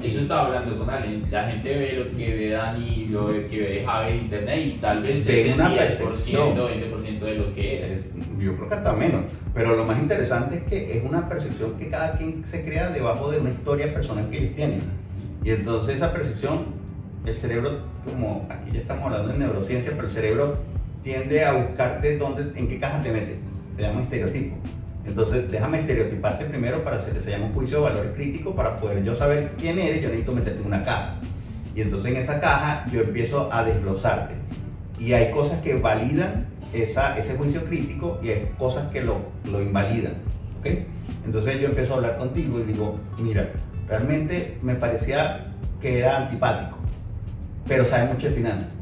Eso 0.04 0.20
estaba 0.20 0.48
hablando 0.48 0.78
con 0.78 0.90
alguien. 0.90 1.24
La 1.32 1.48
gente 1.50 1.70
ve 1.74 1.94
lo 1.94 2.18
que 2.18 2.36
ve 2.36 2.50
Dani, 2.50 3.06
lo 3.06 3.28
que 3.28 3.48
ve 3.62 3.84
Javi 3.86 4.12
en 4.12 4.18
internet 4.26 4.60
y 4.66 4.72
tal 4.80 5.02
vez 5.02 5.26
Ve 5.26 5.54
una 5.56 5.70
10%, 5.70 5.78
percepción. 5.78 6.58
20% 6.58 7.20
de 7.26 7.36
lo 7.36 7.54
que 7.54 7.82
es. 7.84 7.92
Es- 7.92 8.06
Yo 8.38 8.56
creo 8.58 8.68
que 8.70 8.76
hasta 8.76 8.92
menos. 8.92 9.22
Pero 9.54 9.76
lo 9.78 9.86
más 9.86 9.98
interesante 9.98 10.58
es 10.58 10.64
que 10.64 10.98
es 10.98 11.04
una 11.06 11.30
percepción 11.30 11.76
que 11.78 11.90
cada 11.90 12.18
quien 12.18 12.46
se 12.46 12.66
crea 12.66 12.90
debajo 12.90 13.32
de 13.32 13.40
una 13.40 13.52
historia 13.52 13.94
personal 13.94 14.30
que 14.30 14.40
ellos 14.40 14.56
tienen. 14.56 14.80
Y 15.46 15.52
entonces 15.52 15.96
esa 15.96 16.12
percepción, 16.12 16.66
el 17.26 17.36
cerebro, 17.38 17.80
como 18.04 18.46
aquí 18.50 18.72
ya 18.74 18.80
estamos 18.82 19.06
hablando 19.06 19.30
de 19.32 19.40
neurociencia, 19.40 19.94
pero 19.96 20.08
el 20.08 20.14
cerebro 20.14 20.58
tiende 21.06 21.46
a 21.46 21.54
buscarte 21.54 22.18
dónde, 22.18 22.60
en 22.60 22.68
qué 22.68 22.80
caja 22.80 23.00
te 23.02 23.12
mete. 23.12 23.38
Se 23.76 23.84
llama 23.84 24.02
estereotipo. 24.02 24.56
Entonces 25.06 25.52
déjame 25.52 25.82
estereotiparte 25.82 26.46
primero 26.46 26.84
para 26.84 26.98
hacer, 26.98 27.22
se 27.24 27.30
llama 27.30 27.46
un 27.46 27.54
juicio 27.54 27.78
de 27.78 27.84
valores 27.84 28.12
críticos, 28.16 28.56
para 28.56 28.80
poder 28.80 29.04
yo 29.04 29.14
saber 29.14 29.52
quién 29.60 29.78
eres, 29.78 30.02
yo 30.02 30.10
necesito 30.10 30.36
meterte 30.36 30.62
en 30.62 30.66
una 30.66 30.84
caja. 30.84 31.18
Y 31.76 31.82
entonces 31.82 32.12
en 32.12 32.18
esa 32.18 32.40
caja 32.40 32.88
yo 32.92 33.02
empiezo 33.02 33.54
a 33.54 33.64
desglosarte. 33.64 34.34
Y 35.00 35.14
hay 35.14 35.30
cosas 35.30 35.60
que 35.60 35.76
validan 35.76 36.48
esa, 36.74 37.20
ese 37.20 37.36
juicio 37.36 37.64
crítico 37.66 38.20
y 38.24 38.30
hay 38.30 38.52
cosas 38.58 38.90
que 38.92 39.02
lo, 39.02 39.20
lo 39.52 39.62
invalidan. 39.62 40.14
¿ok? 40.60 40.72
Entonces 41.24 41.62
yo 41.62 41.68
empiezo 41.68 41.94
a 41.94 41.98
hablar 41.98 42.18
contigo 42.18 42.60
y 42.60 42.64
digo, 42.64 43.00
mira, 43.20 43.52
realmente 43.88 44.58
me 44.64 44.74
parecía 44.74 45.54
que 45.80 46.00
era 46.00 46.18
antipático, 46.18 46.80
pero 47.68 47.86
sabe 47.86 48.12
mucho 48.12 48.28
de 48.28 48.34
finanzas. 48.34 48.75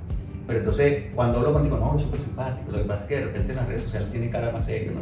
Pero 0.47 0.59
entonces, 0.59 1.05
cuando 1.15 1.39
hablo 1.39 1.53
contigo, 1.53 1.77
no, 1.77 1.97
es 1.97 2.03
súper 2.03 2.19
simpático. 2.19 2.71
Lo 2.71 2.79
que 2.79 2.83
pasa 2.83 3.01
es 3.03 3.07
que 3.07 3.15
de 3.15 3.25
repente 3.25 3.51
en 3.51 3.55
las 3.57 3.67
redes 3.67 3.83
sociales 3.83 4.11
tiene 4.11 4.29
cara 4.29 4.51
más 4.51 4.65
serio, 4.65 4.91
¿no? 4.91 5.01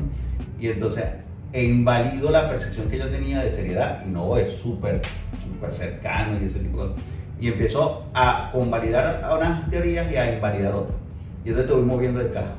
Y 0.61 0.67
entonces, 0.69 1.05
e 1.51 1.63
invalido 1.63 2.29
la 2.31 2.47
percepción 2.47 2.89
que 2.89 2.95
ella 2.97 3.09
tenía 3.11 3.41
de 3.41 3.51
seriedad, 3.51 4.03
y 4.05 4.09
no, 4.09 4.37
es 4.37 4.55
súper, 4.57 5.01
súper 5.43 5.73
cercano 5.73 6.39
y 6.41 6.45
ese 6.45 6.59
tipo 6.59 6.83
de 6.83 6.89
cosas. 6.93 7.05
Y 7.39 7.47
empezó 7.47 8.05
a 8.13 8.51
convalidar 8.53 9.27
unas 9.35 9.69
teorías 9.69 10.11
y 10.11 10.15
a 10.15 10.35
invalidar 10.35 10.75
otras. 10.75 10.97
Y 11.43 11.49
entonces 11.49 11.71
te 11.71 11.77
voy 11.77 11.85
moviendo 11.85 12.19
de 12.19 12.29
caja. 12.29 12.53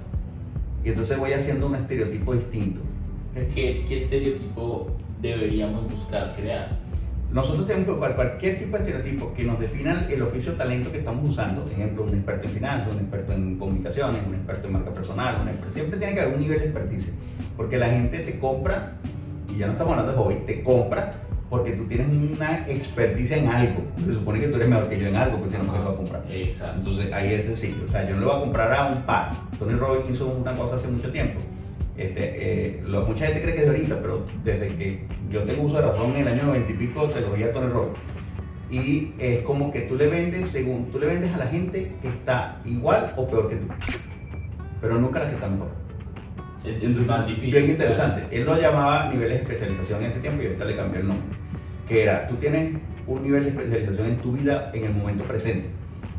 Y 0.84 0.88
entonces 0.88 1.16
voy 1.18 1.32
haciendo 1.32 1.68
un 1.68 1.76
estereotipo 1.76 2.34
distinto. 2.34 2.80
¿Qué, 3.54 3.84
qué 3.86 3.96
estereotipo 3.96 4.90
deberíamos 5.20 5.84
buscar 5.84 6.32
crear? 6.34 6.81
Nosotros 7.32 7.66
tenemos 7.66 7.86
que 7.86 7.92
buscar 7.92 8.14
cualquier 8.14 8.58
tipo 8.58 8.76
de 8.76 8.82
estereotipo 8.82 9.32
que 9.32 9.44
nos 9.44 9.58
defina 9.58 10.06
el 10.10 10.20
oficio 10.20 10.52
o 10.52 10.54
talento 10.54 10.92
que 10.92 10.98
estamos 10.98 11.30
usando. 11.30 11.62
Por 11.62 11.72
ejemplo, 11.72 12.02
un 12.02 12.10
experto 12.10 12.46
en 12.46 12.52
finanzas, 12.52 12.88
un 12.92 12.98
experto 12.98 13.32
en 13.32 13.58
comunicaciones, 13.58 14.20
un 14.26 14.34
experto 14.34 14.66
en 14.66 14.72
marca 14.74 14.90
personal. 14.92 15.38
Un 15.40 15.48
experto, 15.48 15.72
siempre 15.72 15.98
tiene 15.98 16.14
que 16.14 16.20
haber 16.20 16.34
un 16.34 16.40
nivel 16.40 16.58
de 16.58 16.64
expertise. 16.66 17.14
Porque 17.56 17.78
la 17.78 17.88
gente 17.88 18.18
te 18.18 18.38
compra, 18.38 18.98
y 19.48 19.58
ya 19.58 19.66
no 19.66 19.72
estamos 19.72 19.92
hablando 19.96 20.12
de 20.12 20.18
hobby, 20.18 20.46
te 20.46 20.62
compra 20.62 21.14
porque 21.48 21.72
tú 21.72 21.84
tienes 21.84 22.08
una 22.08 22.66
experticia 22.68 23.36
en 23.38 23.48
algo. 23.48 23.82
Se 24.04 24.14
supone 24.14 24.40
que 24.40 24.48
tú 24.48 24.56
eres 24.56 24.68
mejor 24.68 24.88
que 24.88 24.98
yo 24.98 25.06
en 25.06 25.16
algo, 25.16 25.38
porque 25.38 25.56
si 25.56 25.62
no, 25.62 25.64
¿por 25.64 25.74
qué 25.74 25.78
lo 25.80 25.84
voy 25.84 25.94
a 25.94 25.96
comprar? 25.96 26.24
Exacto. 26.30 26.76
Entonces 26.76 27.12
ahí 27.12 27.32
es 27.32 27.44
sencillo. 27.46 27.84
O 27.88 27.90
sea, 27.90 28.08
yo 28.08 28.14
no 28.14 28.20
le 28.20 28.26
voy 28.26 28.36
a 28.36 28.40
comprar 28.40 28.72
a 28.72 28.86
un 28.86 29.02
par. 29.02 29.32
Tony 29.58 29.74
Robbins 29.74 30.14
hizo 30.14 30.26
una 30.26 30.54
cosa 30.54 30.76
hace 30.76 30.88
mucho 30.88 31.10
tiempo. 31.10 31.40
Este, 32.02 32.34
eh, 32.36 32.82
lo, 32.84 33.02
mucha 33.02 33.26
gente 33.26 33.42
cree 33.42 33.54
que 33.54 33.60
es 33.60 33.66
de 33.66 33.70
ahorita, 33.70 34.00
pero 34.02 34.26
desde 34.42 34.74
que 34.74 35.06
yo 35.30 35.44
tengo 35.44 35.62
uso 35.62 35.76
de 35.76 35.82
razón 35.82 36.10
en 36.16 36.22
el 36.22 36.28
año 36.28 36.44
90 36.46 36.72
y 36.72 36.74
pico 36.74 37.08
se 37.08 37.20
lo 37.20 37.32
a 37.32 37.52
Tony 37.52 37.72
Robbins. 37.72 37.98
Y 38.70 39.12
es 39.18 39.42
como 39.42 39.70
que 39.70 39.82
tú 39.82 39.94
le 39.94 40.08
vendes, 40.08 40.50
según 40.50 40.90
tú 40.90 40.98
le 40.98 41.06
vendes 41.06 41.32
a 41.32 41.38
la 41.38 41.46
gente 41.46 41.92
que 42.02 42.08
está 42.08 42.60
igual 42.64 43.12
o 43.16 43.28
peor 43.28 43.48
que 43.48 43.56
tú, 43.56 43.68
pero 44.80 44.98
nunca 44.98 45.20
la 45.20 45.28
que 45.28 45.34
está 45.34 45.46
mejor. 45.46 45.68
Sí, 46.60 46.70
es 46.70 46.74
Entonces, 46.76 47.06
más 47.06 47.26
difícil. 47.26 47.50
Bien 47.52 47.70
interesante. 47.70 48.26
Él 48.36 48.46
lo 48.46 48.60
llamaba 48.60 49.08
niveles 49.12 49.38
de 49.38 49.42
especialización 49.44 50.02
en 50.02 50.10
ese 50.10 50.20
tiempo 50.20 50.42
y 50.42 50.46
ahorita 50.46 50.64
le 50.64 50.76
cambió 50.76 51.00
el 51.00 51.08
nombre. 51.08 51.36
Que 51.86 52.02
era, 52.02 52.26
tú 52.26 52.34
tienes 52.36 52.74
un 53.06 53.22
nivel 53.22 53.44
de 53.44 53.50
especialización 53.50 54.08
en 54.08 54.16
tu 54.16 54.32
vida 54.32 54.70
en 54.74 54.84
el 54.86 54.92
momento 54.92 55.22
presente. 55.24 55.68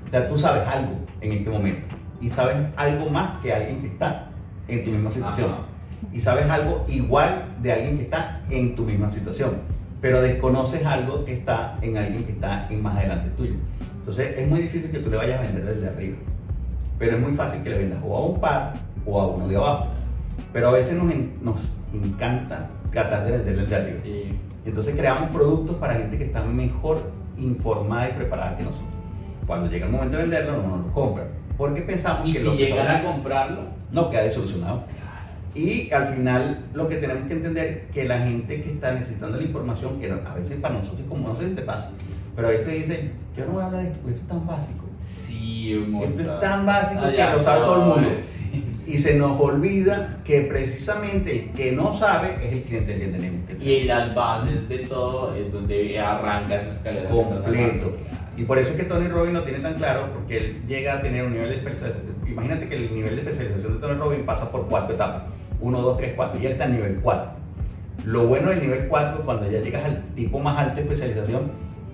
O 0.08 0.12
sea, 0.12 0.28
tú 0.28 0.38
sabes 0.38 0.66
algo 0.68 0.96
en 1.20 1.32
este 1.34 1.50
momento 1.50 1.82
y 2.22 2.30
sabes 2.30 2.56
algo 2.78 3.10
más 3.10 3.42
que 3.42 3.52
alguien 3.52 3.82
que 3.82 3.88
está 3.88 4.30
en 4.70 4.86
tu 4.86 4.92
misma 4.92 5.12
situación. 5.12 5.52
Ajá. 5.52 5.73
Y 6.12 6.22
sabes 6.22 6.50
algo 6.50 6.86
igual 6.88 7.44
de 7.62 7.72
alguien 7.72 7.98
que 7.98 8.04
está 8.04 8.42
en 8.50 8.76
tu 8.76 8.84
misma 8.84 9.10
situación. 9.10 9.58
Pero 10.02 10.22
desconoces 10.22 10.86
algo 10.86 11.24
que 11.24 11.34
está 11.34 11.78
en 11.82 11.98
alguien 11.98 12.24
que 12.26 12.34
está 12.34 12.68
en 12.70 12.82
más 12.82 12.98
adelante 12.98 13.30
tuyo. 13.38 13.54
Entonces 14.00 14.38
es 14.38 14.48
muy 14.48 14.60
difícil 14.60 14.92
que 14.92 15.00
tú 15.00 15.10
le 15.10 15.18
vayas 15.18 15.40
a 15.40 15.44
vender 15.44 15.64
desde 15.76 15.88
arriba. 15.88 16.18
Pero 17.00 17.16
es 17.16 17.22
muy 17.22 17.36
fácil 17.36 17.64
que 17.64 17.70
le 17.70 17.78
vendas 17.78 18.00
o 18.06 18.18
a 18.18 18.26
un 18.26 18.40
par 18.40 18.74
o 19.06 19.22
a 19.22 19.28
uno 19.28 19.48
de 19.48 19.56
abajo. 19.56 19.88
Pero 20.52 20.68
a 20.70 20.72
veces 20.72 20.96
nos, 21.02 21.12
en- 21.12 21.34
nos 21.42 21.72
encanta 21.94 22.68
tratar 22.92 23.26
de 23.26 23.32
venderle 23.32 23.62
desde 23.64 23.76
arriba. 23.76 23.98
Sí. 24.04 24.40
Entonces 24.66 24.96
creamos 24.96 25.30
productos 25.32 25.78
para 25.78 25.94
gente 25.96 26.18
que 26.18 26.26
está 26.26 26.44
mejor 26.44 27.12
informada 27.38 28.10
y 28.10 28.14
preparada 28.14 28.58
que 28.58 28.64
nosotros. 28.64 28.88
Cuando 29.48 29.70
llega 29.70 29.86
el 29.88 29.92
momento 29.92 30.18
de 30.18 30.24
venderlo, 30.24 30.62
no 30.64 30.78
nos 30.78 30.86
lo 30.88 30.92
compran. 30.94 31.28
Porque 31.58 31.82
pensamos 31.82 32.28
Y 32.28 32.34
que 32.34 32.40
si 32.40 32.46
lo 32.46 32.52
que 32.58 32.66
llegara 32.68 33.00
a 33.00 33.04
comprarlo, 33.04 33.62
no 33.92 34.10
queda 34.10 34.30
solucionado. 34.32 34.84
Y 35.56 35.92
al 35.92 36.08
final 36.08 36.60
lo 36.74 36.88
que 36.90 36.96
tenemos 36.98 37.28
que 37.28 37.34
entender 37.34 37.68
es 37.68 37.94
que 37.94 38.06
la 38.06 38.20
gente 38.20 38.62
que 38.62 38.72
está 38.72 38.94
necesitando 38.94 39.38
la 39.38 39.44
información, 39.44 40.00
que 40.00 40.12
a 40.12 40.34
veces 40.34 40.60
para 40.60 40.76
nosotros, 40.76 41.06
como 41.08 41.28
no 41.28 41.36
sé 41.36 41.50
si 41.50 41.56
te 41.56 41.62
pasa, 41.62 41.92
pero 42.36 42.48
a 42.48 42.52
veces 42.52 42.74
dicen, 42.74 43.12
yo 43.38 43.46
no 43.46 43.54
voy 43.54 43.62
a 43.62 43.66
hablar 43.68 43.82
de 43.84 43.88
esto, 43.90 44.00
porque 44.02 44.16
esto 44.18 44.26
es 44.26 44.30
tan 44.40 44.48
básico. 44.48 44.86
sí, 45.02 45.76
un 45.76 45.96
Esto 46.04 46.22
es 46.24 46.40
tan 46.40 46.66
básico 46.66 47.02
Ah, 47.04 47.12
que 47.12 47.18
ya, 47.18 47.36
lo 47.36 47.44
sabe 47.44 47.62
todo 47.62 47.76
el 47.76 47.88
mundo. 47.88 48.10
sí, 48.20 48.66
sí. 48.74 48.94
Y 48.96 48.98
se 48.98 49.16
nos 49.16 49.40
olvida 49.40 50.18
que 50.26 50.42
precisamente 50.42 51.32
el 51.32 51.50
que 51.52 51.72
no 51.72 51.96
sabe 51.98 52.36
es 52.44 52.52
el 52.52 52.64
cliente 52.64 52.98
que 52.98 53.08
tenemos 53.08 53.48
que 53.48 53.54
tener. 53.56 53.68
Y 53.68 53.84
las 53.86 54.14
bases 54.16 54.68
de 54.68 54.80
todo 54.80 55.36
es 55.36 55.52
donde 55.54 56.00
arranca 56.00 56.56
esa 56.62 56.70
escalera. 56.72 57.10
completo. 57.10 57.94
Y 58.36 58.44
por 58.44 58.58
eso 58.58 58.72
es 58.72 58.78
que 58.78 58.84
Tony 58.84 59.08
Robbins 59.08 59.34
lo 59.36 59.44
tiene 59.44 59.60
tan 59.60 59.76
claro, 59.76 60.08
porque 60.16 60.38
él 60.38 60.62
llega 60.68 60.96
a 60.96 61.02
tener 61.02 61.24
un 61.24 61.34
nivel 61.34 61.50
de 61.50 61.56
especialización. 61.58 62.16
Imagínate 62.28 62.66
que 62.68 62.76
el 62.76 62.94
nivel 62.94 63.16
de 63.16 63.22
especialización 63.22 63.74
de 63.76 63.80
Tony 63.80 64.00
Robbins 64.00 64.24
pasa 64.24 64.52
por 64.52 64.68
cuatro 64.68 64.96
etapas: 64.96 65.22
1, 65.64 65.82
2, 65.82 65.98
3, 65.98 66.14
4. 66.16 66.42
Y 66.42 66.46
él 66.46 66.52
está 66.52 66.66
en 66.66 66.74
nivel 66.74 67.00
4. 67.02 67.32
Lo 68.06 68.28
bueno 68.28 68.50
del 68.50 68.62
nivel 68.62 68.88
4, 68.88 69.24
cuando 69.24 69.50
ya 69.50 69.62
llegas 69.62 69.86
al 69.86 70.04
tipo 70.16 70.40
más 70.40 70.58
alto 70.58 70.76
de 70.76 70.82
especialización, 70.82 71.52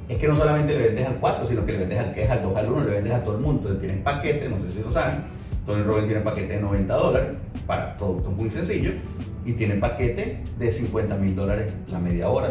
es 0.08 0.18
que 0.18 0.28
no 0.28 0.36
solamente 0.36 0.74
le 0.74 0.88
vendes 0.88 1.08
al 1.08 1.16
4, 1.16 1.46
sino 1.46 1.66
que 1.66 1.74
le 1.74 1.78
vendes 1.80 2.00
al 2.00 2.14
que 2.14 2.24
es 2.24 2.30
al 2.30 2.42
2, 2.42 2.58
al 2.58 2.72
1, 2.72 2.84
le 2.86 2.92
vendes 2.92 3.14
a 3.14 3.24
todo 3.24 3.36
el 3.36 3.42
mundo. 3.42 3.70
Entonces 3.70 3.82
tienes 3.82 4.04
paquetes, 4.04 4.50
no 4.50 4.60
sé 4.60 4.72
si 4.72 4.82
lo 4.82 4.92
saben. 4.92 5.24
Tony 5.66 5.84
Robbins 5.84 6.08
tiene 6.08 6.22
paquete 6.22 6.54
de 6.54 6.62
90 6.62 6.94
dólares 6.96 7.30
para 7.68 7.96
productos 7.96 8.34
muy 8.34 8.50
sencillos 8.50 8.96
y 9.46 9.54
tiene 9.54 9.76
paquete 9.76 10.44
de 10.58 10.72
50 10.72 11.16
mil 11.16 11.36
dólares 11.36 11.72
la 11.88 12.00
media 12.00 12.28
hora 12.28 12.50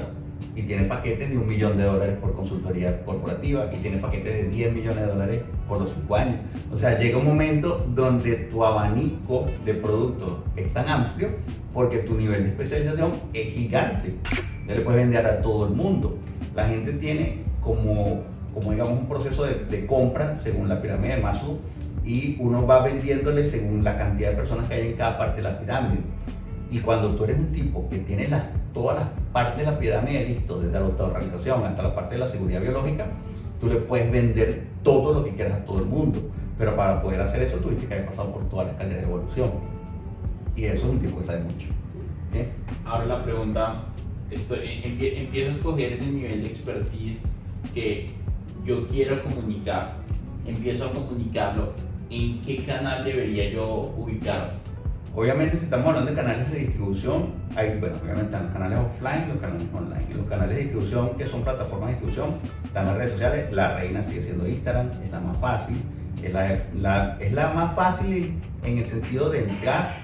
y 0.55 0.63
tiene 0.63 0.85
paquetes 0.85 1.31
de 1.31 1.37
un 1.37 1.47
millón 1.47 1.77
de 1.77 1.85
dólares 1.85 2.17
por 2.21 2.35
consultoría 2.35 3.05
corporativa 3.05 3.71
y 3.73 3.77
tiene 3.79 3.99
paquetes 3.99 4.43
de 4.43 4.49
10 4.49 4.73
millones 4.73 5.01
de 5.01 5.07
dólares 5.07 5.43
por 5.69 5.81
los 5.81 5.93
5 5.93 6.17
años. 6.17 6.37
O 6.73 6.79
sea, 6.79 6.99
llega 6.99 7.19
un 7.19 7.27
momento 7.27 7.87
donde 7.95 8.35
tu 8.35 8.65
abanico 8.65 9.47
de 9.65 9.75
productos 9.75 10.39
es 10.57 10.73
tan 10.73 10.89
amplio 10.89 11.31
porque 11.73 11.99
tu 11.99 12.15
nivel 12.15 12.43
de 12.43 12.49
especialización 12.51 13.13
es 13.33 13.55
gigante. 13.55 14.15
Ya 14.67 14.75
le 14.75 14.81
puedes 14.81 15.01
vender 15.01 15.27
a 15.27 15.41
todo 15.41 15.67
el 15.67 15.75
mundo. 15.75 16.19
La 16.55 16.67
gente 16.69 16.93
tiene 16.95 17.45
como, 17.61 18.23
como 18.53 18.73
digamos, 18.73 18.99
un 18.99 19.09
proceso 19.09 19.45
de, 19.45 19.65
de 19.65 19.87
compra 19.87 20.37
según 20.39 20.69
la 20.69 20.83
pirámide 20.83 21.17
de 21.17 21.23
Maslow 21.23 21.59
y 22.05 22.37
uno 22.41 22.67
va 22.67 22.83
vendiéndole 22.83 23.45
según 23.45 23.85
la 23.85 23.99
cantidad 23.99 24.31
de 24.31 24.37
personas 24.37 24.69
que 24.69 24.75
hay 24.75 24.87
en 24.89 24.93
cada 24.95 25.19
parte 25.19 25.37
de 25.37 25.43
la 25.43 25.59
pirámide. 25.59 26.01
Y 26.71 26.81
cuando 26.81 27.15
tú 27.15 27.25
eres 27.25 27.39
un 27.39 27.51
tipo 27.53 27.89
que 27.89 27.99
tiene 27.99 28.29
las, 28.29 28.51
todas 28.75 28.99
las 29.01 29.09
partes 29.33 29.65
de 29.65 29.73
la 29.73 29.79
pirámide 29.79 30.27
listo, 30.29 30.61
desde 30.61 30.79
la 30.79 30.85
autoorganización 30.87 31.65
hasta 31.65 31.83
la 31.83 31.95
parte 31.95 32.15
de 32.15 32.19
la 32.21 32.27
seguridad 32.29 32.61
biológica, 32.61 33.07
tú 33.61 33.69
le 33.69 33.77
puedes 33.77 34.11
vender 34.11 34.67
todo 34.83 35.15
lo 35.15 35.25
que 35.25 35.31
quieras 35.35 35.55
a 35.61 35.65
todo 35.65 35.79
el 35.79 35.87
mundo. 35.87 36.21
Pero 36.59 36.77
para 36.77 37.01
poder 37.01 37.21
hacer 37.21 37.41
eso 37.43 37.57
tuviste 37.59 37.87
que 37.87 37.95
haber 37.95 38.07
pasado 38.07 38.33
por 38.33 38.49
toda 38.51 38.65
la 38.65 38.71
escalera 38.73 38.99
de 38.99 39.05
evolución. 39.07 39.51
Y 40.57 40.65
eso 40.65 40.77
es 40.77 40.85
un 40.85 40.99
tipo 40.99 41.19
que 41.21 41.25
sabe 41.25 41.41
mucho. 41.45 41.69
¿ok? 42.31 42.47
Ahora 42.85 43.07
la 43.07 43.23
pregunta, 43.25 43.85
empie- 44.31 45.19
empiezo 45.21 45.51
a 45.51 45.55
escoger 45.55 45.93
ese 45.95 46.07
nivel 46.11 46.43
de 46.43 46.49
expertise 46.49 47.23
que 47.73 48.11
yo 48.67 48.87
quiero 48.89 49.23
comunicar, 49.23 49.97
empiezo 50.47 50.87
a 50.87 50.93
comunicarlo, 50.93 51.73
¿en 52.11 52.43
qué 52.43 52.59
canal 52.65 53.05
debería 53.05 53.51
yo 53.51 53.93
ubicarlo? 53.97 54.53
Obviamente, 55.19 55.57
si 55.57 55.65
estamos 55.65 55.89
hablando 55.89 56.13
de 56.13 56.17
canales 56.17 56.49
de 56.53 56.59
distribución, 56.61 57.33
hay, 57.57 57.77
bueno, 57.81 57.97
obviamente 58.01 58.27
están 58.27 58.45
los 58.45 58.53
canales 58.53 58.79
offline 58.79 59.25
y 59.25 59.29
los 59.33 59.39
canales 59.39 59.67
online. 59.75 60.07
Y 60.09 60.15
los 60.15 60.27
canales 60.29 60.55
de 60.57 60.63
distribución, 60.63 61.11
que 61.19 61.27
son 61.27 61.43
plataformas 61.43 61.89
de 61.89 61.95
distribución, 61.97 62.37
están 62.63 62.87
las 62.87 62.97
redes 62.99 63.11
sociales. 63.11 63.53
La 63.53 63.77
reina 63.77 64.05
sigue 64.05 64.23
siendo 64.23 64.47
Instagram, 64.47 64.91
es 65.05 65.11
la 65.11 65.19
más 65.19 65.37
fácil. 65.39 65.77
Es 66.23 66.33
la, 66.33 66.57
la- 66.81 67.17
es 67.19 67.33
la 67.33 67.49
más 67.53 67.75
fácil 67.75 68.41
en 68.63 68.79
el 68.79 68.87
sentido 68.87 69.29
de 69.31 69.41
entrar 69.41 69.97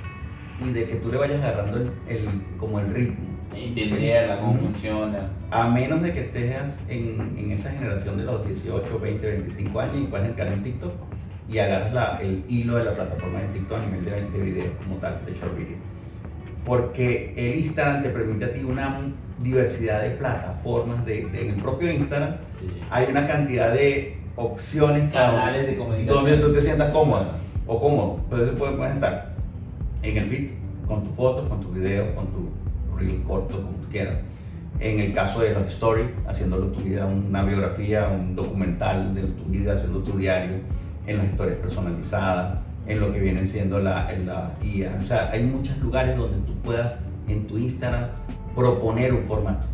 y 0.59 0.71
de 0.73 0.85
que 0.85 0.97
tú 0.97 1.13
le 1.13 1.19
vayas 1.19 1.45
agarrando 1.45 1.77
el, 1.79 1.93
el- 2.09 2.43
como 2.59 2.81
el 2.81 2.93
ritmo. 2.93 3.25
Entenderla, 3.55 4.41
cómo 4.41 4.59
funciona. 4.59 5.29
A 5.53 5.69
menos 5.69 6.03
de 6.03 6.13
que 6.13 6.21
estés 6.23 6.81
en, 6.89 7.37
en 7.39 7.53
esa 7.53 7.71
generación 7.71 8.17
de 8.19 8.25
los 8.25 8.45
18, 8.45 8.99
20, 8.99 9.25
25 9.31 9.79
años 9.79 9.97
y 9.97 10.07
puedas 10.07 10.27
entrar 10.29 10.49
en 10.49 10.65
TikTok 10.65 10.93
y 11.49 11.59
agarras 11.59 11.93
la- 11.93 12.19
el 12.23 12.45
hilo 12.49 12.77
de 12.77 12.85
la 12.85 12.95
plataforma 12.95 13.41
de 13.41 13.49
TikTok 13.49 13.79
a 13.79 13.87
nivel 13.87 14.05
de, 14.05 14.11
de 14.39 14.45
videos 14.45 14.69
como 14.83 14.97
tal, 14.97 15.21
de 15.27 15.33
short 15.35 15.57
video. 15.57 15.77
Porque 16.65 17.35
el 17.37 17.59
Instagram 17.61 18.03
te 18.03 18.09
permite 18.11 18.45
a 18.47 18.53
ti 18.53 18.63
una 18.65 18.99
diversidad 19.43 20.03
de 20.03 20.11
plataformas. 20.11 21.05
De, 21.05 21.27
de- 21.27 21.43
en 21.49 21.55
el 21.55 21.63
propio 21.63 21.91
Instagram 21.93 22.37
Sí. 22.61 22.67
hay 22.91 23.07
una 23.11 23.27
cantidad 23.27 23.73
de 23.73 24.17
opciones 24.37 25.13
Canales 25.13 25.67
de 25.67 25.77
comunicación. 25.77 26.25
donde 26.25 26.37
tú 26.39 26.53
te 26.53 26.63
sientas 26.63 26.91
cómodo 26.91 27.33
o 27.67 27.81
cómodo. 27.81 28.21
Entonces 28.25 28.51
puedes, 28.59 28.77
puedes 28.77 28.95
estar 28.95 29.35
en 30.03 30.17
el 30.17 30.25
feed 30.25 30.51
con 30.87 31.05
tus 31.05 31.15
fotos, 31.15 31.49
con 31.49 31.61
tus 31.61 31.75
videos, 31.75 32.09
con 32.15 32.27
tu 32.29 32.49
reel 32.97 33.23
corto, 33.25 33.57
como 33.57 33.77
tú 33.79 33.89
quieras. 33.91 34.15
En 34.81 34.99
el 35.01 35.13
caso 35.13 35.41
de 35.41 35.53
los 35.53 35.63
stories, 35.67 36.07
haciéndolo 36.27 36.67
tu 36.69 36.81
vida, 36.81 37.07
una 37.07 37.43
biografía, 37.45 38.09
un 38.09 38.35
documental 38.35 39.15
de 39.15 39.23
tu 39.23 39.45
vida, 39.45 39.75
haciendo 39.75 40.01
tu 40.01 40.17
diario, 40.19 40.55
en 41.07 41.19
las 41.19 41.27
historias 41.27 41.59
personalizadas, 41.59 42.59
en 42.87 43.01
lo 43.01 43.13
que 43.13 43.21
vienen 43.21 43.47
siendo 43.47 43.79
la, 43.79 44.13
en 44.13 44.27
la 44.27 44.53
guía. 44.63 44.97
O 45.01 45.07
sea, 45.07 45.31
hay 45.31 45.43
muchos 45.43 45.77
lugares 45.79 46.17
donde 46.17 46.39
tú 46.47 46.55
puedas 46.63 46.99
en 47.29 47.47
tu 47.47 47.59
Instagram 47.59 48.11
proponer 48.55 49.13
un 49.13 49.25
formato. 49.25 49.67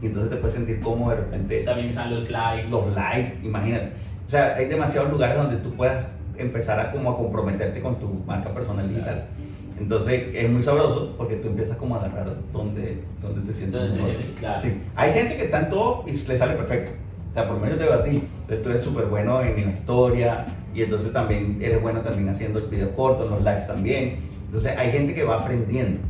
Y 0.00 0.06
entonces 0.06 0.30
te 0.30 0.36
puedes 0.36 0.54
sentir 0.54 0.80
como 0.80 1.10
de 1.10 1.16
repente 1.16 1.60
También 1.64 1.88
están 1.88 2.14
los 2.14 2.30
likes. 2.30 2.68
los 2.68 2.86
live, 2.88 3.38
imagínate. 3.42 3.92
O 4.26 4.30
sea, 4.30 4.54
hay 4.56 4.66
demasiados 4.66 5.10
lugares 5.10 5.36
donde 5.36 5.56
tú 5.56 5.70
puedas 5.70 6.06
empezar 6.36 6.78
a 6.78 6.92
como 6.92 7.10
a 7.10 7.16
comprometerte 7.16 7.80
con 7.80 7.98
tu 7.98 8.08
marca 8.26 8.50
personal 8.50 8.88
digital. 8.88 9.26
Entonces 9.78 10.28
es 10.34 10.50
muy 10.50 10.62
sabroso 10.62 11.14
porque 11.16 11.36
tú 11.36 11.48
empiezas 11.48 11.76
como 11.76 11.96
a 11.96 11.98
agarrar 11.98 12.34
donde, 12.52 13.02
donde 13.22 13.40
te 13.42 13.56
sientes 13.56 13.80
Donde 13.80 13.96
te 13.96 14.04
sientes, 14.04 14.38
claro. 14.38 14.62
Sí. 14.62 14.80
Hay 14.96 15.12
gente 15.12 15.36
que 15.36 15.44
está 15.44 15.60
en 15.60 15.70
todo 15.70 16.04
y 16.06 16.10
le 16.12 16.38
sale 16.38 16.54
perfecto. 16.54 16.92
O 17.30 17.34
sea, 17.34 17.46
por 17.46 17.56
lo 17.56 17.62
menos 17.64 17.78
te 17.78 17.92
a 17.92 18.02
ti. 18.02 18.22
Entonces 18.48 18.62
tú 18.64 18.70
eres 18.70 18.82
súper 18.82 19.04
bueno 19.06 19.42
en 19.42 19.62
la 19.66 19.70
historia 19.72 20.46
y 20.74 20.82
entonces 20.82 21.12
también 21.12 21.58
eres 21.60 21.82
bueno 21.82 22.00
también 22.00 22.30
haciendo 22.30 22.60
el 22.60 22.66
video 22.66 22.94
corto, 22.96 23.24
en 23.24 23.30
los 23.30 23.40
lives 23.40 23.66
también. 23.66 24.16
Entonces 24.46 24.72
hay 24.78 24.90
gente 24.90 25.14
que 25.14 25.22
va 25.24 25.36
aprendiendo. 25.36 26.00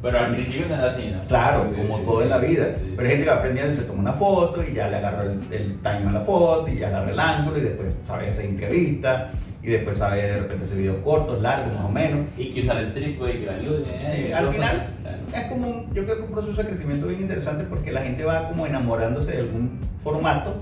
Pero 0.00 0.18
al 0.18 0.34
principio 0.34 0.68
no 0.68 0.74
era 0.74 0.86
así, 0.86 1.12
¿no? 1.14 1.22
Claro, 1.28 1.66
Sí, 1.68 1.76
como 1.82 1.98
sí, 1.98 2.04
todo 2.06 2.16
sí, 2.18 2.22
en 2.24 2.30
la 2.30 2.38
vida. 2.38 2.68
Pero 2.96 3.02
hay 3.02 3.08
gente 3.08 3.24
que 3.24 3.30
va 3.30 3.36
aprendiendo 3.36 3.72
y 3.72 3.76
se 3.76 3.82
toma 3.82 4.00
una 4.00 4.12
foto 4.14 4.64
y 4.66 4.72
ya 4.72 4.88
le 4.88 4.96
agarra 4.96 5.22
el, 5.24 5.38
el 5.52 5.76
time 5.82 6.08
a 6.08 6.12
la 6.12 6.20
foto 6.22 6.66
y 6.68 6.78
ya 6.78 6.88
agarra 6.88 7.10
el 7.10 7.20
ángulo 7.20 7.58
y 7.58 7.60
después 7.60 7.94
sabe 8.04 8.28
hacer 8.30 8.46
entrevista 8.46 9.30
y 9.62 9.66
después 9.68 9.98
sabe 9.98 10.22
de 10.22 10.40
repente 10.40 10.64
hacer 10.64 10.78
videos 10.78 10.96
cortos, 11.04 11.42
largos 11.42 11.74
más 11.74 11.84
o 11.84 11.88
menos. 11.90 12.20
Y 12.38 12.46
que 12.50 12.62
usar 12.62 12.78
el 12.78 12.92
trípode 12.94 13.34
y 13.34 13.38
que 13.40 13.46
la 13.46 13.58
luz. 13.58 13.82
eh, 13.86 14.28
Eh, 14.30 14.34
al 14.34 14.48
final 14.48 14.88
claro. 15.02 15.18
es 15.36 15.44
como, 15.52 15.68
un- 15.68 15.94
yo 15.94 16.04
creo 16.04 16.16
que 16.16 16.22
un 16.22 16.30
proceso 16.32 16.62
de 16.62 16.68
crecimiento 16.68 17.06
bien 17.06 17.20
interesante 17.20 17.64
porque 17.64 17.92
la 17.92 18.00
gente 18.00 18.24
va 18.24 18.48
como 18.48 18.66
enamorándose 18.66 19.30
de 19.32 19.38
algún 19.38 19.78
formato, 19.98 20.56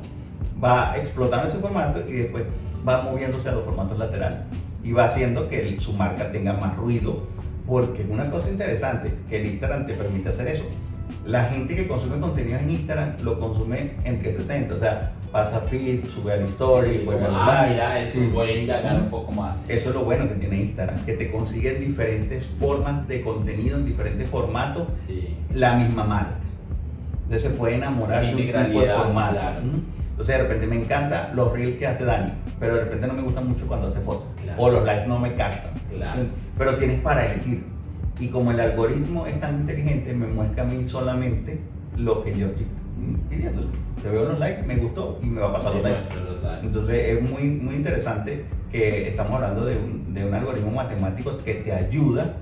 va 0.62 0.94
explotando 0.96 1.48
ese 1.48 1.58
formato 1.58 2.00
y 2.08 2.12
después 2.12 2.44
va 2.86 3.02
moviéndose 3.02 3.48
a 3.48 3.52
los 3.52 3.64
formatos 3.64 3.98
laterales 3.98 4.40
y 4.82 4.92
va 4.92 5.04
haciendo 5.04 5.48
que 5.48 5.78
su 5.80 5.92
marca 5.92 6.30
tenga 6.32 6.54
más 6.54 6.76
ruido 6.76 7.26
porque 7.66 8.02
es 8.02 8.08
una 8.08 8.30
cosa 8.30 8.50
interesante 8.50 9.12
que 9.28 9.40
el 9.40 9.46
Instagram 9.46 9.86
te 9.86 9.94
permite 9.94 10.30
hacer 10.30 10.48
eso. 10.48 10.64
La 11.24 11.44
gente 11.44 11.74
que 11.76 11.86
consume 11.86 12.18
contenido 12.20 12.58
en 12.58 12.70
Instagram 12.70 13.16
lo 13.22 13.38
consume 13.38 13.92
en 14.04 14.18
360, 14.20 14.74
o 14.74 14.78
sea, 14.78 15.12
pasa 15.30 15.61
feed, 15.61 16.04
sube 16.06 16.32
al 16.32 16.44
story, 16.46 16.98
Sí, 16.98 17.02
vuelve 17.04 17.26
como, 17.26 17.38
al 17.40 17.48
ah, 17.50 17.66
mira, 17.70 18.00
eso 18.00 18.12
Sí. 18.18 18.30
voy 18.32 18.48
a 18.48 18.56
indagar 18.58 18.96
un 19.02 19.11
poco 19.11 19.30
más. 19.32 19.68
Eso 19.68 19.90
es 19.90 19.94
lo 19.94 20.04
bueno 20.04 20.28
que 20.28 20.34
tiene 20.36 20.56
Instagram, 20.62 21.04
que 21.04 21.12
te 21.12 21.30
consiguen 21.30 21.80
diferentes 21.80 22.46
formas 22.58 23.06
de 23.06 23.20
contenido 23.22 23.76
en 23.76 23.84
diferentes 23.86 24.28
formatos 24.28 24.88
Sí. 25.06 25.36
la 25.54 25.76
misma 25.76 26.04
marca. 26.04 26.38
Entonces 27.24 27.50
se 27.52 27.56
puede 27.56 27.76
enamorar 27.76 28.24
de 28.24 28.30
un 28.32 28.36
tipo 28.36 28.80
de 28.80 28.88
formato. 28.88 29.32
claro. 29.34 29.61
¿Mm? 29.62 29.99
Entonces 30.21 30.37
de 30.37 30.43
repente 30.49 30.66
me 30.66 30.77
encantan 30.83 31.35
los 31.35 31.51
reels 31.51 31.79
que 31.79 31.87
hace 31.87 32.05
Dani, 32.05 32.31
pero 32.59 32.75
de 32.75 32.85
repente 32.85 33.07
no 33.07 33.14
me 33.14 33.23
gustan 33.23 33.49
mucho 33.49 33.66
cuando 33.66 33.87
hace 33.89 34.01
fotos. 34.01 34.27
Claro. 34.43 34.62
O 34.62 34.68
los 34.71 34.85
lives 34.85 35.09
no 35.09 35.18
me 35.18 35.33
captan. 35.33 35.73
Claro. 35.97 36.21
Pero 36.59 36.77
tienes 36.77 37.01
para 37.01 37.25
elegir. 37.33 37.64
Y 38.18 38.29
como 38.29 38.51
el 38.51 38.61
algoritmo 38.61 39.27
es 39.27 39.41
tan 39.41 39.61
inteligente, 39.61 40.12
me 40.12 40.27
muestra 40.27 40.64
a 40.64 40.66
mí 40.66 40.87
solamente 40.87 41.59
lo 41.97 42.23
que 42.23 42.35
yo 42.37 42.49
estoy 42.49 42.66
pidiendo. 43.31 43.62
Te 44.03 44.11
veo 44.11 44.27
los 44.27 44.39
likes, 44.39 44.62
me 44.64 44.77
gustó 44.77 45.18
y 45.23 45.27
me 45.27 45.41
va 45.41 45.49
a 45.49 45.53
pasar 45.55 45.75
los 45.77 45.83
Sí, 45.87 45.89
likes. 45.91 46.31
los 46.31 46.43
likes. 46.43 46.66
Entonces 46.66 47.09
es 47.16 47.31
muy, 47.31 47.43
muy 47.45 47.75
interesante 47.77 48.45
que 48.71 49.09
estamos 49.09 49.33
hablando 49.37 49.64
de 49.64 49.79
un, 49.79 50.12
de 50.12 50.27
un 50.27 50.35
algoritmo 50.35 50.71
matemático 50.71 51.39
que 51.39 51.55
te 51.55 51.73
ayuda 51.73 52.35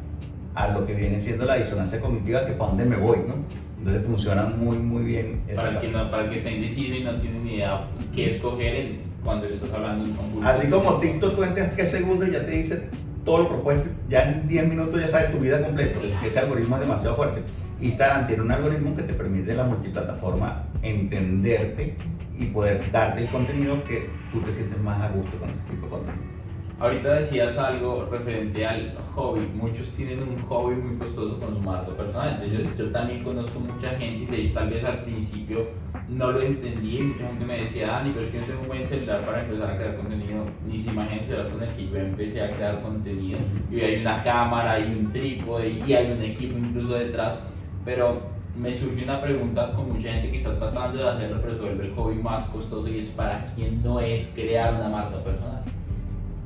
a 0.56 0.66
lo 0.70 0.84
que 0.84 0.94
viene 0.94 1.20
siendo 1.20 1.44
la 1.44 1.54
disonancia 1.54 2.00
cognitiva, 2.00 2.44
que 2.44 2.54
para 2.54 2.70
dónde 2.70 2.86
me 2.86 2.96
voy, 2.96 3.18
¿no? 3.18 3.34
Entonces 3.78 4.06
funciona 4.06 4.42
muy, 4.44 4.76
muy 4.78 5.04
bien. 5.04 5.40
Para 5.54 5.70
el, 5.70 5.78
que 5.78 5.88
no, 5.88 6.10
para 6.10 6.24
el 6.24 6.30
que 6.30 6.36
está 6.36 6.50
indeciso 6.50 6.94
y 6.94 7.04
no 7.04 7.14
tiene 7.20 7.38
ni 7.40 7.54
idea 7.54 7.84
qué 8.14 8.28
escoger 8.28 8.74
en- 8.76 9.08
cuando 9.24 9.46
estás 9.46 9.72
hablando 9.72 10.04
de 10.04 10.10
un 10.10 10.16
público. 10.16 10.42
Así 10.48 10.68
como 10.68 10.98
TikTok 10.98 11.36
tú 11.36 11.42
entras 11.42 11.72
3 11.74 11.90
segundos 11.90 12.28
y 12.28 12.32
ya 12.32 12.44
te 12.46 12.50
dice 12.52 12.88
todo 13.24 13.38
lo 13.42 13.48
propuesto, 13.48 13.88
ya 14.08 14.30
en 14.30 14.48
10 14.48 14.68
minutos 14.68 15.00
ya 15.00 15.08
sabes 15.08 15.32
tu 15.32 15.38
vida 15.38 15.62
completa. 15.62 15.98
Ese 16.26 16.38
algoritmo 16.38 16.76
es 16.76 16.82
demasiado 16.82 17.16
fuerte. 17.16 17.42
Instagram 17.80 18.26
tiene 18.26 18.42
un 18.42 18.50
algoritmo 18.52 18.96
que 18.96 19.02
te 19.02 19.12
permite 19.14 19.54
la 19.54 19.64
multiplataforma 19.64 20.64
entenderte 20.82 21.94
y 22.38 22.46
poder 22.46 22.90
darte 22.92 23.22
el 23.22 23.28
contenido 23.28 23.82
que 23.84 24.08
tú 24.32 24.40
te 24.40 24.52
sientes 24.54 24.80
más 24.80 25.00
a 25.02 25.08
gusto 25.10 25.36
con 25.38 25.50
ese 25.50 25.60
tipo 25.70 25.86
de 25.86 25.90
contenido. 25.90 26.37
Ahorita 26.80 27.14
decías 27.14 27.58
algo 27.58 28.06
referente 28.08 28.64
al 28.64 28.94
hobby. 29.16 29.48
Muchos 29.52 29.90
tienen 29.94 30.22
un 30.22 30.40
hobby 30.42 30.76
muy 30.76 30.96
costoso 30.96 31.40
con 31.40 31.52
su 31.52 31.60
marca 31.60 31.90
personal. 31.90 32.40
Entonces, 32.40 32.76
yo, 32.78 32.84
yo 32.84 32.92
también 32.92 33.24
conozco 33.24 33.58
mucha 33.58 33.90
gente 33.98 34.22
y 34.22 34.26
de 34.26 34.42
hecho 34.42 34.60
tal 34.60 34.70
vez 34.70 34.84
al 34.84 35.02
principio 35.02 35.66
no 36.08 36.30
lo 36.30 36.40
entendí. 36.40 37.00
Mucha 37.00 37.26
gente 37.26 37.44
me 37.44 37.62
decía, 37.62 37.88
Dani, 37.88 38.10
pero 38.10 38.26
es 38.26 38.30
que 38.30 38.38
yo 38.38 38.44
tengo 38.44 38.60
un 38.60 38.68
buen 38.68 38.86
celular 38.86 39.26
para 39.26 39.42
empezar 39.42 39.72
a 39.72 39.76
crear 39.76 39.96
contenido. 39.96 40.44
Ni 40.68 40.78
se 40.78 40.90
imagina 40.90 41.20
el 41.20 41.26
celular 41.26 41.50
con 41.50 41.62
el 41.64 41.74
que 41.74 41.88
yo 41.88 41.96
empecé 41.96 42.42
a 42.42 42.50
crear 42.52 42.80
contenido. 42.80 43.38
Y 43.72 43.80
hay 43.80 44.00
una 44.00 44.22
cámara, 44.22 44.72
hay 44.74 44.84
un 44.84 45.12
trípode 45.12 45.70
y 45.84 45.92
hay 45.92 46.12
un 46.12 46.22
equipo 46.22 46.58
incluso 46.58 46.94
detrás. 46.94 47.40
Pero 47.84 48.20
me 48.56 48.72
surgió 48.72 49.02
una 49.02 49.20
pregunta 49.20 49.72
con 49.72 49.92
mucha 49.92 50.12
gente 50.12 50.30
que 50.30 50.36
está 50.36 50.56
tratando 50.56 50.98
de 50.98 51.08
hacerlo, 51.08 51.40
pero 51.42 51.56
se 51.56 51.62
vuelve 51.62 51.86
el 51.86 51.94
hobby 51.96 52.22
más 52.22 52.44
costoso 52.44 52.88
y 52.88 53.00
es 53.00 53.08
para 53.08 53.46
quién 53.56 53.82
no 53.82 53.98
es 53.98 54.30
crear 54.32 54.74
una 54.74 54.88
marca 54.88 55.18
personal. 55.24 55.64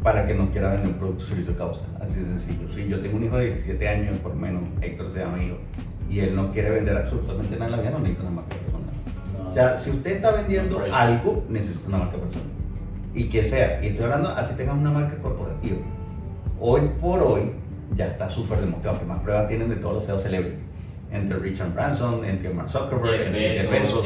Para 0.02 0.26
que 0.26 0.34
no 0.34 0.46
quiera 0.50 0.70
vender 0.70 0.88
un 0.88 0.94
producto 0.94 1.24
servicio 1.24 1.56
causa. 1.56 1.82
Así 2.00 2.20
de 2.20 2.26
sencillo. 2.26 2.72
Si 2.74 2.88
yo 2.88 3.00
tengo 3.00 3.16
un 3.16 3.24
hijo 3.24 3.36
de 3.36 3.46
17 3.46 3.88
años, 3.88 4.18
por 4.18 4.32
lo 4.34 4.40
menos, 4.40 4.62
Héctor 4.80 5.12
se 5.12 5.20
llama 5.20 5.36
mi 5.36 5.46
hijo, 5.46 5.56
y 6.10 6.20
él 6.20 6.34
no 6.34 6.50
quiere 6.52 6.70
vender 6.70 6.96
absolutamente 6.96 7.54
nada 7.56 7.66
en 7.66 7.70
la 7.72 7.78
vida, 7.78 7.90
no 7.90 7.98
necesita 8.00 8.22
una 8.22 8.30
marca 8.32 8.56
personal. 8.56 8.82
No. 9.38 9.48
O 9.48 9.50
sea, 9.50 9.78
si 9.78 9.90
usted 9.90 10.16
está 10.16 10.32
vendiendo 10.32 10.78
Right. 10.80 10.92
algo, 10.92 11.44
necesita 11.48 11.88
una 11.88 11.98
marca 11.98 12.16
personal. 12.18 12.48
Y 13.14 13.24
que 13.24 13.44
sea, 13.44 13.82
y 13.82 13.88
estoy 13.88 14.04
hablando 14.04 14.30
así 14.30 14.54
tengas 14.54 14.76
una 14.76 14.90
marca 14.90 15.16
corporativa. 15.22 15.76
Hoy 16.60 16.82
por 17.00 17.22
hoy 17.22 17.52
ya 17.94 18.06
está 18.06 18.30
súper 18.30 18.58
demostrado 18.58 18.98
que 18.98 19.04
más 19.04 19.20
pruebas 19.20 19.48
tienen 19.48 19.68
de 19.68 19.76
todos 19.76 19.96
los 19.96 20.06
CEOs 20.06 20.22
celebrities. 20.22 20.60
Entre 21.12 21.36
Richard 21.36 21.74
Branson, 21.74 22.24
entre 22.24 22.48
Mark 22.50 22.70
Zuckerberg, 22.70 23.20
entre 23.26 23.66
Bezos, 23.80 24.04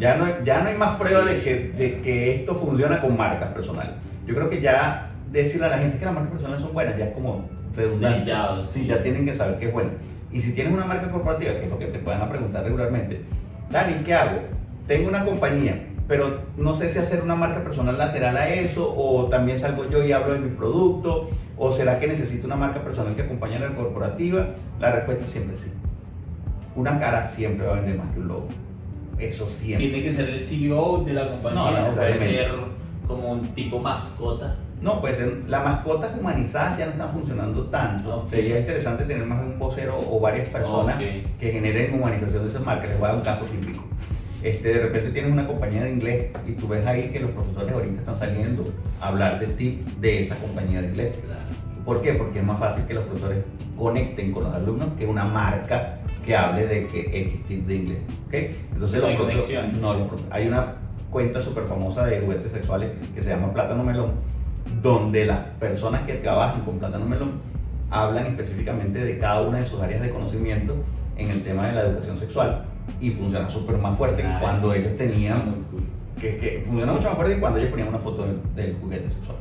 ya 0.00 0.16
no, 0.16 0.26
ya 0.44 0.62
no 0.62 0.68
hay 0.70 0.76
más 0.78 0.96
Sí. 0.96 1.02
prueba 1.04 1.24
de 1.24 1.42
que, 1.42 1.54
de 1.76 2.00
que 2.00 2.34
esto 2.36 2.54
funciona 2.54 3.00
con 3.00 3.16
marcas 3.16 3.50
personales. 3.52 3.92
Yo 4.26 4.34
creo 4.34 4.48
que 4.48 4.60
ya 4.62 5.10
decirle 5.30 5.66
a 5.66 5.70
la 5.70 5.78
gente 5.78 5.98
que 5.98 6.04
las 6.06 6.14
marcas 6.14 6.32
personales 6.32 6.62
son 6.62 6.72
buenas 6.72 6.96
ya 6.96 7.06
es 7.06 7.12
como 7.14 7.48
redundante. 7.76 8.32
Sí, 8.64 8.80
sí. 8.80 8.86
ya 8.86 9.02
tienen 9.02 9.26
que 9.26 9.34
saber 9.34 9.58
que 9.58 9.66
es 9.66 9.72
bueno. 9.72 9.90
Y 10.32 10.40
si 10.40 10.52
tienes 10.54 10.72
una 10.72 10.86
marca 10.86 11.10
corporativa, 11.10 11.52
que 11.52 11.64
es 11.66 11.70
lo 11.70 11.78
que 11.78 11.86
te 11.86 11.98
puedan 11.98 12.22
a 12.22 12.30
preguntar 12.30 12.64
regularmente, 12.64 13.20
Dani, 13.70 14.02
¿qué 14.04 14.14
hago? 14.14 14.38
Tengo 14.86 15.08
una 15.08 15.24
compañía, 15.26 15.86
pero 16.08 16.40
no 16.56 16.72
sé 16.74 16.88
si 16.90 16.98
hacer 16.98 17.22
una 17.22 17.34
marca 17.36 17.62
personal 17.62 17.98
lateral 17.98 18.36
a 18.36 18.48
eso, 18.48 18.94
o 18.96 19.26
también 19.28 19.58
salgo 19.58 19.88
yo 19.90 20.02
y 20.04 20.12
hablo 20.12 20.32
de 20.32 20.40
mi 20.40 20.50
producto, 20.50 21.28
o 21.56 21.70
será 21.70 22.00
que 22.00 22.06
necesito 22.06 22.46
una 22.46 22.56
marca 22.56 22.80
personal 22.80 23.14
que 23.14 23.22
acompañe 23.22 23.56
a 23.56 23.60
la 23.60 23.74
corporativa. 23.74 24.46
La 24.80 24.90
respuesta 24.92 25.26
siempre 25.28 25.54
es 25.54 25.60
sí. 25.60 25.72
Una 26.76 26.98
cara 26.98 27.28
siempre 27.28 27.66
va 27.66 27.74
a 27.74 27.76
vender 27.76 27.96
más 27.98 28.12
que 28.12 28.20
un 28.20 28.28
logo. 28.28 28.48
Eso 29.18 29.46
siempre. 29.48 29.88
Tiene 29.88 30.02
que 30.02 30.12
ser 30.12 30.28
el 30.30 30.40
CEO 30.40 31.04
de 31.04 31.12
la 31.12 31.28
compañía, 31.30 31.60
No, 31.70 31.88
no 31.88 31.94
puede 31.94 32.18
ser 32.18 32.50
como 33.06 33.32
un 33.32 33.42
tipo 33.54 33.78
mascota. 33.78 34.56
No, 34.80 35.00
pues 35.00 35.22
las 35.48 35.64
mascotas 35.64 36.10
humanizadas 36.18 36.76
ya 36.78 36.86
no 36.86 36.92
están 36.92 37.12
funcionando 37.12 37.62
tanto. 37.66 38.16
Ok. 38.22 38.30
Sería 38.30 38.58
interesante 38.58 39.04
tener 39.04 39.24
más 39.24 39.42
un 39.44 39.58
vocero 39.58 39.98
o 40.10 40.18
varias 40.20 40.48
personas 40.48 40.96
Ok. 40.96 41.02
que 41.38 41.52
generen 41.52 41.94
humanización 41.94 42.42
de 42.44 42.50
esas 42.50 42.62
marcas. 42.62 42.88
Les 42.90 42.98
voy 42.98 43.06
a 43.06 43.08
dar 43.10 43.18
un 43.18 43.24
caso 43.24 43.44
típico. 43.44 43.84
Este, 44.42 44.74
de 44.74 44.80
repente 44.80 45.10
tienes 45.10 45.32
una 45.32 45.46
compañía 45.46 45.84
de 45.84 45.90
inglés 45.90 46.26
y 46.46 46.52
tú 46.52 46.68
ves 46.68 46.84
ahí 46.86 47.08
que 47.10 47.20
los 47.20 47.30
profesores 47.30 47.72
ahorita 47.72 48.00
están 48.00 48.18
saliendo 48.18 48.70
a 49.00 49.08
hablar 49.08 49.38
de 49.40 49.46
tips 49.46 50.00
de 50.02 50.20
esa 50.22 50.36
compañía 50.36 50.82
de 50.82 50.88
inglés. 50.88 51.14
¿Por 51.86 52.02
qué? 52.02 52.12
Porque 52.14 52.40
es 52.40 52.44
más 52.44 52.58
fácil 52.58 52.84
que 52.84 52.92
los 52.94 53.04
profesores 53.04 53.38
conecten 53.78 54.32
con 54.32 54.44
los 54.44 54.54
alumnos 54.54 54.88
que 54.98 55.06
una 55.06 55.24
marca 55.24 56.00
que 56.24 56.36
hable 56.36 56.66
de 56.66 56.86
que 56.86 57.00
X 57.00 57.44
tip 57.46 57.66
de 57.66 57.74
inglés. 57.76 57.98
¿ok? 58.28 58.34
Entonces 58.72 59.00
los 59.00 59.10
propios-. 59.16 59.44
No, 59.80 59.94
los 59.94 60.08
propios- 60.08 60.28
hay 60.30 60.48
una 60.48 60.74
cuenta 61.10 61.40
súper 61.42 61.64
famosa 61.64 62.04
de 62.06 62.20
juguetes 62.20 62.52
sexuales 62.52 62.90
que 63.14 63.22
se 63.22 63.30
llama 63.30 63.52
Plátano 63.52 63.84
Melón, 63.84 64.12
donde 64.82 65.26
las 65.26 65.38
personas 65.60 66.02
que 66.02 66.14
trabajan 66.14 66.62
con 66.62 66.78
Plátano 66.78 67.04
Melón 67.06 67.32
hablan 67.90 68.26
específicamente 68.26 69.04
de 69.04 69.18
cada 69.18 69.42
una 69.42 69.58
de 69.58 69.66
sus 69.66 69.80
áreas 69.80 70.00
de 70.02 70.10
conocimiento 70.10 70.74
en 71.16 71.30
el 71.30 71.42
tema 71.44 71.66
de 71.68 71.74
la 71.74 71.82
educación 71.82 72.18
sexual 72.18 72.64
y 73.00 73.10
funciona 73.10 73.48
súper 73.48 73.76
más 73.78 73.96
fuerte 73.96 74.22
que 74.22 74.28
Ah, 74.28 74.38
cuando 74.40 74.74
ellos 74.74 74.96
tenían 74.96 75.64
cool. 75.70 75.82
que, 76.20 76.36
que 76.38 76.62
funciona 76.66 76.92
mucho 76.92 77.06
más 77.06 77.14
fuerte 77.14 77.34
que 77.34 77.40
cuando 77.40 77.58
ellos 77.58 77.70
ponían 77.70 77.88
una 77.88 77.98
foto 77.98 78.24
del, 78.26 78.40
del 78.56 78.76
juguete 78.80 79.10
sexual. 79.10 79.36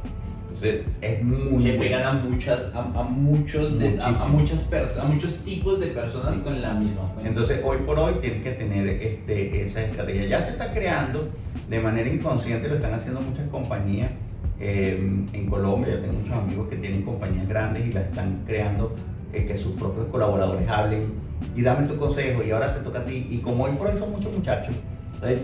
Entonces, 0.54 0.82
es 1.02 1.24
muy 1.24 1.64
Le 1.64 1.74
pegan 1.80 2.04
a 2.04 2.14
muchas, 2.14 2.62
a, 2.76 2.80
a 2.80 3.04
muchos, 3.04 3.80
de- 3.80 3.98
a, 4.00 4.06
a 4.08 4.28
muchas 4.28 4.70
pers- 4.70 5.00
a 5.00 5.06
muchos 5.06 5.40
tipos 5.44 5.80
de 5.80 5.88
personas 5.88 6.36
Sí. 6.36 6.42
con 6.44 6.62
la 6.62 6.76
misma 6.76 7.02
cuenta. 7.06 7.28
Entonces, 7.28 7.60
hoy 7.64 7.78
por 7.88 7.98
hoy 7.98 8.14
tienes 8.22 8.44
que 8.44 8.52
tener 8.52 8.88
este, 8.88 9.66
esa 9.66 9.82
estrategia. 9.82 10.28
Ya 10.28 10.44
se 10.44 10.52
está 10.52 10.72
creando 10.72 11.28
de 11.68 11.80
manera 11.80 12.08
inconsciente, 12.08 12.68
lo 12.70 12.76
están 12.76 12.94
haciendo 12.94 13.20
muchas 13.22 13.48
compañías 13.50 14.12
eh, 14.60 14.96
en 15.34 15.48
Colombia. 15.50 15.96
Yo 15.96 16.02
tengo 16.02 16.14
muchos 16.20 16.38
amigos 16.38 16.70
que 16.70 16.76
tienen 16.76 17.02
compañías 17.02 17.48
grandes 17.50 17.88
y 17.88 17.92
las 17.92 18.04
están 18.06 18.44
creando, 18.46 18.96
eh, 19.34 19.46
que 19.48 19.58
sus 19.58 19.72
propios 19.74 20.06
colaboradores 20.12 20.70
hablen 20.70 21.14
y 21.56 21.64
dame 21.64 21.88
tu 21.88 21.98
consejo 21.98 22.44
y 22.44 22.52
ahora 22.52 22.76
te 22.76 22.82
toca 22.82 23.00
a 23.00 23.06
ti. 23.06 23.26
Y 23.32 23.40
como 23.40 23.64
hoy 23.64 23.72
por 23.72 23.88
hoy 23.88 23.98
son 23.98 24.12
muchos 24.12 24.32
muchachos, 24.32 24.76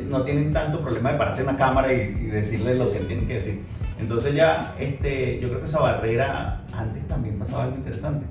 no 0.08 0.22
tienen 0.24 0.54
tanto 0.54 0.82
problema 0.82 1.14
de 1.14 1.18
pararse 1.18 1.40
en 1.42 1.48
la 1.48 1.58
cámara 1.58 1.92
y, 1.92 1.96
y 2.22 2.26
decirles 2.28 2.78
lo 2.78 2.92
que 2.92 3.00
tienen 3.00 3.28
que 3.28 3.34
decir. 3.36 3.60
Entonces 4.00 4.34
ya, 4.34 4.76
este, 4.80 5.40
yo 5.40 5.50
creo 5.50 5.60
que 5.60 5.66
esa 5.66 5.80
barrera, 5.80 6.62
antes 6.72 7.08
también 7.08 7.38
pasaba 7.38 7.66
algo 7.66 7.78
interesante. 7.78 8.26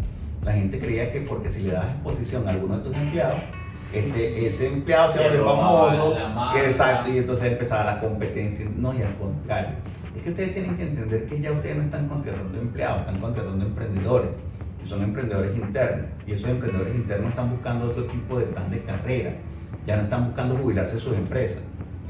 La 0.44 0.52
gente 0.52 0.78
creía 0.78 1.12
que 1.12 1.20
porque 1.20 1.50
si 1.50 1.62
le 1.62 1.72
das 1.72 1.84
exposición 1.86 2.46
a 2.48 2.52
alguno 2.52 2.78
de 2.78 2.84
tus 2.84 2.96
empleados, 2.96 3.40
ese, 3.74 4.46
ese 4.46 4.68
empleado 4.68 5.12
se 5.12 5.28
robaban 5.28 5.96
famoso, 5.96 6.16
exacto, 6.56 7.12
y 7.12 7.18
entonces 7.18 7.52
empezaba 7.52 7.84
la 7.84 8.00
competencia. 8.00 8.66
No, 8.76 8.94
y 8.94 9.02
al 9.02 9.14
contrario. 9.16 9.70
Es 10.16 10.22
que 10.22 10.30
ustedes 10.30 10.52
tienen 10.52 10.76
que 10.76 10.84
entender 10.84 11.26
que 11.26 11.40
ya 11.40 11.52
ustedes 11.52 11.76
no 11.76 11.82
están 11.82 12.08
contratando 12.08 12.58
empleados, 12.58 13.00
están 13.00 13.20
contratando 13.20 13.64
emprendedores. 13.64 14.30
Y 14.84 14.88
son 14.88 15.02
emprendedores 15.02 15.56
internos. 15.56 16.06
Y 16.26 16.32
esos 16.32 16.48
emprendedores 16.48 16.96
internos 16.96 17.30
están 17.30 17.50
buscando 17.50 17.86
otro 17.86 18.04
tipo 18.04 18.38
de 18.38 18.46
plan 18.46 18.70
de 18.70 18.80
carrera. 18.82 19.32
Ya 19.86 19.96
no 19.96 20.04
están 20.04 20.26
buscando 20.26 20.56
jubilarse 20.56 20.98
sus 20.98 21.16
empresas. 21.16 21.58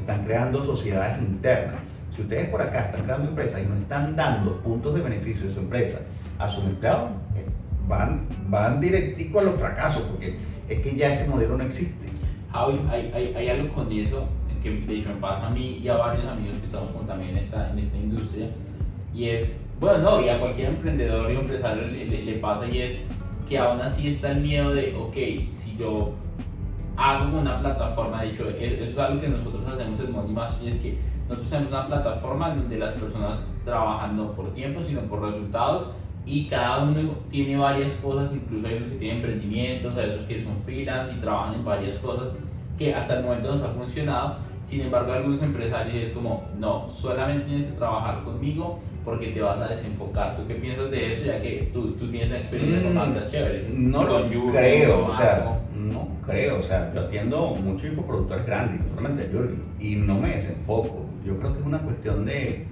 están 0.00 0.24
creando 0.24 0.64
sociedades 0.64 1.20
internas. 1.20 1.80
Si 2.19 2.23
ustedes 2.23 2.49
por 2.49 2.61
acá 2.61 2.87
están 2.87 3.05
creando 3.05 3.29
empresas 3.29 3.62
y 3.62 3.69
no 3.69 3.77
están 3.77 4.16
dando 4.16 4.61
puntos 4.61 4.93
de 4.93 5.03
beneficio 5.03 5.47
de 5.47 5.55
su 5.55 5.61
empresa 5.61 6.01
a 6.37 6.49
sus 6.51 6.64
empleados, 6.64 7.11
eh, 7.37 7.47
van, 7.87 8.27
van 8.49 8.81
directico 8.81 9.39
a 9.39 9.45
los 9.45 9.55
fracasos, 9.55 10.03
porque 10.03 10.37
es 10.69 10.81
que 10.81 10.97
ya 10.97 11.12
ese 11.12 11.29
modelo 11.29 11.57
no 11.57 11.62
existe. 11.62 12.09
Javi, 12.51 12.81
hay, 12.91 13.12
hay, 13.14 13.35
hay 13.37 13.49
algo 13.51 13.73
con 13.73 13.93
eso 13.93 14.27
que 14.61 14.71
de 14.81 14.97
hecho 14.97 15.11
me 15.11 15.21
pasa 15.21 15.47
a 15.47 15.51
mí 15.51 15.79
y 15.81 15.87
a 15.87 15.97
varios 15.97 16.27
amigos 16.27 16.59
que 16.59 16.66
estamos 16.66 16.91
con 16.91 17.07
también 17.07 17.31
en 17.31 17.37
esta, 17.37 17.71
en 17.71 17.79
esta 17.79 17.97
industria, 17.97 18.49
y 19.14 19.29
es, 19.29 19.61
bueno, 19.79 19.99
no, 19.99 20.21
y 20.21 20.29
a 20.29 20.41
cualquier 20.41 20.71
emprendedor 20.71 21.31
y 21.31 21.37
empresario 21.37 21.87
le, 21.87 22.05
le, 22.05 22.25
le 22.25 22.33
pasa 22.41 22.66
y 22.66 22.83
es 22.83 22.99
que 23.49 23.59
aún 23.59 23.81
así 23.81 24.09
está 24.09 24.33
el 24.33 24.41
miedo 24.41 24.75
de, 24.75 24.93
ok, 24.97 25.14
si 25.53 25.77
yo 25.79 26.14
hago 26.97 27.39
una 27.39 27.61
plataforma, 27.61 28.23
de 28.23 28.31
hecho, 28.31 28.49
eso 28.51 28.85
es 28.85 28.99
algo 28.99 29.21
que 29.21 29.29
nosotros 29.29 29.73
hacemos 29.73 30.01
en 30.01 30.11
Money 30.11 30.35
y 30.64 30.69
es 30.69 30.77
que 30.79 30.99
nosotros 31.29 31.51
tenemos 31.51 31.72
una 31.72 31.87
plataforma 31.87 32.55
donde 32.55 32.79
las 32.79 32.95
personas 32.95 33.39
trabajan 33.64 34.16
no 34.16 34.33
por 34.33 34.55
tiempo, 34.55 34.81
sino 34.87 35.03
por 35.03 35.22
resultados 35.22 35.89
y 36.24 36.47
cada 36.47 36.85
uno 36.85 37.14
tiene 37.31 37.57
varias 37.57 37.93
cosas, 37.95 38.33
incluso 38.33 38.66
hay 38.66 38.74
unos 38.74 38.89
que 38.91 38.97
tienen 38.97 39.16
emprendimientos, 39.16 39.97
hay 39.97 40.11
otros 40.11 40.24
que 40.24 40.41
son 40.41 40.57
freelance 40.64 41.14
y 41.14 41.20
trabajan 41.20 41.55
en 41.55 41.64
varias 41.64 41.99
cosas 41.99 42.29
que 42.76 42.95
hasta 42.95 43.18
el 43.18 43.24
momento 43.24 43.53
nos 43.53 43.62
ha 43.62 43.68
funcionado. 43.68 44.37
Sin 44.64 44.83
embargo, 44.83 45.12
algunos 45.12 45.43
empresarios 45.43 45.97
es 45.97 46.12
como, 46.12 46.45
no, 46.59 46.89
solamente 46.91 47.47
tienes 47.47 47.72
que 47.72 47.79
trabajar 47.79 48.22
conmigo 48.24 48.79
porque 49.05 49.29
te 49.29 49.41
vas 49.41 49.59
a 49.59 49.68
desenfocar. 49.68 50.37
¿Tú 50.37 50.47
qué 50.47 50.55
piensas 50.57 50.91
de 50.91 51.12
eso? 51.12 51.24
Ya 51.26 51.41
que 51.41 51.70
tú, 51.72 51.93
tú 51.93 52.11
tienes 52.11 52.29
una 52.29 52.39
experiencia 52.41 52.83
con 52.83 52.95
marcas 52.95 53.24
mm, 53.24 53.31
chéveres. 53.31 53.70
No 53.70 54.05
lo 54.05 54.26
creo, 54.26 55.07
o 55.07 55.16
sea, 55.16 55.61
no 55.74 56.09
creo. 56.26 56.61
O 56.61 56.62
sea, 56.62 56.93
yo 56.95 57.01
atiendo 57.01 57.55
muchos 57.57 57.89
infoproductores 57.89 58.45
grandes, 58.45 58.81
solamente 58.95 59.24
a 59.24 59.29
Jürgen, 59.29 59.62
y 59.81 59.97
no 59.97 60.18
me 60.18 60.29
desenfoco. 60.35 61.07
Yo 61.29 61.39
creo 61.39 61.53
que 61.53 61.61
es 61.61 61.66
una 61.66 61.79
cuestión 61.81 62.24
de 62.24 62.66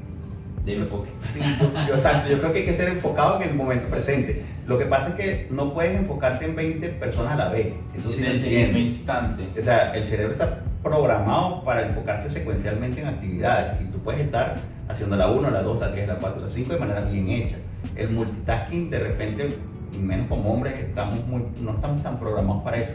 de 0.66 0.74
enfoque. 0.74 1.08
Sí, 1.32 1.40
yo, 1.88 2.38
creo 2.38 2.52
que 2.52 2.58
hay 2.58 2.64
que 2.64 2.74
ser 2.74 2.88
enfocado 2.88 3.40
en 3.40 3.48
el 3.48 3.54
momento 3.54 3.88
presente. 3.88 4.42
Lo 4.66 4.78
que 4.78 4.86
pasa 4.86 5.10
es 5.10 5.14
que 5.14 5.46
no 5.50 5.72
puedes 5.72 5.98
enfocarte 5.98 6.44
en 6.44 6.56
20 6.56 6.88
personas 6.90 7.34
a 7.34 7.36
la 7.36 7.48
vez. 7.50 7.72
Eso 7.96 8.12
sí 8.12 8.24
en 8.24 8.74
el 8.74 8.76
instante. 8.76 9.48
O 9.58 9.62
sea, 9.62 9.94
el 9.94 10.06
cerebro 10.06 10.32
está 10.32 10.62
programado 10.82 11.62
para 11.64 11.86
enfocarse 11.86 12.28
secuencialmente 12.28 13.00
en 13.00 13.06
actividades 13.06 13.80
y 13.80 13.84
tú 13.84 13.98
puedes 13.98 14.20
estar 14.22 14.56
haciendo 14.88 15.16
la 15.16 15.30
1, 15.30 15.50
la 15.50 15.62
2, 15.62 15.80
la 15.80 15.92
3, 15.92 16.08
la 16.08 16.16
4, 16.16 16.42
la 16.42 16.50
5 16.50 16.72
de 16.72 16.78
manera 16.78 17.00
bien 17.02 17.28
hecha. 17.30 17.56
El 17.94 18.10
multitasking 18.10 18.90
de 18.90 18.98
repente, 18.98 19.56
menos 20.00 20.26
como 20.28 20.52
hombres, 20.52 20.74
estamos 20.78 21.24
muy, 21.26 21.42
no 21.60 21.74
estamos 21.74 22.02
tan 22.02 22.18
programados 22.18 22.64
para 22.64 22.78
eso. 22.78 22.92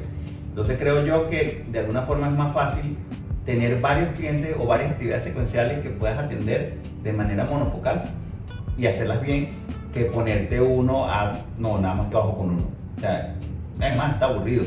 Entonces 0.50 0.78
creo 0.78 1.06
yo 1.06 1.30
que 1.30 1.66
de 1.72 1.80
alguna 1.80 2.02
forma 2.02 2.28
es 2.28 2.34
más 2.34 2.54
fácil 2.54 2.98
tener 3.46 3.80
varios 3.82 4.10
clientes 4.10 4.56
o 4.60 4.66
varias 4.66 4.92
actividades 4.92 5.24
secuenciales 5.24 5.80
que 5.80 5.90
puedas 5.90 6.20
atender 6.20 6.78
de 7.04 7.14
manera 7.14 7.46
monofocal 7.46 8.04
y 8.78 8.86
hacerlas 8.86 9.22
bien 9.22 9.50
que 9.94 10.06
ponerte 10.06 10.62
uno 10.62 11.06
a, 11.06 11.40
no, 11.58 11.80
nada 11.80 11.96
más 11.96 12.10
trabajo 12.10 12.38
con 12.38 12.50
uno. 12.52 12.64
O 12.98 13.00
sea, 13.00 13.36
además 13.80 14.14
está 14.14 14.28
aburrido. 14.28 14.64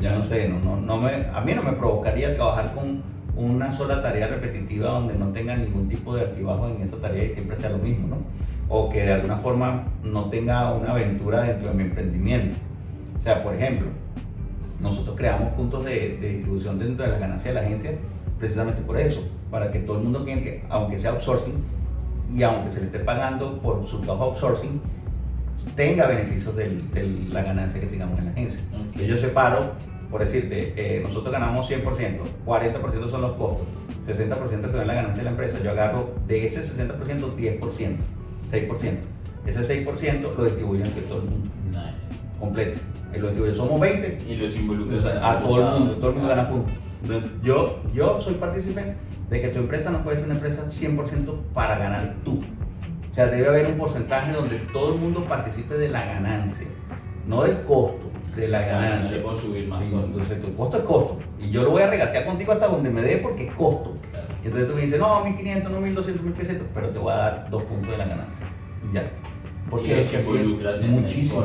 Ya 0.00 0.14
no 0.14 0.24
sé, 0.24 0.48
no, 0.48 0.58
no, 0.58 0.76
no 0.76 0.98
me, 0.98 1.10
a 1.32 1.40
mí 1.40 1.54
no 1.54 1.62
me 1.62 1.72
provocaría 1.72 2.34
trabajar 2.34 2.74
con 2.74 3.02
una 3.36 3.70
sola 3.72 4.02
tarea 4.02 4.28
repetitiva 4.28 4.88
donde 4.88 5.14
no 5.14 5.28
tenga 5.28 5.56
ningún 5.56 5.88
tipo 5.88 6.14
de 6.14 6.22
altibajo 6.22 6.68
en 6.68 6.82
esa 6.82 6.96
tarea 6.96 7.24
y 7.24 7.32
siempre 7.32 7.56
sea 7.58 7.70
lo 7.70 7.78
mismo, 7.78 8.08
¿no? 8.08 8.16
O 8.68 8.90
que 8.90 9.02
de 9.02 9.12
alguna 9.12 9.36
forma 9.36 9.84
no 10.02 10.28
tenga 10.30 10.72
una 10.74 10.92
aventura 10.92 11.42
dentro 11.42 11.68
de 11.68 11.74
mi 11.74 11.82
emprendimiento. 11.84 12.58
O 13.18 13.22
sea, 13.22 13.42
por 13.42 13.54
ejemplo, 13.54 13.88
nosotros 14.80 15.16
creamos 15.16 15.48
puntos 15.54 15.84
de, 15.84 16.18
distribución 16.20 16.78
dentro 16.78 17.04
de 17.04 17.12
las 17.12 17.20
ganancias 17.20 17.54
de 17.54 17.60
la 17.60 17.66
agencia 17.66 17.92
precisamente 18.38 18.82
por 18.82 18.98
eso, 18.98 19.22
para 19.50 19.72
que 19.72 19.78
todo 19.80 19.96
el 19.96 20.04
mundo 20.04 20.24
que, 20.24 20.62
aunque 20.68 20.98
sea 20.98 21.12
outsourcing 21.12 21.54
y 22.34 22.42
aunque 22.42 22.72
se 22.72 22.80
le 22.80 22.86
esté 22.86 22.98
pagando 22.98 23.58
por 23.60 23.86
su 23.86 24.00
trabajo 24.00 24.24
outsourcing, 24.24 24.80
tenga 25.74 26.06
beneficios 26.06 26.54
de 26.54 26.82
la 27.30 27.42
ganancia 27.42 27.80
que 27.80 27.86
tengamos 27.86 28.18
en 28.18 28.26
la 28.26 28.30
agencia. 28.32 28.60
Yo 28.94 29.16
separo, 29.16 29.72
por 30.10 30.22
decirte, 30.22 30.74
eh, 30.76 31.00
nosotros 31.02 31.32
ganamos 31.32 31.70
100%, 31.70 32.18
40% 32.44 33.10
son 33.10 33.22
los 33.22 33.32
costos, 33.32 33.66
60% 34.06 34.70
que 34.70 34.76
da 34.76 34.84
la 34.84 34.94
ganancia 34.94 35.18
de 35.18 35.24
la 35.24 35.30
empresa, 35.30 35.58
yo 35.62 35.70
agarro 35.70 36.14
de 36.26 36.46
ese 36.46 36.60
60%, 36.60 37.36
10%, 37.36 37.96
6%. 38.50 38.96
Ese 39.46 39.84
6% 39.84 40.36
lo 40.36 40.44
distribuyo 40.44 40.84
entre 40.84 41.02
todo 41.02 41.18
el 41.20 41.24
mundo. 41.24 41.50
Completo. 42.38 42.78
Y 43.14 43.18
lo 43.18 43.28
distribuyo. 43.28 43.54
Somos 43.54 43.80
20. 43.80 44.24
Y 44.28 44.36
los 44.36 44.54
involucros. 44.56 45.04
a 45.04 45.40
todo 45.40 45.60
el 45.60 45.80
mundo, 45.80 45.96
todo 45.96 46.10
el 46.10 46.16
mundo 46.16 46.28
gana 46.28 46.48
puntos. 46.48 46.74
Yo, 47.42 47.80
yo 47.94 48.20
soy 48.20 48.34
partícipe 48.34 48.96
de 49.30 49.40
que 49.40 49.48
tu 49.48 49.58
empresa 49.58 49.90
no 49.90 50.02
puede 50.02 50.18
ser 50.18 50.26
una 50.26 50.34
empresa 50.34 50.66
100% 50.66 51.34
para 51.54 51.78
ganar 51.78 52.14
tú. 52.24 52.42
O 53.10 53.14
sea, 53.14 53.26
debe 53.26 53.48
haber 53.48 53.66
un 53.66 53.78
porcentaje 53.78 54.32
donde 54.32 54.58
todo 54.72 54.94
el 54.94 55.00
mundo 55.00 55.24
participe 55.24 55.74
de 55.78 55.88
la 55.88 56.04
ganancia, 56.04 56.66
no 57.26 57.44
del 57.44 57.62
costo, 57.62 58.10
de 58.36 58.48
la 58.48 58.60
ganancia. 58.60 59.22
puedo 59.22 59.36
subir 59.36 59.68
más 59.68 59.82
Entonces, 59.82 60.40
tu 60.42 60.54
costo 60.54 60.76
es 60.78 60.82
costo. 60.82 61.18
Y 61.40 61.50
yo 61.50 61.62
lo 61.62 61.70
voy 61.70 61.82
a 61.82 61.90
regatear 61.90 62.26
contigo 62.26 62.52
hasta 62.52 62.66
donde 62.66 62.90
me 62.90 63.02
dé 63.02 63.18
porque 63.18 63.46
es 63.46 63.54
costo. 63.54 63.96
Y 64.42 64.48
entonces 64.48 64.68
tú 64.68 64.76
me 64.76 64.82
dices, 64.82 64.98
no, 64.98 65.24
1500, 65.24 65.72
no 65.72 65.80
1200, 65.80 66.24
1300, 66.24 66.68
pero 66.74 66.88
te 66.90 66.98
voy 66.98 67.12
a 67.12 67.16
dar 67.16 67.50
dos 67.50 67.62
puntos 67.64 67.90
de 67.90 67.98
la 67.98 68.04
ganancia. 68.04 68.46
Ya. 68.92 69.10
Porque 69.70 70.00
es 70.00 70.10
que 70.10 70.18
muchísimo. 70.88 71.44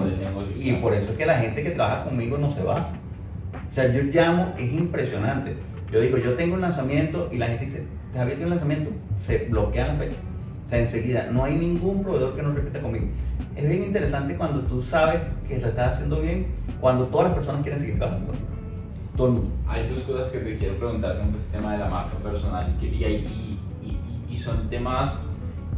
Y 0.56 0.74
por 0.74 0.94
eso 0.94 1.12
es 1.12 1.18
que 1.18 1.26
la 1.26 1.38
gente 1.38 1.64
que 1.64 1.72
trabaja 1.72 2.04
conmigo 2.04 2.38
no 2.38 2.50
se 2.50 2.64
va. 2.64 2.76
O 2.76 3.74
sea, 3.74 3.92
yo 3.92 4.04
llamo, 4.04 4.54
es 4.58 4.72
impresionante. 4.72 5.56
Yo 5.92 6.00
digo, 6.00 6.18
yo 6.18 6.36
tengo 6.36 6.56
un 6.56 6.62
lanzamiento 6.62 7.30
y 7.32 7.38
la 7.38 7.48
gente 7.48 7.66
dice, 7.66 7.86
¿te 8.14 8.20
ha 8.20 8.22
abierto 8.22 8.44
el 8.44 8.50
lanzamiento? 8.52 8.92
Se 9.26 9.40
bloquea 9.50 9.88
la 9.88 9.96
fecha. 9.96 10.18
O 10.66 10.70
sea, 10.70 10.80
enseguida, 10.80 11.30
no 11.32 11.44
hay 11.44 11.56
ningún 11.56 12.04
proveedor 12.04 12.36
que 12.36 12.44
no 12.44 12.54
repita 12.54 12.82
conmigo. 12.82 13.08
Es 13.56 13.68
bien 13.68 13.84
interesante 13.84 14.36
cuando 14.36 14.62
tú 14.62 14.82
sabes 14.82 15.20
que 15.48 15.60
lo 15.60 15.68
estás 15.68 15.94
haciendo 15.94 16.22
bien, 16.22 16.48
cuando 16.80 17.08
todas 17.08 17.28
las 17.28 17.36
personas 17.36 17.62
quieren 17.64 17.80
seguir 17.80 17.98
trabajando 17.98 18.28
contigo. 18.28 18.50
Todo 19.18 19.28
el 19.28 19.34
mundo. 19.34 19.52
Hay 19.68 19.90
dos 19.90 20.04
cosas 20.04 20.30
que 20.30 20.38
te 20.38 20.58
quiero 20.58 20.76
preguntar 20.78 21.20
con 21.20 21.36
este 21.36 21.58
tema 21.58 21.74
de 21.74 21.80
la 21.80 21.90
marca 21.90 22.16
personal 22.18 22.74
y, 22.82 22.86
y, 22.86 23.60
y, 23.84 24.34
y 24.34 24.38
son 24.38 24.70
temas 24.70 25.12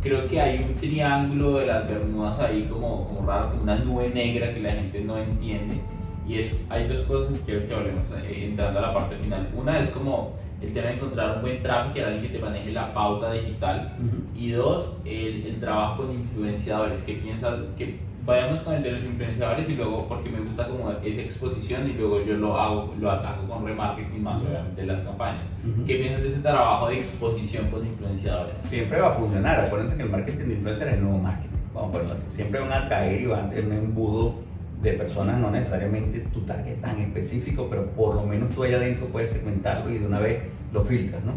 creo 0.04 0.28
que 0.28 0.40
hay 0.40 0.64
un 0.64 0.76
triángulo 0.76 1.58
de 1.58 1.68
las 1.68 1.88
Bermudas 1.88 2.40
ahí 2.40 2.68
como, 2.70 3.08
como 3.08 3.26
raro, 3.26 3.52
como 3.52 3.64
una 3.64 3.76
nube 3.78 4.10
negra 4.10 4.54
que 4.54 4.60
la 4.60 4.74
gente 4.74 5.02
no 5.02 5.18
entiende. 5.18 5.80
Y 6.28 6.40
es, 6.40 6.56
hay 6.70 6.88
dos 6.88 7.02
cosas 7.02 7.40
que 7.40 7.46
quiero 7.46 7.68
que 7.68 7.74
hablemos 7.74 8.04
eh, 8.12 8.48
entrando 8.50 8.80
a 8.80 8.82
la 8.84 8.94
parte 8.94 9.16
final. 9.16 9.50
Una 9.56 9.80
es 9.80 9.90
como 9.90 10.34
el 10.62 10.74
tema 10.74 10.88
de 10.88 10.94
encontrar 10.96 11.38
un 11.38 11.42
buen 11.42 11.62
tráfico, 11.62 12.06
alguien 12.06 12.22
que 12.22 12.38
te 12.38 12.40
maneje 12.40 12.72
la 12.72 12.94
pauta 12.94 13.32
digital. 13.32 13.94
Y 14.36 14.52
dos, 14.52 14.94
el, 15.06 15.46
el, 15.48 15.60
trabajo 15.60 16.04
con 16.04 16.14
influenciadores. 16.14 17.02
¿Qué 17.04 17.14
piensas? 17.14 17.62
Que 17.78 17.98
vayamos 18.26 18.62
con 18.62 18.76
el 18.76 18.84
de 18.84 18.92
los 18.92 19.04
influenciadores 19.04 19.70
y 19.70 19.76
luego, 19.76 20.08
porque 20.08 20.30
me 20.30 20.40
gusta 20.40 20.68
como 20.68 20.92
esa 20.92 21.22
exposición 21.22 21.90
y 21.90 21.94
luego 21.94 22.24
yo 22.24 22.36
lo 22.36 22.60
hago, 22.60 22.94
lo 23.00 23.12
ataco 23.12 23.48
con 23.48 23.66
remarketing 23.66 24.24
más 24.24 24.42
obviamente 24.42 24.86
las 24.86 25.02
campañas. 25.02 25.42
¿Qué 25.86 25.96
piensas 25.96 26.22
de 26.22 26.30
ese 26.30 26.40
trabajo 26.40 26.88
de 26.88 26.96
exposición 26.96 27.68
con 27.70 27.86
influenciadores? 27.86 28.56
Siempre 28.66 29.02
va 29.02 29.10
a 29.10 29.14
funcionar. 29.14 29.60
Acuérdense 29.60 29.96
que 29.96 30.04
el 30.04 30.10
marketing 30.10 30.46
de 30.46 30.54
influencers 30.56 30.92
es 30.92 30.98
el 30.98 31.04
nuevo 31.04 31.20
marketing. 31.20 31.58
Vamos 31.74 31.90
a 31.90 31.92
ponerlo 31.94 32.14
así. 32.14 32.24
Siempre 32.30 32.60
van 32.60 32.72
a 32.72 32.90
caer 32.90 33.22
y 33.22 33.26
van 33.26 33.46
a 33.46 33.50
tener 33.50 33.66
un 33.66 33.74
embudo 33.74 34.36
de 34.82 34.94
personas, 34.94 35.40
no 35.40 35.50
necesariamente 35.50 36.20
tu 36.34 36.42
target 36.42 36.80
tan 36.82 37.00
específico, 37.00 37.68
pero 37.70 37.86
por 37.92 38.16
lo 38.16 38.24
menos 38.24 38.54
tú 38.54 38.64
allá 38.64 38.78
adentro 38.78 39.08
puedes 39.08 39.32
segmentarlo 39.32 39.90
y 39.90 39.98
de 39.98 40.06
una 40.06 40.20
vez 40.20 40.44
lo 40.74 40.84
filtras, 40.84 41.24
¿no? 41.24 41.34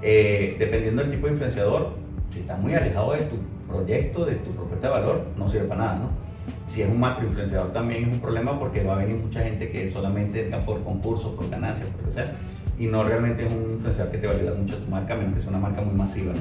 Eh, 0.00 0.56
dependiendo 0.58 1.02
del 1.02 1.10
tipo 1.10 1.26
de 1.26 1.32
influenciador, 1.32 1.94
si 2.30 2.40
está 2.40 2.56
muy 2.56 2.72
alejado 2.72 3.12
de 3.12 3.24
tu 3.24 3.36
proyecto, 3.66 4.24
de 4.24 4.36
tu 4.36 4.52
propuesta 4.52 4.86
de 4.86 4.92
valor, 4.92 5.26
no 5.36 5.48
sirve 5.48 5.66
para 5.66 5.80
nada, 5.80 5.94
¿no? 5.96 6.23
Si 6.68 6.82
es 6.82 6.88
un 6.88 7.00
macro 7.00 7.26
influenciador 7.26 7.72
también 7.72 8.04
es 8.04 8.12
un 8.14 8.20
problema 8.20 8.58
porque 8.58 8.82
va 8.82 8.94
a 8.94 8.98
venir 8.98 9.16
mucha 9.16 9.40
gente 9.40 9.70
que 9.70 9.92
solamente 9.92 10.44
entra 10.44 10.64
por 10.64 10.82
concursos, 10.82 11.34
por 11.34 11.48
ganancias, 11.48 11.88
por 12.02 12.12
sea, 12.12 12.36
y 12.78 12.86
no 12.86 13.04
realmente 13.04 13.46
es 13.46 13.52
un 13.52 13.74
influenciador 13.74 14.12
que 14.12 14.18
te 14.18 14.26
va 14.26 14.32
a 14.32 14.36
ayudar 14.36 14.56
mucho 14.56 14.76
a 14.76 14.78
tu 14.78 14.90
marca, 14.90 15.14
menos 15.14 15.34
que 15.34 15.40
sea 15.40 15.50
una 15.50 15.60
marca 15.60 15.82
muy 15.82 15.94
masiva, 15.94 16.32
¿no? 16.32 16.40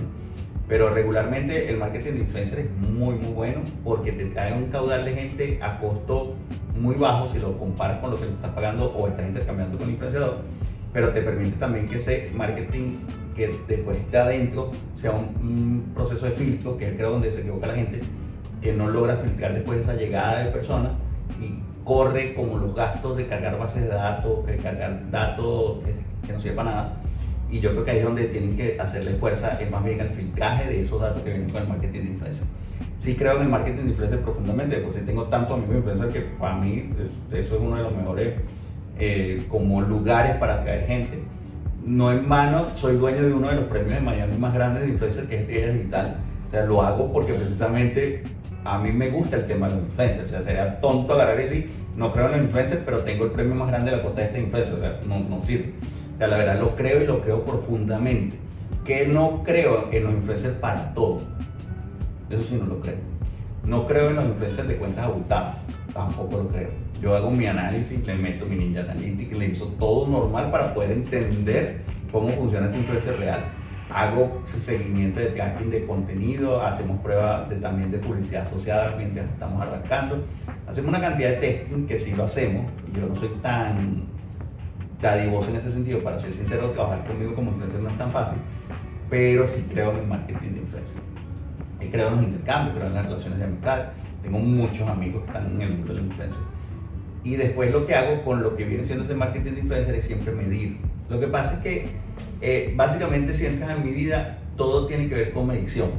Pero 0.68 0.90
regularmente 0.90 1.70
el 1.70 1.78
marketing 1.78 2.14
de 2.14 2.20
influencer 2.20 2.60
es 2.60 2.72
muy, 2.72 3.16
muy 3.16 3.34
bueno 3.34 3.62
porque 3.84 4.14
te 4.14 4.26
trae 4.28 4.54
un 4.54 4.68
caudal 4.68 5.04
de 5.04 5.14
gente 5.14 5.60
a 5.62 5.78
costo 5.78 6.36
muy 6.80 6.96
bajo 6.96 7.28
si 7.28 7.40
lo 7.40 7.58
comparas 7.58 8.00
con 8.00 8.12
lo 8.12 8.20
que 8.20 8.26
le 8.26 8.32
estás 8.32 8.52
pagando 8.52 8.92
o 8.94 9.08
estás 9.08 9.28
intercambiando 9.28 9.78
con 9.78 9.88
el 9.88 9.94
influenciador. 9.94 10.38
Pero 10.94 11.10
te 11.10 11.22
permite 11.22 11.58
también 11.58 11.88
que 11.90 11.98
ese 11.98 12.32
marketing 12.34 13.00
que 13.36 13.60
después 13.68 13.98
esté 13.98 14.18
adentro 14.18 14.72
sea 14.96 15.12
un, 15.12 15.92
proceso 15.94 16.26
de 16.26 16.32
filtro, 16.32 16.78
que 16.78 16.88
es 16.88 16.96
creo 16.96 17.12
donde 17.12 17.32
se 17.32 17.42
equivoca 17.42 17.68
la 17.68 17.76
gente, 17.76 18.00
que 18.64 18.74
no 18.74 18.88
logra 18.88 19.18
filtrar 19.18 19.54
después 19.54 19.82
esa 19.82 19.94
llegada 19.94 20.44
de 20.44 20.52
personas 20.52 20.94
y 21.40 21.60
corre 21.84 22.34
como 22.34 22.58
los 22.58 22.74
gastos 22.74 23.18
de 23.18 23.28
cargar 23.28 23.60
bases 23.60 23.84
de 23.84 23.90
datos, 23.90 24.46
que 24.46 24.58
cargar 24.58 25.12
datos 25.12 25.80
que, 25.84 25.94
que 26.26 26.34
no 26.34 26.40
sirven 26.40 26.56
para 26.56 26.72
nada 26.72 27.04
y 27.54 27.60
yo 27.60 27.70
creo 27.72 27.86
que 27.86 27.92
ahí 27.92 27.98
es 28.00 28.04
donde 28.04 28.24
tienen 28.26 28.56
que 28.56 28.82
hacerle 28.82 29.14
fuerza, 29.14 29.60
es 29.62 29.70
más 29.70 29.84
bien 29.84 30.02
el 30.02 30.10
filtraje 30.10 30.68
de 30.68 30.82
esos 30.82 31.00
datos 31.00 31.22
que 31.22 31.30
vienen 31.30 31.52
con 31.52 31.62
el 31.62 31.68
marketing 31.68 32.00
de 32.00 32.10
influencer. 32.10 32.48
Sí 32.98 33.16
creo 33.16 33.36
en 33.36 33.44
el 33.44 33.50
marketing 33.50 33.84
de 33.84 33.90
influencer 33.92 34.22
profundamente, 34.22 34.78
porque 34.78 35.02
tengo 35.02 35.26
tanto 35.26 35.54
amigos 35.54 35.76
influencer 35.76 36.10
que 36.10 36.22
para 36.22 36.56
mí 36.56 36.90
eso 37.32 37.56
es 37.56 37.62
uno 37.62 37.76
de 37.76 37.84
los 37.84 37.96
mejores 37.96 38.34
eh, 38.98 39.46
como 39.50 39.84
lugares 39.84 40.36
para 40.38 40.56
atraer 40.56 40.88
gente. 40.88 41.20
no 41.86 42.12
en 42.12 42.28
mano, 42.28 42.70
soy 42.74 42.98
dueño 42.98 43.22
de 43.22 43.34
uno 43.34 43.50
de 43.50 43.56
los 43.56 43.66
premios 43.66 44.00
de 44.00 44.02
Miami 44.02 44.36
más 44.38 44.56
grandes 44.56 44.84
de 44.84 44.90
influencer, 44.90 45.28
que 45.28 45.36
es 45.36 45.42
Estrella 45.42 45.74
Digital. 45.74 46.18
O 46.48 46.52
sea, 46.52 46.66
lo 46.66 46.82
hago 46.82 47.14
porque 47.14 47.36
precisamente 47.36 48.24
a 48.66 48.80
mí 48.80 48.92
me 48.92 49.10
gusta 49.10 49.38
el 49.38 49.46
tema 49.46 49.68
de 49.68 49.76
los 49.76 49.84
influencers. 49.84 50.26
O 50.26 50.30
sea, 50.30 50.44
sería 50.44 50.80
tonto 50.80 51.14
agarrar 51.14 51.40
y 51.40 51.44
decir, 51.44 51.70
no 51.96 52.14
creo 52.14 52.26
en 52.28 52.32
los 52.32 52.42
influencers, 52.42 52.82
pero 52.86 53.00
tengo 53.00 53.26
el 53.26 53.32
premio 53.32 53.56
más 53.56 53.68
grande 53.70 53.92
de 53.92 53.98
la 53.98 54.04
costa 54.04 54.22
de 54.22 54.28
este 54.28 54.40
influencer. 54.40 54.76
O 54.76 54.80
sea, 54.80 55.00
no, 55.08 55.20
no 55.20 55.42
sirve. 55.42 55.74
O 56.16 56.18
sea, 56.18 56.28
la 56.28 56.38
verdad 56.38 56.60
lo 56.60 56.76
creo 56.76 57.04
y 57.04 57.08
lo 57.08 57.22
creo 57.22 57.44
profundamente. 57.44 58.38
Que 58.86 59.08
no 59.08 59.44
creo 59.44 59.90
en 59.92 60.04
los 60.04 60.14
influencers 60.14 60.56
para 60.56 60.94
todo. 60.94 61.22
Eso 62.30 62.44
sí 62.44 62.58
no 62.60 62.66
lo 62.66 62.80
creo. 62.80 62.98
No 63.64 63.88
creo 63.88 64.10
en 64.10 64.16
los 64.16 64.26
influencers 64.26 64.68
de 64.68 64.76
cuentas 64.78 65.06
abultadas. 65.06 65.58
Tampoco 65.94 66.38
lo 66.38 66.48
creo. 66.50 66.70
Yo 67.02 67.16
hago 67.16 67.32
mi 67.32 67.46
análisis, 67.46 68.06
le 68.06 68.16
meto 68.16 68.46
mi 68.46 68.56
Ninja 68.56 68.82
Analytics, 68.82 69.38
le 69.38 69.48
hizo 69.48 69.66
todo 69.78 70.08
normal 70.08 70.52
para 70.52 70.74
poder 70.74 70.92
entender 70.92 71.82
cómo 72.12 72.32
funciona 72.34 72.68
ese 72.68 72.78
influencer 72.78 73.18
real. 73.20 73.44
Hago 73.94 74.42
seguimiento 74.48 75.20
de 75.20 75.28
tracking 75.28 75.70
de 75.70 75.86
contenido, 75.86 76.62
hacemos 76.62 77.00
pruebas 77.02 77.48
también 77.62 77.92
de 77.92 78.00
publicidad 78.00 78.48
asociada 78.48 78.96
mientras 78.98 79.28
estamos 79.28 79.62
arrancando. 79.62 80.24
Hacemos 80.68 80.90
una 80.90 81.00
cantidad 81.00 81.30
de 81.30 81.36
testing 81.36 81.86
que 81.86 82.00
sí 82.00 82.12
lo 82.14 82.24
hacemos. 82.24 82.72
Yo 82.92 83.08
no 83.08 83.16
soy 83.16 83.30
tan 83.44 84.06
dadivoso 85.00 85.52
en 85.52 85.58
ese 85.58 85.70
sentido, 85.70 86.00
para 86.00 86.18
ser 86.18 86.34
sincero, 86.34 86.72
trabajar 86.72 87.06
conmigo 87.06 87.36
como 87.36 87.52
influencer 87.52 87.82
no 87.82 87.90
es 87.90 87.98
tan 87.98 88.12
fácil, 88.12 88.40
pero 89.10 89.46
sí 89.46 89.68
creo 89.72 89.92
en 89.92 89.98
el 90.00 90.08
marketing 90.08 90.50
de 90.54 90.60
influencer. 90.60 90.98
Y 91.80 91.88
creo 91.88 92.08
en 92.08 92.16
los 92.16 92.24
intercambios, 92.24 92.76
creo 92.78 92.88
en 92.88 92.94
las 92.96 93.06
relaciones 93.06 93.38
de 93.38 93.46
amistad. 93.46 93.86
Tengo 94.24 94.40
muchos 94.40 94.90
amigos 94.90 95.22
que 95.24 95.28
están 95.28 95.52
en 95.52 95.62
el 95.62 95.70
mundo 95.72 95.94
de 95.94 96.00
la 96.00 96.06
influencer. 96.08 96.44
Y 97.24 97.36
después 97.36 97.72
lo 97.72 97.88
que 97.88 97.96
hago 97.96 98.22
con 98.24 98.44
lo 98.44 98.56
que 98.56 98.66
viene 98.66 98.84
siendo 98.84 99.06
ese 99.06 99.16
marketing 99.16 99.54
de 99.54 99.60
influencer 99.62 99.96
es 99.96 100.06
siempre 100.06 100.34
medir. 100.34 100.78
Lo 101.10 101.20
que 101.20 101.28
pasa 101.28 101.56
es 101.56 101.60
que 101.60 101.86
eh, 102.42 102.74
básicamente 102.76 103.34
si 103.34 103.46
entras 103.46 103.78
en 103.78 103.86
mi 103.86 103.92
vida, 103.92 104.40
todo 104.58 104.88
tiene 104.88 105.08
que 105.08 105.16
ver 105.16 105.32
con 105.32 105.48
medición. 105.48 105.92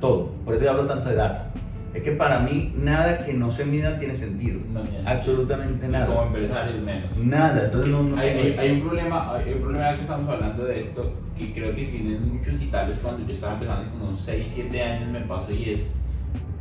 Todo. 0.00 0.32
Por 0.44 0.54
eso 0.54 0.64
yo 0.64 0.70
hablo 0.70 0.86
tanto 0.86 1.08
de 1.08 1.16
datos. 1.16 1.62
Es 1.94 2.02
que 2.02 2.12
para 2.12 2.40
mí 2.40 2.74
nada 2.76 3.24
que 3.24 3.32
no 3.32 3.50
se 3.50 3.64
mida 3.64 3.98
tiene 3.98 4.14
sentido. 4.14 4.60
Absolutamente 5.06 5.88
nada. 5.88 6.06
Como 6.06 6.26
empresario 6.26 6.78
menos. 6.82 7.16
Nada. 7.16 7.64
Entonces 7.64 7.90
no, 7.90 8.16
hay, 8.18 8.54
hay, 8.58 8.72
un 8.72 8.82
problema, 8.82 9.34
hay 9.34 9.54
un 9.54 9.60
problema 9.62 9.90
que 9.90 10.02
estamos 10.02 10.28
hablando 10.28 10.64
de 10.66 10.80
esto, 10.82 11.14
que 11.38 11.54
creo 11.54 11.74
que 11.74 11.86
tienen 11.86 12.34
muchos 12.34 12.60
italios 12.60 12.98
cuando 13.02 13.26
yo 13.26 13.32
estaba 13.32 13.54
empezando 13.54 13.90
como 13.92 14.08
unos 14.08 14.20
6, 14.20 14.52
7 14.54 14.82
años 14.82 15.10
me 15.10 15.20
pasó 15.20 15.50
y 15.52 15.70
es 15.70 15.84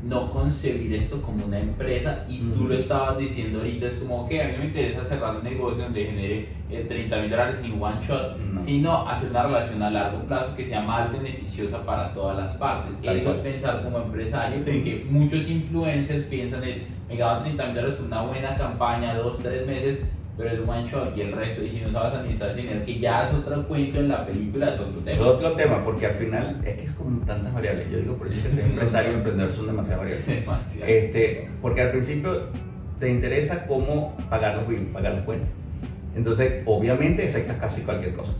no 0.05 0.29
concebir 0.29 0.93
esto 0.93 1.19
como 1.21 1.45
una 1.45 1.59
empresa 1.59 2.25
y 2.29 2.37
tú 2.51 2.67
lo 2.67 2.75
estabas 2.75 3.17
diciendo 3.17 3.59
ahorita, 3.59 3.87
es 3.87 3.95
como 3.95 4.29
que 4.29 4.41
a 4.41 4.47
mí 4.49 4.53
me 4.59 4.65
interesa 4.65 5.03
cerrar 5.03 5.35
un 5.37 5.43
negocio 5.43 5.83
donde 5.83 6.05
genere 6.05 6.49
30 6.69 6.93
eh, 6.95 7.21
mil 7.21 7.31
dólares 7.31 7.57
en 7.63 7.81
one 7.81 7.97
shot, 8.07 8.37
sino 8.59 9.07
hacer 9.07 9.31
una 9.31 9.43
relación 9.43 9.81
a 9.81 9.89
largo 9.89 10.19
plazo 10.25 10.55
que 10.55 10.63
sea 10.63 10.81
más 10.81 11.11
beneficiosa 11.11 11.83
para 11.83 12.13
todas 12.13 12.37
las 12.37 12.55
partes. 12.57 12.93
Eso 13.01 13.31
es 13.31 13.37
pensar 13.37 13.83
como 13.83 13.97
empresario, 13.97 14.59
porque 14.59 15.05
muchos 15.09 15.49
influencers 15.49 16.25
piensan 16.25 16.63
es, 16.63 16.81
me 17.09 17.17
gano 17.17 17.41
30 17.41 17.65
mil 17.65 17.75
dólares 17.75 17.95
con 17.95 18.05
una 18.05 18.21
buena 18.21 18.55
campaña, 18.57 19.15
dos, 19.15 19.39
tres 19.39 19.65
meses, 19.65 20.01
pero 20.37 20.49
es 20.49 20.59
one 20.59 20.85
shot 20.85 21.15
y 21.15 21.21
el 21.21 21.31
resto, 21.31 21.63
y 21.63 21.69
si 21.69 21.81
no 21.81 21.91
sabes 21.91 22.13
administrar 22.13 22.51
ese 22.51 22.61
dinero, 22.61 22.85
que 22.85 22.99
ya 22.99 23.23
es 23.23 23.33
otro 23.33 23.67
cuento 23.67 23.99
en 23.99 24.09
la 24.09 24.25
película, 24.25 24.69
es 24.69 24.79
otro 24.79 24.99
tema. 24.99 25.11
Es 25.11 25.19
otro 25.21 25.51
tema, 25.53 25.83
porque 25.83 26.05
al 26.07 26.15
final 26.15 26.61
es 26.65 26.73
que 26.75 26.83
es 26.83 26.91
como 26.91 27.25
tantas 27.25 27.53
variables. 27.53 27.89
Yo 27.89 27.99
digo, 27.99 28.15
por 28.15 28.27
eso 28.27 28.43
que 28.43 28.55
ser 28.55 28.71
empresario 28.71 29.11
y 29.11 29.15
emprendedor 29.15 29.53
son 29.53 29.67
demasiadas 29.67 29.99
variables. 29.99 30.27
Demasiado. 30.27 30.91
Este, 30.91 31.49
porque 31.61 31.81
al 31.81 31.91
principio 31.91 32.49
te 32.99 33.09
interesa 33.09 33.65
cómo 33.65 34.17
pagar 34.29 34.57
los 34.57 34.67
bills, 34.67 34.89
pagar 34.91 35.13
las 35.13 35.23
cuentas. 35.23 35.49
Entonces, 36.15 36.63
obviamente, 36.65 37.27
aceptas 37.27 37.57
casi 37.57 37.81
cualquier 37.81 38.13
cosa. 38.13 38.33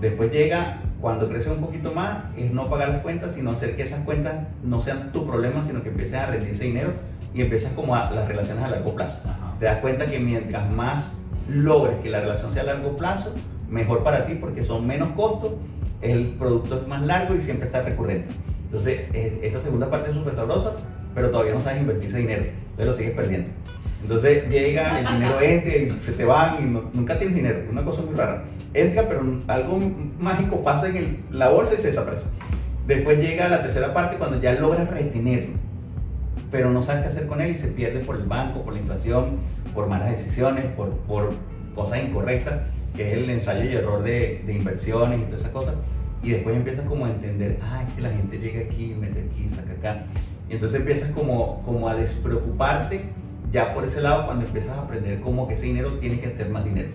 Después 0.00 0.30
llega, 0.32 0.80
cuando 1.00 1.28
crece 1.28 1.50
un 1.50 1.60
poquito 1.60 1.92
más, 1.92 2.24
es 2.36 2.52
no 2.52 2.68
pagar 2.68 2.88
las 2.88 3.02
cuentas, 3.02 3.34
sino 3.34 3.50
hacer 3.50 3.76
que 3.76 3.82
esas 3.82 4.04
cuentas 4.04 4.34
no 4.62 4.80
sean 4.80 5.12
tu 5.12 5.26
problema, 5.26 5.64
sino 5.64 5.82
que 5.82 5.90
empieces 5.90 6.14
a 6.14 6.26
rendir 6.26 6.50
ese 6.50 6.64
dinero 6.64 6.92
y 7.34 7.42
empiezas 7.42 7.72
como 7.72 7.96
a 7.96 8.10
las 8.10 8.28
relaciones 8.28 8.64
a 8.64 8.68
largo 8.68 8.94
plazo. 8.94 9.18
Te 9.58 9.66
das 9.66 9.78
cuenta 9.78 10.06
que 10.06 10.18
mientras 10.18 10.70
más 10.70 11.12
logres 11.48 11.98
que 11.98 12.10
la 12.10 12.20
relación 12.20 12.52
sea 12.52 12.62
a 12.62 12.66
largo 12.66 12.96
plazo, 12.96 13.32
mejor 13.68 14.02
para 14.02 14.26
ti 14.26 14.34
porque 14.34 14.64
son 14.64 14.86
menos 14.86 15.10
costos, 15.10 15.52
el 16.00 16.28
producto 16.38 16.80
es 16.80 16.88
más 16.88 17.02
largo 17.02 17.34
y 17.34 17.42
siempre 17.42 17.66
está 17.66 17.82
recurrente. 17.82 18.34
Entonces, 18.66 19.02
esa 19.42 19.60
segunda 19.60 19.90
parte 19.90 20.10
es 20.10 20.16
súper 20.16 20.34
sabrosa, 20.34 20.72
pero 21.14 21.30
todavía 21.30 21.54
no 21.54 21.60
sabes 21.60 21.80
invertir 21.80 22.08
ese 22.08 22.18
dinero, 22.18 22.44
entonces 22.44 22.86
lo 22.86 22.92
sigues 22.92 23.14
perdiendo. 23.14 23.48
Entonces 24.02 24.48
llega, 24.50 25.00
el 25.00 25.06
dinero 25.06 25.40
entra 25.40 25.76
y 25.76 25.98
se 26.02 26.12
te 26.12 26.24
van 26.24 26.56
y 26.60 26.96
nunca 26.96 27.18
tienes 27.18 27.36
dinero, 27.36 27.60
una 27.70 27.84
cosa 27.84 28.02
muy 28.02 28.14
rara. 28.14 28.44
Entra, 28.74 29.08
pero 29.08 29.22
algo 29.46 29.80
mágico 30.18 30.62
pasa 30.62 30.88
en 30.88 31.24
la 31.30 31.48
bolsa 31.48 31.74
y 31.74 31.80
se 31.80 31.88
desaparece. 31.88 32.26
Después 32.86 33.18
llega 33.18 33.48
la 33.48 33.62
tercera 33.62 33.94
parte 33.94 34.16
cuando 34.16 34.40
ya 34.40 34.52
logras 34.54 34.90
retenerlo, 34.90 35.54
pero 36.50 36.70
no 36.70 36.82
sabes 36.82 37.02
qué 37.02 37.08
hacer 37.08 37.26
con 37.26 37.40
él 37.40 37.52
y 37.52 37.58
se 37.58 37.68
pierde 37.68 38.00
por 38.00 38.16
el 38.16 38.24
banco, 38.24 38.62
por 38.62 38.74
la 38.74 38.80
inflación, 38.80 39.38
por 39.72 39.88
malas 39.88 40.10
decisiones, 40.10 40.66
por, 40.66 40.90
por 40.90 41.30
cosas 41.74 42.02
incorrectas, 42.02 42.60
que 42.94 43.08
es 43.08 43.18
el 43.18 43.30
ensayo 43.30 43.68
y 43.68 43.74
error 43.74 44.02
de, 44.02 44.42
de 44.46 44.52
inversiones 44.52 45.20
y 45.20 45.24
todas 45.24 45.40
esas 45.40 45.52
cosas. 45.52 45.74
Y 46.22 46.30
después 46.30 46.56
empiezas 46.56 46.86
como 46.86 47.04
a 47.04 47.10
entender, 47.10 47.58
ah, 47.62 47.84
es 47.86 47.94
que 47.94 48.00
la 48.00 48.10
gente 48.10 48.38
llega 48.38 48.60
aquí, 48.60 48.94
mete 48.98 49.28
aquí, 49.30 49.48
saca 49.50 49.72
acá. 49.72 50.06
Y 50.48 50.54
entonces 50.54 50.80
empiezas 50.80 51.10
como, 51.10 51.60
como 51.64 51.88
a 51.88 51.94
despreocuparte 51.94 53.02
ya 53.52 53.74
por 53.74 53.84
ese 53.84 54.00
lado 54.00 54.26
cuando 54.26 54.44
empiezas 54.46 54.76
a 54.76 54.80
aprender 54.82 55.20
cómo 55.20 55.46
que 55.46 55.54
ese 55.54 55.66
dinero 55.66 55.98
tiene 55.98 56.20
que 56.20 56.34
ser 56.34 56.48
más 56.48 56.64
dinero. 56.64 56.88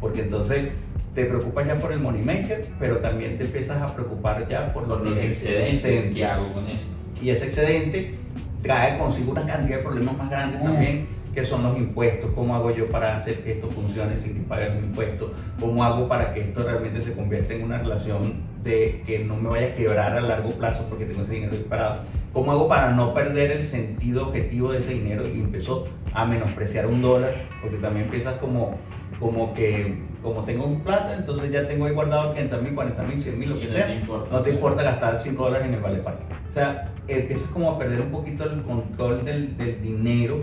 Porque 0.00 0.22
entonces 0.22 0.68
te 1.14 1.24
preocupas 1.26 1.66
ya 1.66 1.78
por 1.78 1.92
el 1.92 2.00
money 2.00 2.22
maker, 2.22 2.66
pero 2.78 2.98
también 2.98 3.38
te 3.38 3.44
empiezas 3.44 3.80
a 3.80 3.94
preocupar 3.94 4.48
ya 4.48 4.72
por, 4.72 4.88
los 4.88 5.18
excedentes 5.18 6.12
que 6.12 6.24
hago 6.24 6.52
con 6.52 6.66
esto. 6.66 6.92
Y 7.22 7.30
ese 7.30 7.44
excedente 7.44 8.16
trae 8.64 8.98
consigo 8.98 9.32
una 9.32 9.46
cantidad 9.46 9.76
de 9.76 9.82
problemas 9.84 10.16
más 10.16 10.30
grandes 10.30 10.60
mm. 10.60 10.64
también 10.64 11.06
qué 11.34 11.44
son 11.44 11.64
los 11.64 11.76
impuestos, 11.76 12.30
cómo 12.34 12.54
hago 12.54 12.70
yo 12.70 12.88
para 12.88 13.16
hacer 13.16 13.42
que 13.42 13.52
esto 13.52 13.68
funcione 13.68 14.18
sin 14.18 14.34
que 14.34 14.40
pague 14.42 14.72
los 14.72 14.84
impuestos, 14.84 15.32
cómo 15.58 15.82
hago 15.82 16.08
para 16.08 16.32
que 16.32 16.40
esto 16.42 16.62
realmente 16.62 17.02
se 17.02 17.12
convierta 17.12 17.54
en 17.54 17.64
una 17.64 17.78
relación 17.78 18.54
de 18.62 19.02
que 19.04 19.18
no 19.18 19.36
me 19.36 19.50
vaya 19.50 19.66
a 19.66 19.74
quebrar 19.74 20.16
a 20.16 20.20
largo 20.20 20.52
plazo 20.52 20.86
porque 20.88 21.04
tengo 21.04 21.22
ese 21.22 21.34
dinero 21.34 21.52
disparado, 21.56 22.02
cómo 22.32 22.52
hago 22.52 22.68
para 22.68 22.92
no 22.92 23.12
perder 23.12 23.50
el 23.50 23.66
sentido 23.66 24.28
objetivo 24.28 24.72
de 24.72 24.78
ese 24.78 24.94
dinero 24.94 25.28
y 25.28 25.40
empezó 25.40 25.88
a 26.14 26.24
menospreciar 26.24 26.86
un 26.86 27.02
dólar, 27.02 27.48
porque 27.60 27.78
también 27.78 28.06
empiezas 28.06 28.38
como, 28.38 28.78
como 29.18 29.52
que, 29.52 29.98
como 30.22 30.44
tengo 30.44 30.64
un 30.64 30.80
plata, 30.80 31.16
entonces 31.16 31.50
ya 31.50 31.66
tengo 31.66 31.86
ahí 31.86 31.92
guardado 31.92 32.32
500 32.32 32.62
mil, 32.62 32.74
40 32.74 33.02
mil, 33.02 33.20
100 33.20 33.38
mil, 33.38 33.50
lo 33.50 33.60
que 33.60 33.68
sea, 33.68 34.02
no 34.30 34.40
te 34.40 34.50
importa 34.50 34.84
gastar 34.84 35.18
5 35.18 35.42
dólares 35.42 35.66
en 35.66 35.74
el 35.74 35.80
vale 35.80 35.98
parque. 35.98 36.22
O 36.48 36.52
sea, 36.52 36.93
empiezas 37.08 37.48
como 37.48 37.70
a 37.70 37.78
perder 37.78 38.00
un 38.00 38.10
poquito 38.10 38.44
el 38.44 38.62
control 38.62 39.24
del, 39.24 39.56
del 39.56 39.82
dinero 39.82 40.40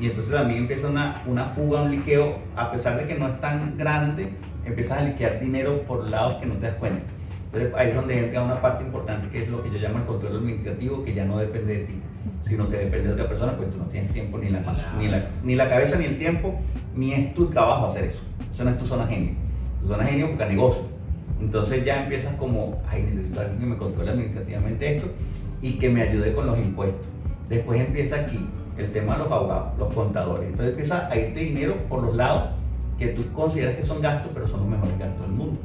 y 0.00 0.06
entonces 0.06 0.34
también 0.34 0.62
empieza 0.62 0.88
una, 0.88 1.22
una 1.26 1.44
fuga, 1.46 1.82
un 1.82 1.90
liqueo, 1.92 2.38
a 2.56 2.72
pesar 2.72 2.98
de 2.98 3.06
que 3.06 3.18
no 3.18 3.28
es 3.28 3.40
tan 3.40 3.76
grande, 3.76 4.30
empiezas 4.64 4.98
a 4.98 5.02
liquear 5.02 5.40
dinero 5.40 5.82
por 5.82 6.08
lados 6.08 6.40
que 6.40 6.46
no 6.46 6.54
te 6.54 6.66
das 6.66 6.76
cuenta. 6.76 7.04
Entonces 7.46 7.72
ahí 7.76 7.90
es 7.90 7.94
donde 7.94 8.18
entra 8.18 8.42
una 8.42 8.60
parte 8.60 8.82
importante 8.82 9.28
que 9.28 9.42
es 9.42 9.48
lo 9.48 9.62
que 9.62 9.70
yo 9.70 9.78
llamo 9.78 9.98
el 9.98 10.04
control 10.04 10.38
administrativo, 10.38 11.04
que 11.04 11.14
ya 11.14 11.24
no 11.24 11.38
depende 11.38 11.78
de 11.78 11.84
ti, 11.84 12.00
sino 12.40 12.68
que 12.68 12.78
depende 12.78 13.08
de 13.08 13.12
otra 13.12 13.28
persona, 13.28 13.52
pues 13.52 13.70
tú 13.70 13.78
no 13.78 13.84
tienes 13.84 14.12
tiempo 14.12 14.38
ni 14.38 14.48
la, 14.48 14.60
ni 14.98 15.08
la, 15.08 15.30
ni 15.44 15.54
la 15.54 15.68
cabeza 15.68 15.96
ni 15.96 16.06
el 16.06 16.18
tiempo, 16.18 16.58
ni 16.94 17.12
es 17.12 17.34
tu 17.34 17.46
trabajo 17.46 17.86
hacer 17.86 18.04
eso. 18.06 18.22
Eso 18.52 18.64
no 18.64 18.70
es 18.70 18.78
tu 18.78 18.86
zona 18.86 19.06
genio. 19.06 19.34
Tu 19.82 19.88
zona 19.88 20.04
genio 20.04 20.28
busca 20.28 20.46
negocio. 20.46 20.82
Entonces 21.40 21.84
ya 21.84 22.04
empiezas 22.04 22.34
como, 22.36 22.80
ay, 22.88 23.02
necesito 23.02 23.40
alguien 23.40 23.60
que 23.60 23.66
me 23.66 23.76
controle 23.76 24.10
administrativamente 24.10 24.96
esto 24.96 25.08
y 25.62 25.78
que 25.78 25.88
me 25.88 26.02
ayude 26.02 26.34
con 26.34 26.46
los 26.46 26.58
impuestos. 26.58 27.06
Después 27.48 27.80
empieza 27.80 28.16
aquí, 28.16 28.46
el 28.76 28.92
tema 28.92 29.14
de 29.14 29.20
los 29.20 29.32
abogados, 29.32 29.78
los 29.78 29.94
contadores. 29.94 30.48
Entonces 30.48 30.70
empieza 30.70 31.08
a 31.08 31.16
irte 31.16 31.40
dinero 31.40 31.76
por 31.88 32.02
los 32.02 32.14
lados 32.14 32.50
que 32.98 33.08
tú 33.08 33.24
consideras 33.32 33.76
que 33.76 33.86
son 33.86 34.02
gastos, 34.02 34.30
pero 34.34 34.48
son 34.48 34.60
los 34.60 34.68
mejores 34.68 34.98
gastos 34.98 35.26
del 35.26 35.36
mundo. 35.36 35.60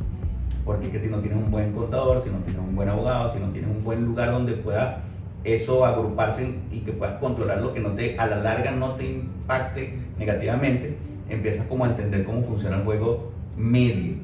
Porque 0.64 0.90
que 0.90 1.00
si 1.00 1.08
no 1.08 1.20
tienes 1.20 1.44
un 1.44 1.50
buen 1.50 1.74
contador, 1.74 2.24
si 2.24 2.30
no 2.30 2.38
tienes 2.40 2.62
un 2.62 2.76
buen 2.76 2.90
abogado, 2.90 3.34
si 3.34 3.40
no 3.40 3.50
tienes 3.50 3.70
un 3.70 3.84
buen 3.84 4.06
lugar 4.06 4.32
donde 4.32 4.54
pueda 4.54 5.04
eso 5.44 5.86
agruparse 5.86 6.56
y 6.72 6.80
que 6.80 6.92
puedas 6.92 7.20
controlar 7.20 7.62
lo 7.62 7.74
que 7.74 7.80
no 7.80 7.92
te, 7.92 8.20
a 8.20 8.28
la 8.28 8.40
larga 8.40 8.72
no 8.72 8.96
te 8.96 9.06
impacte 9.06 9.94
negativamente, 10.20 10.98
empiezas 11.30 11.66
como 11.68 11.86
a 11.86 11.90
entender 11.90 12.26
cómo 12.26 12.44
funciona 12.44 12.78
el 12.78 12.84
juego 12.84 13.32
medio. 13.56 14.16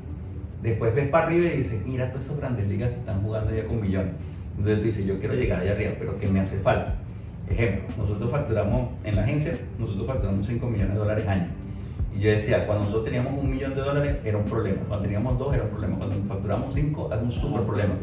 Después 0.62 0.94
ves 0.96 1.08
para 1.10 1.28
arriba 1.28 1.48
y 1.48 1.58
dices, 1.58 1.86
mira 1.86 2.10
todas 2.12 2.26
esas 2.26 2.38
grandes 2.38 2.68
ligas 2.68 2.90
que 2.90 2.98
están 2.98 3.22
jugando 3.22 3.54
ya 3.56 3.66
con 3.66 3.82
millones. 3.82 4.14
Entonces 4.58 4.80
tú 4.80 4.86
dices, 4.86 5.06
yo 5.06 5.20
quiero 5.20 5.36
llegar 5.36 5.60
allá 5.60 5.72
arriba, 5.74 5.92
pero 6.00 6.18
¿qué 6.20 6.28
me 6.28 6.40
hace 6.40 6.58
falta? 6.60 6.96
Ejemplo, 7.50 7.84
nosotros 7.98 8.32
facturamos 8.32 8.90
en 9.04 9.16
la 9.16 9.24
agencia, 9.24 9.54
nosotros 9.78 10.08
facturamos 10.08 10.48
5 10.48 10.68
millones 10.68 10.94
de 10.94 11.00
dólares 11.00 11.28
año. 11.28 11.48
Y 12.16 12.20
yo 12.20 12.32
decía, 12.32 12.66
cuando 12.66 12.86
nosotros 12.86 13.06
teníamos 13.06 13.34
un 13.42 13.50
millón 13.50 13.76
de 13.76 13.82
dólares 13.82 14.18
era 14.24 14.38
un 14.38 14.46
problema, 14.46 14.82
cuando 14.88 15.04
teníamos 15.04 15.40
dos 15.40 15.54
era 15.54 15.64
un 15.64 15.70
problema, 15.70 15.98
cuando 15.98 16.16
facturamos 16.28 16.74
5 16.74 17.10
es 17.14 17.22
un 17.22 17.32
super 17.32 17.62
problema. 17.64 17.94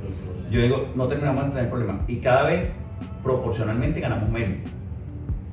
Yo 0.51 0.61
digo, 0.61 0.89
no 0.97 1.07
terminamos 1.07 1.45
de 1.45 1.51
tener 1.51 1.71
problema. 1.71 2.01
Y 2.09 2.17
cada 2.17 2.45
vez 2.49 2.73
proporcionalmente 3.23 4.01
ganamos 4.01 4.29
menos, 4.29 4.59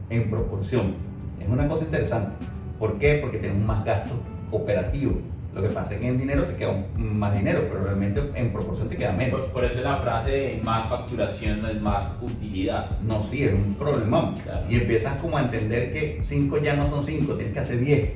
en 0.10 0.30
proporción. 0.30 0.95
Es 1.39 1.48
una 1.48 1.68
cosa 1.68 1.86
interesante. 1.86 2.32
¿Por 2.80 2.98
qué? 2.98 3.20
Porque 3.22 3.38
tenemos 3.38 3.64
más 3.66 3.86
gastos 3.86 4.18
operativos. 4.52 5.16
Lo 5.58 5.64
que 5.64 5.70
pasa 5.70 5.95
es 5.95 6.01
que 6.01 6.08
en 6.08 6.20
dinero 6.20 6.43
te 6.43 6.55
queda 6.55 6.86
más 6.97 7.34
dinero, 7.34 7.64
pero 7.68 7.84
realmente 7.84 8.22
en 8.36 8.53
proporción 8.53 8.89
te 8.89 8.95
queda 8.95 9.12
menos. 9.12 9.47
Por, 9.47 9.66
eso 9.66 9.82
la 9.82 9.97
frase 9.97 10.30
de 10.30 10.62
más 10.64 10.88
facturación 10.88 11.64
no 11.64 11.68
es 11.68 11.82
más 11.82 12.14
utilidad. 12.22 12.91
No, 13.01 13.24
sí, 13.24 13.43
es 13.43 13.53
un 13.53 13.74
problema. 13.74 14.36
Y 14.70 14.76
empiezas 14.76 15.18
como 15.18 15.36
a 15.36 15.41
entender 15.41 15.91
que 15.91 16.20
5 16.22 16.60
ya 16.60 16.76
no 16.76 16.88
son 16.88 17.03
5, 17.03 17.34
tienes 17.34 17.53
que 17.55 17.60
hacer 17.60 17.80
10 17.80 18.14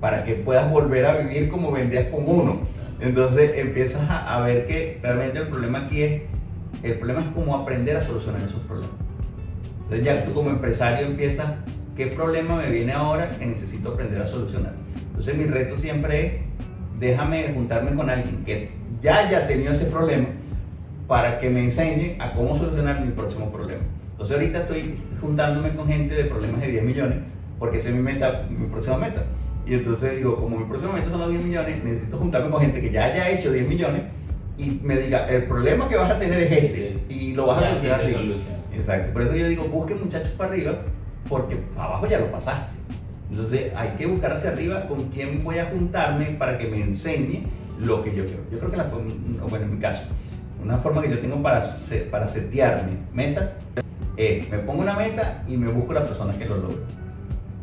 para 0.00 0.24
que 0.24 0.32
puedas 0.34 0.70
volver 0.70 1.04
a 1.04 1.18
vivir 1.18 1.50
como 1.50 1.70
vendías 1.70 2.06
con 2.06 2.24
uno. 2.26 2.60
Entonces 3.00 3.52
empiezas 3.56 4.08
a, 4.08 4.36
a 4.36 4.40
ver 4.40 4.66
que 4.66 4.98
realmente 5.02 5.40
el 5.40 5.48
problema 5.48 5.80
aquí 5.80 6.02
es, 6.02 6.22
el 6.82 6.94
problema 6.94 7.20
es 7.20 7.26
cómo 7.34 7.54
aprender 7.54 7.98
a 7.98 8.06
solucionar 8.06 8.40
esos 8.40 8.60
problemas. 8.60 8.96
Entonces 9.82 10.06
ya 10.06 10.24
tú 10.24 10.32
como 10.32 10.48
empresario 10.48 11.06
empiezas, 11.06 11.48
¿qué 11.94 12.06
problema 12.06 12.56
me 12.56 12.70
viene 12.70 12.94
ahora 12.94 13.30
que 13.38 13.44
necesito 13.44 13.90
aprender 13.90 14.22
a 14.22 14.26
solucionar? 14.26 14.72
Entonces 15.08 15.36
mi 15.36 15.44
reto 15.44 15.76
siempre 15.76 16.26
es 16.26 16.32
déjame 16.98 17.52
juntarme 17.54 17.94
con 17.94 18.10
alguien 18.10 18.44
que 18.44 18.70
ya 19.00 19.18
haya 19.18 19.46
tenido 19.46 19.72
ese 19.72 19.86
problema 19.86 20.26
para 21.06 21.38
que 21.38 21.48
me 21.50 21.64
enseñe 21.64 22.16
a 22.18 22.32
cómo 22.34 22.56
solucionar 22.56 23.00
mi 23.00 23.12
próximo 23.12 23.50
problema. 23.50 23.82
Entonces 24.12 24.36
ahorita 24.36 24.58
estoy 24.60 24.98
juntándome 25.20 25.70
con 25.70 25.86
gente 25.88 26.14
de 26.14 26.24
problemas 26.24 26.60
de 26.60 26.72
10 26.72 26.84
millones 26.84 27.18
porque 27.58 27.78
esa 27.78 27.88
es 27.88 27.94
mi 27.94 28.02
meta, 28.02 28.46
mi 28.50 28.66
próxima 28.68 28.98
meta. 28.98 29.24
Y 29.66 29.74
entonces 29.74 30.16
digo, 30.16 30.36
como 30.36 30.58
mi 30.58 30.64
próxima 30.64 30.92
meta 30.92 31.10
son 31.10 31.20
los 31.20 31.30
10 31.30 31.44
millones, 31.44 31.84
necesito 31.84 32.16
juntarme 32.18 32.50
con 32.50 32.60
gente 32.60 32.80
que 32.80 32.90
ya 32.90 33.04
haya 33.04 33.30
hecho 33.30 33.52
10 33.52 33.68
millones 33.68 34.02
y 34.56 34.80
me 34.82 34.96
diga, 34.96 35.28
el 35.28 35.44
problema 35.44 35.88
que 35.88 35.96
vas 35.96 36.10
a 36.10 36.18
tener 36.18 36.40
es 36.40 36.52
este 36.52 37.14
y 37.14 37.32
lo 37.34 37.46
vas 37.46 37.62
a 37.62 37.68
solucionar 37.68 38.00
así. 38.00 38.34
Exacto. 38.76 39.12
Por 39.12 39.22
eso 39.22 39.34
yo 39.34 39.48
digo, 39.48 39.64
busquen 39.64 40.00
muchachos 40.00 40.30
para 40.30 40.50
arriba 40.50 40.78
porque 41.28 41.58
abajo 41.76 42.06
ya 42.06 42.18
lo 42.18 42.30
pasaste. 42.30 42.74
Entonces 43.30 43.72
hay 43.76 43.90
que 43.90 44.06
buscar 44.06 44.32
hacia 44.32 44.50
arriba 44.50 44.86
con 44.86 45.08
quién 45.08 45.44
voy 45.44 45.58
a 45.58 45.66
juntarme 45.66 46.26
para 46.38 46.58
que 46.58 46.66
me 46.66 46.80
enseñe 46.80 47.44
lo 47.78 48.02
que 48.02 48.14
yo 48.14 48.24
quiero. 48.24 48.42
Yo 48.50 48.58
creo 48.58 48.70
que 48.70 48.76
la 48.76 48.84
forma, 48.84 49.12
bueno, 49.48 49.66
en 49.66 49.74
mi 49.74 49.78
caso, 49.78 50.02
una 50.62 50.78
forma 50.78 51.02
que 51.02 51.10
yo 51.10 51.18
tengo 51.18 51.40
para, 51.42 51.64
para 52.10 52.26
setear 52.26 52.86
mi 52.86 52.96
meta 53.14 53.54
es, 54.16 54.48
me 54.50 54.58
pongo 54.58 54.82
una 54.82 54.94
meta 54.94 55.44
y 55.46 55.56
me 55.56 55.70
busco 55.70 55.92
la 55.92 56.04
persona 56.04 56.36
que 56.36 56.44
lo 56.46 56.56
logre. 56.56 56.78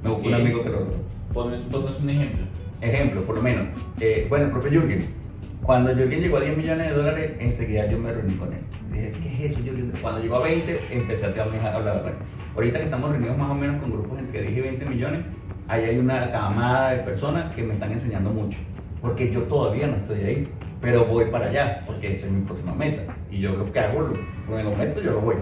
Me 0.03 0.09
busco 0.09 0.28
un 0.28 0.34
amigo 0.36 0.63
que 0.63 0.70
lo 0.70 0.80
logre. 0.82 0.95
Ponme 1.34 1.57
un 1.57 2.09
ejemplo. 2.09 2.45
Ejemplo, 2.82 3.26
por 3.26 3.36
lo 3.36 3.41
menos. 3.41 3.63
Eh, 3.99 4.28
bueno, 4.30 4.45
el 4.45 4.51
propio 4.51 4.72
Jürgen. 4.72 5.05
Cuando 5.63 5.93
Jürgen 5.93 6.22
llegó 6.22 6.38
a 6.38 6.41
10 6.41 6.57
millones 6.57 6.89
de 6.89 6.95
dólares, 6.95 7.32
enseguida 7.39 7.89
yo 7.89 7.97
me 7.97 8.13
reuní 8.13 8.36
con 8.36 8.53
él. 8.53 8.59
Dije, 8.91 9.13
¿qué 9.22 9.30
es 9.30 9.51
eso, 9.51 9.59
Jürgen? 9.63 9.91
Cuando 10.01 10.22
llegó 10.22 10.36
a 10.36 10.43
20, 10.43 10.80
empecé 10.91 11.26
a 11.26 11.74
hablar 11.74 12.01
con 12.01 12.11
él. 12.11 12.18
Ahorita 12.55 12.80
que 12.80 12.86
estamos 12.86 13.09
reunidos 13.09 13.38
más 13.38 13.51
o 13.51 13.55
menos 13.55 13.82
con 13.82 13.91
grupos 13.91 14.20
entre 14.20 14.43
10 14.43 14.57
y 14.57 14.61
20 14.61 14.86
millones, 14.86 15.22
ahí 15.68 15.84
hay 15.86 15.97
una 15.97 16.32
camada 16.32 16.91
de 16.91 17.03
personas 17.03 17.53
que 17.55 17.63
me 17.63 17.74
están 17.74 17.91
enseñando 17.91 18.30
mucho, 18.30 18.59
porque 19.01 19.32
yo 19.32 19.43
todavía 19.43 19.88
no 19.88 19.95
estoy 19.95 20.22
ahí, 20.22 20.47
pero 20.82 21.05
voy 21.05 21.26
para 21.26 21.47
allá, 21.47 21.84
porque 21.86 22.13
esa 22.13 22.28
es 22.28 22.34
mi 22.34 22.45
próxima 22.45 22.74
meta. 22.74 23.01
Y 23.32 23.39
yo 23.39 23.55
lo 23.55 23.72
que 23.72 23.80
hago, 23.80 24.13
en 24.49 24.59
el 24.59 24.66
momento 24.66 25.01
yo 25.01 25.13
lo 25.13 25.22
voy. 25.22 25.36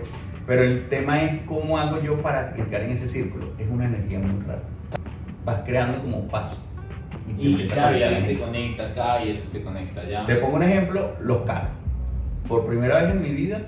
Pero 0.46 0.64
el 0.64 0.88
tema 0.90 1.22
es 1.22 1.42
cómo 1.46 1.78
hago 1.78 2.02
yo 2.02 2.22
para 2.22 2.56
entrar 2.56 2.84
en 2.84 2.92
ese 2.92 3.08
círculo. 3.08 3.52
Es 3.58 3.68
una 3.70 3.86
energía 3.86 4.20
muy 4.20 4.42
rara. 4.46 4.64
Vas 5.46 5.62
creando 5.66 6.02
como 6.02 6.28
paso. 6.28 6.62
Y, 7.38 7.64
y 7.64 7.68
claro, 7.68 7.98
ya 7.98 8.26
te 8.26 8.38
conecta 8.38 8.88
acá 8.88 9.24
y 9.24 9.32
eso 9.32 9.44
te 9.52 9.62
conecta 9.62 10.02
allá. 10.02 10.26
Te 10.26 10.36
pongo 10.36 10.58
un 10.58 10.64
ejemplo, 10.64 11.16
los 11.22 11.44
carros. 11.44 11.72
Por 12.48 12.66
primera 12.66 13.02
vez 13.02 13.12
en 13.12 13.22
mi 13.22 13.30
vida, 13.30 13.62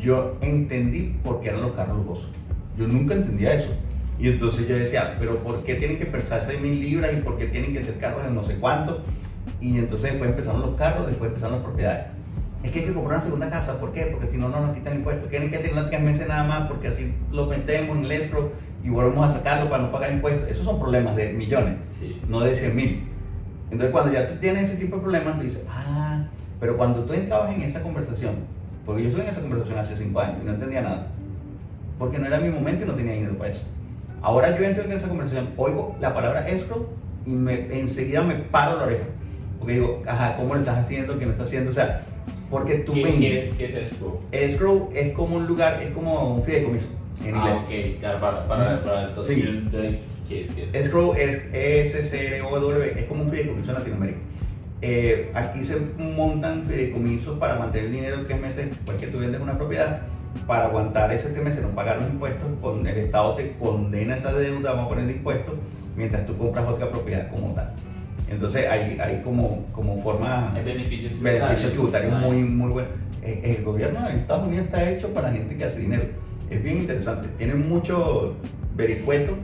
yo 0.00 0.36
entendí 0.40 1.16
por 1.22 1.40
qué 1.40 1.50
eran 1.50 1.62
los 1.62 1.72
carros 1.72 1.98
lujosos. 1.98 2.30
Yo 2.76 2.88
nunca 2.88 3.14
entendía 3.14 3.54
eso. 3.54 3.70
Y 4.18 4.28
entonces 4.28 4.68
yo 4.68 4.76
decía, 4.76 5.16
pero 5.18 5.38
¿por 5.38 5.64
qué 5.64 5.74
tienen 5.74 5.98
que 5.98 6.06
pesar 6.06 6.42
6 6.46 6.60
mil 6.60 6.80
libras 6.80 7.12
y 7.12 7.16
por 7.16 7.36
qué 7.36 7.46
tienen 7.46 7.72
que 7.72 7.82
ser 7.82 7.98
carros 7.98 8.24
de 8.24 8.30
no 8.30 8.44
sé 8.44 8.56
cuánto? 8.56 9.02
Y 9.60 9.78
entonces 9.78 10.12
después 10.12 10.30
empezaron 10.30 10.60
los 10.60 10.76
carros, 10.76 11.06
después 11.06 11.28
empezaron 11.28 11.56
las 11.56 11.64
propiedades. 11.64 12.06
Es 12.62 12.70
que 12.70 12.80
hay 12.80 12.84
que 12.86 12.94
comprar 12.94 13.16
una 13.16 13.24
segunda 13.24 13.50
casa, 13.50 13.78
¿por 13.78 13.92
qué? 13.92 14.08
Porque 14.10 14.26
si 14.26 14.38
no, 14.38 14.48
no 14.48 14.60
nos 14.60 14.74
quitan 14.74 14.96
impuestos. 14.96 15.28
Tienen 15.28 15.50
que 15.50 15.58
tener 15.58 15.88
tres 15.88 16.00
meses 16.00 16.26
nada 16.26 16.44
más 16.44 16.68
porque 16.68 16.88
así 16.88 17.12
lo 17.30 17.46
metemos 17.46 17.96
en 17.98 18.04
el 18.04 18.12
escrow 18.12 18.50
y 18.82 18.88
volvemos 18.88 19.28
a 19.28 19.32
sacarlo 19.32 19.68
para 19.68 19.82
no 19.82 19.92
pagar 19.92 20.12
impuestos. 20.12 20.48
Esos 20.50 20.64
son 20.64 20.78
problemas 20.78 21.16
de 21.16 21.32
millones, 21.32 21.76
no 22.28 22.40
de 22.40 22.54
100 22.54 22.76
mil. 22.76 23.08
Entonces 23.70 23.90
cuando 23.90 24.12
ya 24.12 24.28
tú 24.28 24.36
tienes 24.36 24.70
ese 24.70 24.76
tipo 24.76 24.96
de 24.96 25.02
problemas, 25.02 25.36
tú 25.36 25.42
dices, 25.42 25.64
ah, 25.68 26.26
pero 26.60 26.76
cuando 26.76 27.04
tú 27.04 27.12
entrabas 27.12 27.54
en 27.54 27.62
esa 27.62 27.82
conversación, 27.82 28.36
porque 28.86 29.02
yo 29.02 29.08
estuve 29.08 29.24
en 29.24 29.30
esa 29.30 29.40
conversación 29.40 29.78
hace 29.78 29.96
5 29.96 30.20
años 30.20 30.36
y 30.42 30.46
no 30.46 30.52
entendía 30.52 30.82
nada, 30.82 31.08
porque 31.98 32.18
no 32.18 32.26
era 32.26 32.38
mi 32.40 32.50
momento 32.50 32.84
y 32.84 32.88
no 32.88 32.94
tenía 32.94 33.12
dinero 33.14 33.36
para 33.36 33.50
eso. 33.50 33.64
Ahora 34.24 34.58
yo 34.58 34.64
entro 34.64 34.84
en 34.84 34.92
esa 34.92 35.06
conversación, 35.06 35.50
oigo 35.58 35.96
la 36.00 36.14
palabra 36.14 36.48
escrow 36.48 36.86
y 37.26 37.30
me, 37.32 37.78
enseguida 37.78 38.22
me 38.22 38.36
paro 38.36 38.78
la 38.78 38.84
oreja. 38.84 39.04
Porque 39.58 39.74
digo, 39.74 40.02
ajá, 40.06 40.36
¿cómo 40.38 40.54
lo 40.54 40.60
estás 40.60 40.78
haciendo? 40.78 41.18
¿Qué 41.18 41.26
me 41.26 41.32
estás 41.32 41.48
haciendo? 41.48 41.70
O 41.70 41.74
sea, 41.74 42.00
porque 42.48 42.76
tú 42.76 42.94
¿Qué, 42.94 43.02
¿qué, 43.02 43.36
es, 43.36 43.52
¿Qué 43.52 43.64
es 43.66 43.92
escrow? 43.92 44.20
Escrow 44.32 44.90
es 44.94 45.12
como 45.12 45.36
un 45.36 45.46
lugar, 45.46 45.78
es 45.82 45.90
como 45.90 46.36
un 46.36 46.42
fideicomiso. 46.42 46.88
En 47.22 47.34
ah, 47.34 47.60
ok, 47.62 48.00
claro, 48.00 48.20
para, 48.20 48.48
para, 48.48 48.82
para 48.82 49.08
entonces, 49.10 49.36
sí. 49.36 49.42
¿qué 50.26 50.44
es? 50.44 50.54
¿Qué 50.54 50.64
es? 50.64 50.74
Escrow 50.74 51.12
es 51.14 51.42
S-C-R-O-W, 51.52 52.98
es 52.98 53.04
como 53.04 53.24
un 53.24 53.30
fideicomiso 53.30 53.72
en 53.72 53.76
Latinoamérica. 53.76 54.18
Eh, 54.80 55.30
aquí 55.34 55.62
se 55.64 55.76
montan 55.98 56.64
fideicomisos 56.64 57.38
para 57.38 57.58
mantener 57.58 57.88
el 57.88 57.92
dinero 57.92 58.24
tres 58.26 58.40
meses 58.40 58.70
después 58.70 58.96
que 58.96 59.06
tú 59.08 59.18
vendes 59.18 59.40
una 59.40 59.58
propiedad 59.58 60.00
para 60.46 60.66
aguantar 60.66 61.12
ese 61.12 61.28
mes 61.40 61.60
no 61.60 61.68
pagar 61.68 61.98
los 61.98 62.10
impuestos, 62.10 62.48
con, 62.60 62.86
el 62.86 62.98
Estado 62.98 63.34
te 63.34 63.52
condena 63.52 64.16
esa 64.16 64.32
deuda, 64.32 64.72
vamos 64.72 64.86
a 64.86 64.88
poner 64.88 65.06
de 65.06 65.12
impuestos, 65.12 65.54
mientras 65.96 66.26
tú 66.26 66.36
compras 66.36 66.66
otra 66.66 66.90
propiedad 66.90 67.30
como 67.30 67.54
tal. 67.54 67.72
Entonces 68.28 68.68
hay, 68.68 68.98
hay 69.00 69.20
como, 69.22 69.66
como 69.72 69.96
forma... 70.02 70.52
beneficios 71.20 71.72
tributarios, 71.72 72.20
muy, 72.20 72.42
muy 72.42 72.70
buenos. 72.70 72.92
Eh, 73.22 73.56
el, 73.58 73.64
gobierno 73.64 74.02
de 74.06 74.16
Estados 74.16 74.46
Unidos 74.46 74.66
está 74.66 74.88
hecho 74.88 75.08
para 75.14 75.32
gente 75.32 75.56
que 75.56 75.64
hace 75.64 75.80
dinero. 75.80 76.04
Es 76.50 76.62
bien 76.62 76.78
interesante. 76.78 77.28
Tiene 77.38 77.54
mucho 77.54 78.34
vericueto 78.74 79.34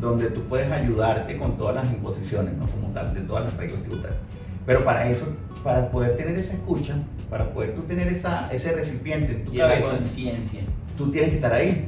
donde 0.00 0.30
tú 0.30 0.42
puedes 0.42 0.70
ayudarte 0.70 1.36
con 1.36 1.56
todas 1.56 1.74
las 1.74 1.86
imposiciones, 1.86 2.54
¿no? 2.54 2.66
Como 2.66 2.88
tal, 2.92 3.14
de 3.14 3.22
todas 3.22 3.46
las 3.46 3.56
reglas 3.56 3.82
tributarias. 3.82 4.20
Pero 4.66 4.84
para 4.84 5.08
eso, 5.08 5.26
para 5.62 5.90
poder 5.90 6.16
tener 6.16 6.36
esa 6.38 6.54
escucha, 6.54 6.94
para 7.34 7.52
poder 7.52 7.74
tú 7.74 7.82
tener 7.82 8.06
esa, 8.06 8.48
ese 8.52 8.70
recipiente 8.76 9.32
en 9.32 9.44
tu 9.44 9.52
y 9.52 9.58
cabeza, 9.58 9.90
conciencia. 9.90 10.60
tú 10.96 11.10
tienes 11.10 11.30
que 11.30 11.34
estar 11.34 11.52
ahí. 11.52 11.84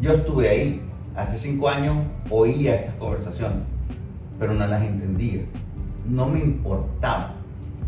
Yo 0.00 0.12
estuve 0.12 0.48
ahí. 0.48 0.80
Hace 1.16 1.36
cinco 1.36 1.68
años 1.68 1.96
oía 2.30 2.76
estas 2.76 2.94
conversaciones, 2.94 3.58
pero 4.38 4.54
no 4.54 4.64
las 4.64 4.84
entendía. 4.84 5.40
No 6.08 6.28
me 6.28 6.38
importaba. 6.38 7.34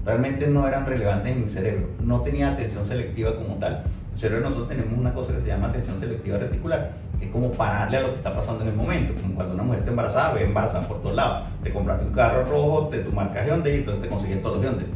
Realmente 0.04 0.48
no 0.48 0.66
eran 0.66 0.84
relevantes 0.84 1.30
en 1.30 1.44
mi 1.44 1.48
cerebro. 1.48 1.90
No 2.02 2.22
tenía 2.22 2.50
atención 2.50 2.84
selectiva 2.84 3.36
como 3.36 3.54
tal. 3.54 3.84
El 4.12 4.18
cerebro 4.18 4.48
nosotros 4.48 4.68
tenemos 4.68 4.98
una 4.98 5.14
cosa 5.14 5.32
que 5.32 5.42
se 5.42 5.46
llama 5.46 5.68
atención 5.68 6.00
selectiva 6.00 6.38
reticular, 6.38 6.90
que 7.20 7.26
es 7.26 7.30
como 7.30 7.52
pararle 7.52 7.98
a 7.98 8.00
lo 8.00 8.08
que 8.10 8.16
está 8.16 8.34
pasando 8.34 8.64
en 8.64 8.70
el 8.70 8.74
momento. 8.74 9.14
Como 9.22 9.36
cuando 9.36 9.54
una 9.54 9.62
mujer 9.62 9.78
está 9.78 9.90
embarazada, 9.92 10.34
ve 10.34 10.42
embarazada 10.42 10.88
por 10.88 11.00
todos 11.02 11.14
lados. 11.14 11.46
Te 11.62 11.72
compraste 11.72 12.04
un 12.04 12.12
carro 12.12 12.44
rojo, 12.46 12.88
de 12.90 12.98
tu 12.98 13.12
marca 13.12 13.46
Hyundai 13.46 13.74
y 13.74 13.78
entonces 13.78 14.02
te 14.02 14.08
consigues 14.08 14.42
todos 14.42 14.56
los 14.56 14.66
Hyundai 14.66 14.86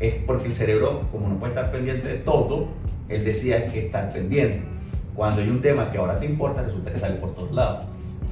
es 0.00 0.14
porque 0.26 0.46
el 0.46 0.54
cerebro, 0.54 1.08
como 1.10 1.28
no 1.28 1.38
puede 1.38 1.54
estar 1.54 1.72
pendiente 1.72 2.08
de 2.08 2.18
todo, 2.18 2.68
él 3.08 3.24
decía 3.24 3.66
que 3.68 3.86
estar 3.86 4.12
pendiente. 4.12 4.62
Cuando 5.14 5.40
hay 5.42 5.48
un 5.48 5.60
tema 5.60 5.90
que 5.90 5.98
ahora 5.98 6.18
te 6.18 6.26
importa, 6.26 6.62
resulta 6.62 6.92
que 6.92 6.98
sale 6.98 7.16
por 7.16 7.34
todos 7.34 7.52
lados. 7.52 7.86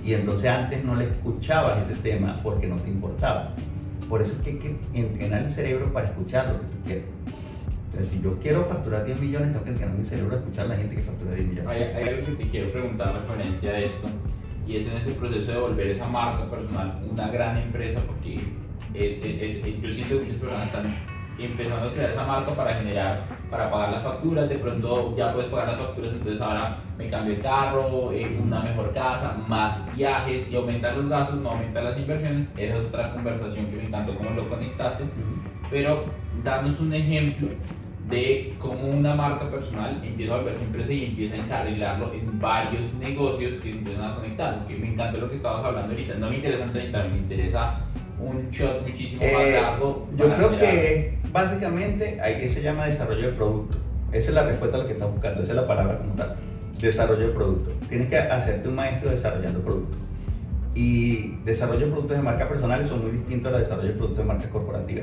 Y 0.05 0.14
entonces 0.14 0.49
antes 0.49 0.85
no 0.85 0.95
le 0.95 1.05
escuchabas 1.05 1.79
ese 1.83 2.01
tema 2.01 2.39
porque 2.43 2.69
no 2.69 2.77
te 2.77 2.89
importaba. 2.89 3.53
Por 4.09 4.23
eso 4.23 4.35
es 4.35 4.39
que 4.43 4.51
hay 4.51 4.57
que 4.59 4.77
entrenar 4.95 5.43
el 5.43 5.53
cerebro 5.53 5.93
para 5.93 6.07
escuchar 6.07 6.47
lo 6.53 6.61
que 6.61 6.67
tú 6.67 6.77
quieres. 6.85 7.05
Entonces, 7.87 8.14
si 8.14 8.23
yo 8.23 8.39
quiero 8.39 8.64
facturar 8.67 9.05
10 9.05 9.21
millones, 9.21 9.53
tengo 9.53 9.64
que 9.64 9.71
entrenar 9.71 9.97
mi 9.97 10.05
cerebro 10.05 10.37
a 10.37 10.39
escuchar 10.39 10.67
a 10.67 10.69
la 10.69 10.77
gente 10.77 10.97
que 10.97 11.03
factura 11.03 11.35
10 11.35 11.49
millones. 11.49 11.71
Hay, 11.71 11.83
hay 11.83 12.09
algo 12.11 12.27
que 12.27 12.45
te 12.45 12.49
quiero 12.51 12.71
preguntar 12.71 13.14
referente 13.14 13.69
a 13.69 13.79
esto, 13.81 14.09
y 14.67 14.77
es 14.77 14.87
en 14.87 14.97
ese 14.99 15.12
proceso 15.12 15.51
de 15.51 15.59
volver 15.59 15.87
esa 15.89 16.07
marca 16.07 16.49
personal 16.51 17.01
una 17.11 17.29
gran 17.29 17.57
empresa, 17.57 18.01
porque 18.07 18.35
eh, 18.95 19.21
eh, 19.23 19.81
yo 19.83 19.93
siento 19.93 20.19
que 20.19 20.25
muchas 20.25 20.39
personas 20.39 20.67
están 20.67 21.16
empezando 21.39 21.89
a 21.89 21.93
crear 21.93 22.11
esa 22.11 22.24
marca 22.24 22.55
para 22.55 22.74
generar, 22.74 23.24
para 23.51 23.70
pagar 23.70 23.93
las 23.93 24.03
facturas, 24.03 24.49
de 24.49 24.57
pronto 24.57 25.14
ya 25.16 25.32
puedes 25.32 25.51
pagar 25.51 25.68
las 25.68 25.78
facturas, 25.78 26.12
entonces 26.12 26.41
ahora 26.41 26.78
me 26.97 27.09
cambio 27.09 27.34
el 27.34 27.43
carro, 27.43 28.12
eh, 28.12 28.39
una 28.43 28.61
mejor 28.61 28.93
casa, 28.93 29.37
más 29.47 29.84
viajes 29.95 30.49
y 30.51 30.57
aumentar 30.57 30.97
los 30.97 31.09
gastos, 31.09 31.41
no 31.41 31.51
aumentar 31.51 31.84
las 31.84 31.99
inversiones, 31.99 32.49
esa 32.57 32.78
es 32.78 32.84
otra 32.87 33.12
conversación 33.12 33.66
que 33.66 33.76
me 33.76 33.84
encantó 33.84 34.14
cómo 34.16 34.30
lo 34.30 34.49
conectaste, 34.49 35.05
pero 35.70 36.05
darnos 36.43 36.80
un 36.80 36.95
ejemplo 36.95 37.49
de 38.09 38.55
cómo 38.61 38.87
una 38.87 39.14
marca 39.14 39.51
personal 39.51 40.01
empieza 40.05 40.34
a 40.34 40.37
volverse 40.39 40.62
empresa 40.62 40.93
y 40.93 41.05
empieza 41.07 41.34
a 41.34 41.39
encarrilarlo 41.39 42.12
en 42.14 42.39
varios 42.41 42.95
negocios 42.95 43.55
que 43.55 43.72
se 43.72 43.78
empiezan 43.78 44.05
a 44.05 44.14
conectar, 44.14 44.59
porque 44.59 44.76
me 44.76 44.93
encantó 44.93 45.18
lo 45.18 45.28
que 45.28 45.37
estabas 45.37 45.64
hablando 45.64 45.93
ahorita, 45.93 46.14
no 46.14 46.30
me 46.30 46.37
interesa 46.37 46.66
30, 46.66 47.05
me 47.09 47.18
interesa 47.18 47.80
un 48.19 48.51
shot 48.51 48.87
muchísimo 48.87 49.23
más 49.23 49.43
eh, 49.43 49.61
largo. 49.61 50.03
Yo 50.17 50.35
creo 50.35 50.57
que 50.57 51.19
básicamente 51.33 52.21
ahí 52.21 52.49
se 52.49 52.62
llama 52.62 52.87
desarrollo 52.87 53.31
de 53.31 53.33
producto. 53.35 53.79
Esa 54.12 54.31
es 54.31 54.35
la 54.35 54.45
respuesta 54.45 54.77
a 54.77 54.81
lo 54.81 54.87
que 54.87 54.95
estás 54.95 55.11
buscando, 55.11 55.43
esa 55.43 55.53
es 55.53 55.57
la 55.57 55.67
palabra 55.67 55.99
como 55.99 56.14
tal. 56.14 56.37
Desarrollo 56.81 57.29
de 57.29 57.35
producto. 57.35 57.73
Tienes 57.89 58.09
que 58.09 58.19
hacerte 58.19 58.69
un 58.69 58.75
maestro 58.75 59.11
desarrollando 59.11 59.61
producto. 59.61 59.97
Y 60.75 61.37
desarrollo 61.45 61.87
de 61.87 61.93
productos 61.93 62.17
de 62.19 62.23
marca 62.23 62.49
personales 62.49 62.89
son 62.89 63.03
muy 63.03 63.12
distintos 63.12 63.49
a 63.49 63.59
los 63.59 63.61
desarrollo 63.62 63.89
de 63.89 63.95
productos 63.95 64.19
de 64.19 64.25
marca 64.25 64.51
corporativa. 64.51 65.03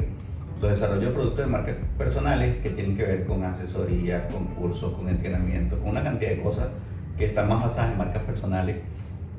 Los 0.62 0.72
desarrollos 0.72 1.06
de 1.06 1.12
productos 1.12 1.46
de 1.46 1.52
marca 1.52 1.76
personales 1.98 2.58
que 2.62 2.70
tienen 2.70 2.96
que 2.96 3.04
ver 3.04 3.26
con 3.26 3.44
asesoría, 3.44 4.28
con 4.30 4.46
cursos, 4.56 4.94
con 4.94 5.10
entrenamiento, 5.10 5.78
con 5.80 5.90
una 5.90 6.04
cantidad 6.04 6.32
de 6.32 6.42
cosas 6.42 6.68
que 7.18 7.26
están 7.26 7.50
más 7.50 7.64
basadas 7.64 7.92
en 7.92 7.98
marcas 7.98 8.24
personales, 8.24 8.78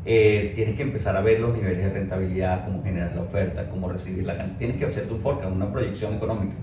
eh, 0.07 0.53
tienes 0.55 0.77
que 0.77 0.83
empezar 0.83 1.17
a 1.17 1.23
ver 1.23 1.41
los 1.41 1.55
niveles 1.55 1.83
de 1.83 1.91
rentabilidad, 1.91 2.67
cómo 2.67 2.83
generar 2.83 3.15
la 3.15 3.23
oferta, 3.23 3.69
cómo 3.71 3.89
recibir 3.89 4.25
la 4.25 4.37
cantidad. 4.37 4.59
Tienes 4.59 4.77
que 4.77 4.85
hacer 4.85 5.07
tu 5.07 5.17
forecast, 5.17 5.55
una 5.55 5.73
proyección 5.73 6.15
económica. 6.15 6.55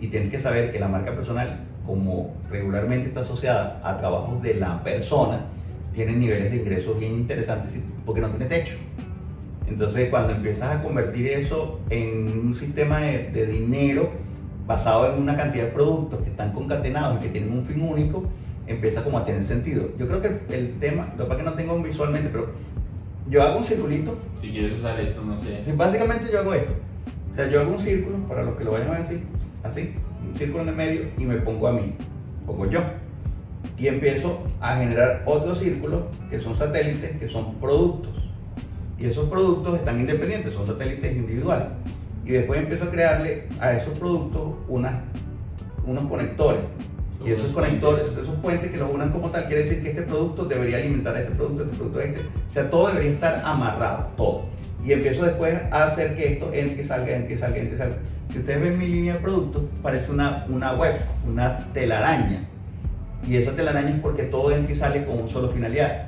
Y 0.00 0.08
tienes 0.08 0.30
que 0.30 0.40
saber 0.40 0.72
que 0.72 0.80
la 0.80 0.88
marca 0.88 1.12
personal, 1.12 1.60
como 1.86 2.34
regularmente 2.50 3.08
está 3.08 3.20
asociada 3.20 3.80
a 3.84 3.98
trabajos 3.98 4.42
de 4.42 4.54
la 4.54 4.82
persona, 4.82 5.46
tiene 5.94 6.12
niveles 6.16 6.50
de 6.50 6.56
ingresos 6.56 6.98
bien 6.98 7.12
interesantes 7.14 7.78
porque 8.04 8.20
no 8.20 8.30
tiene 8.30 8.46
techo. 8.46 8.74
Entonces, 9.68 10.10
cuando 10.10 10.32
empiezas 10.32 10.76
a 10.76 10.82
convertir 10.82 11.28
eso 11.28 11.80
en 11.88 12.46
un 12.46 12.54
sistema 12.54 12.98
de, 12.98 13.30
de 13.30 13.46
dinero 13.46 14.10
basado 14.66 15.14
en 15.14 15.22
una 15.22 15.36
cantidad 15.36 15.64
de 15.64 15.70
productos 15.70 16.20
que 16.22 16.30
están 16.30 16.52
concatenados 16.52 17.18
y 17.18 17.26
que 17.26 17.28
tienen 17.28 17.52
un 17.52 17.64
fin 17.64 17.80
único, 17.80 18.24
empieza 18.66 19.02
como 19.02 19.18
a 19.18 19.24
tener 19.24 19.44
sentido. 19.44 19.90
Yo 19.98 20.06
creo 20.06 20.22
que 20.22 20.54
el, 20.54 20.78
tema, 20.78 21.12
lo 21.16 21.28
que 21.28 21.42
no 21.42 21.52
tengo 21.54 21.80
visualmente, 21.82 22.28
pero 22.30 22.50
yo 23.28 23.42
hago 23.42 23.58
un 23.58 23.64
circulito. 23.64 24.18
Si 24.40 24.50
quieres 24.50 24.78
usar 24.78 24.98
esto, 25.00 25.22
no 25.22 25.42
sé. 25.42 25.64
Sí, 25.64 25.72
básicamente 25.76 26.30
yo 26.32 26.40
hago 26.40 26.54
esto. 26.54 26.72
O 27.30 27.34
sea, 27.34 27.48
yo 27.48 27.60
hago 27.60 27.72
un 27.72 27.80
círculo, 27.80 28.18
para 28.28 28.42
los 28.42 28.56
que 28.56 28.64
lo 28.64 28.72
vayan 28.72 28.94
a 28.94 28.98
decir, 28.98 29.22
así, 29.62 29.94
un 30.28 30.36
círculo 30.36 30.62
en 30.62 30.68
el 30.68 30.76
medio 30.76 31.02
y 31.16 31.24
me 31.24 31.36
pongo 31.36 31.66
a 31.66 31.72
mí, 31.72 31.94
pongo 32.46 32.68
yo. 32.68 32.80
Y 33.78 33.88
empiezo 33.88 34.44
a 34.60 34.76
generar 34.76 35.22
otros 35.24 35.58
círculos 35.58 36.02
que 36.30 36.40
son 36.40 36.54
satélites, 36.54 37.16
que 37.18 37.28
son 37.28 37.54
productos. 37.54 38.12
Y 38.98 39.06
esos 39.06 39.28
productos 39.28 39.76
están 39.76 39.98
independientes, 39.98 40.54
son 40.54 40.66
satélites 40.66 41.16
individuales. 41.16 41.68
Y 42.24 42.32
después 42.32 42.60
empiezo 42.60 42.84
a 42.84 42.90
crearle 42.90 43.48
a 43.58 43.72
esos 43.72 43.98
productos 43.98 44.54
unas, 44.68 45.00
unos 45.86 46.08
conectores 46.08 46.60
y 47.24 47.30
esos 47.30 47.50
conectores, 47.50 48.04
esos 48.20 48.36
puentes 48.40 48.70
que 48.70 48.76
los 48.76 48.92
unan 48.92 49.10
como 49.10 49.30
tal, 49.30 49.46
quiere 49.46 49.62
decir 49.62 49.82
que 49.82 49.90
este 49.90 50.02
producto 50.02 50.44
debería 50.44 50.78
alimentar 50.78 51.14
a 51.14 51.20
este 51.20 51.32
producto, 51.34 51.64
este 51.64 51.76
producto 51.76 51.98
a 52.00 52.04
este. 52.04 52.20
O 52.20 52.50
sea, 52.50 52.70
todo 52.70 52.88
debería 52.88 53.12
estar 53.12 53.42
amarrado, 53.44 54.08
todo. 54.16 54.44
Y 54.84 54.92
empiezo 54.92 55.24
después 55.24 55.60
a 55.70 55.84
hacer 55.84 56.16
que 56.16 56.32
esto 56.32 56.50
entre, 56.52 56.84
salga, 56.84 57.14
entre, 57.14 57.36
salga, 57.36 57.58
entre, 57.58 57.78
salga. 57.78 57.96
Si 58.32 58.38
ustedes 58.38 58.60
ven 58.60 58.78
mi 58.78 58.88
línea 58.88 59.14
de 59.14 59.20
productos, 59.20 59.62
parece 59.82 60.10
una, 60.10 60.46
una 60.48 60.74
web, 60.74 60.94
una 61.26 61.58
telaraña. 61.72 62.40
Y 63.28 63.36
esa 63.36 63.52
telaraña 63.52 63.90
es 63.90 64.00
porque 64.00 64.24
todo 64.24 64.50
entra 64.50 64.72
y 64.72 64.74
sale 64.74 65.04
con 65.04 65.22
un 65.22 65.28
solo 65.28 65.48
finalidad, 65.48 66.06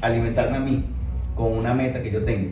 alimentarme 0.00 0.56
a 0.56 0.60
mí, 0.60 0.84
con 1.36 1.52
una 1.52 1.74
meta 1.74 2.02
que 2.02 2.10
yo 2.10 2.24
tengo. 2.24 2.50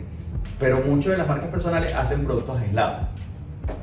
Pero 0.59 0.79
muchas 0.85 1.11
de 1.11 1.17
las 1.17 1.27
marcas 1.27 1.49
personales 1.49 1.93
hacen 1.93 2.23
productos 2.23 2.57
aislados. 2.61 3.07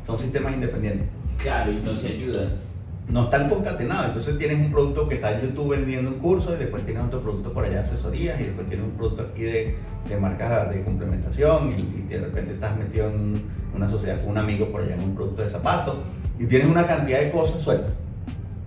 Son 0.06 0.18
sistemas 0.18 0.54
independientes. 0.54 1.06
Claro, 1.36 1.72
y 1.72 1.80
no 1.80 1.94
se 1.94 2.08
ayudan 2.08 2.71
no 3.08 3.24
están 3.24 3.48
concatenados. 3.48 4.06
Entonces 4.06 4.38
tienes 4.38 4.58
un 4.58 4.70
producto 4.70 5.08
que 5.08 5.16
está 5.16 5.32
en 5.32 5.48
YouTube 5.48 5.70
vendiendo 5.70 6.10
un 6.10 6.18
curso 6.18 6.54
y 6.54 6.58
después 6.58 6.84
tienes 6.84 7.02
otro 7.02 7.20
producto 7.20 7.52
por 7.52 7.64
allá 7.64 7.74
de 7.74 7.80
asesorías 7.80 8.40
y 8.40 8.44
después 8.44 8.66
tienes 8.68 8.86
un 8.86 8.92
producto 8.92 9.22
aquí 9.22 9.42
de, 9.42 9.76
de 10.08 10.16
marcas 10.16 10.70
de 10.70 10.82
complementación 10.82 11.72
y, 11.72 12.02
de 12.08 12.20
repente 12.20 12.54
estás 12.54 12.76
metido 12.76 13.08
en 13.08 13.42
una 13.74 13.88
sociedad 13.88 14.20
con 14.20 14.30
un 14.30 14.38
amigo 14.38 14.66
por 14.66 14.82
allá 14.82 14.94
en 14.94 15.02
un 15.02 15.14
producto 15.14 15.42
de 15.42 15.50
zapatos 15.50 15.96
y 16.38 16.46
tienes 16.46 16.68
una 16.68 16.86
cantidad 16.86 17.20
de 17.20 17.30
cosas 17.30 17.62
sueltas. 17.62 17.92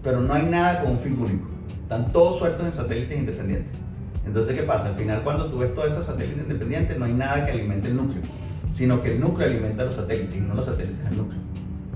Pero 0.04 0.22
no 0.22 0.34
hay 0.34 0.44
nada 0.44 0.82
con 0.82 0.92
un 0.92 1.00
fin 1.00 1.18
único. 1.20 1.48
Están 1.84 2.12
todos 2.12 2.40
sueltos 2.40 2.66
en 2.66 2.74
satélites 2.74 3.18
independientes. 3.18 3.72
Entonces, 4.26 4.56
¿qué 4.56 4.64
pasa? 4.64 4.90
Al 4.90 4.96
final, 4.96 5.22
cuando 5.24 5.52
tú 5.52 5.60
ves 5.60 5.74
todos 5.76 5.90
esos 5.90 6.06
satélites 6.06 6.44
independientes, 6.44 6.98
no 6.98 7.06
hay 7.06 7.14
nada 7.14 7.46
que 7.46 7.52
alimente 7.52 7.90
el 7.90 7.96
núcleo, 7.96 8.24
sino 8.72 9.02
que 9.04 9.14
el 9.14 9.20
núcleo 9.20 9.48
alimenta 9.48 9.84
a 9.84 9.86
los 9.86 9.96
satélites 9.96 10.36
y 10.36 10.42
no 10.42 10.56
los 10.56 10.66
satélites 10.66 11.06
al 11.06 11.18
núcleo. 11.18 11.40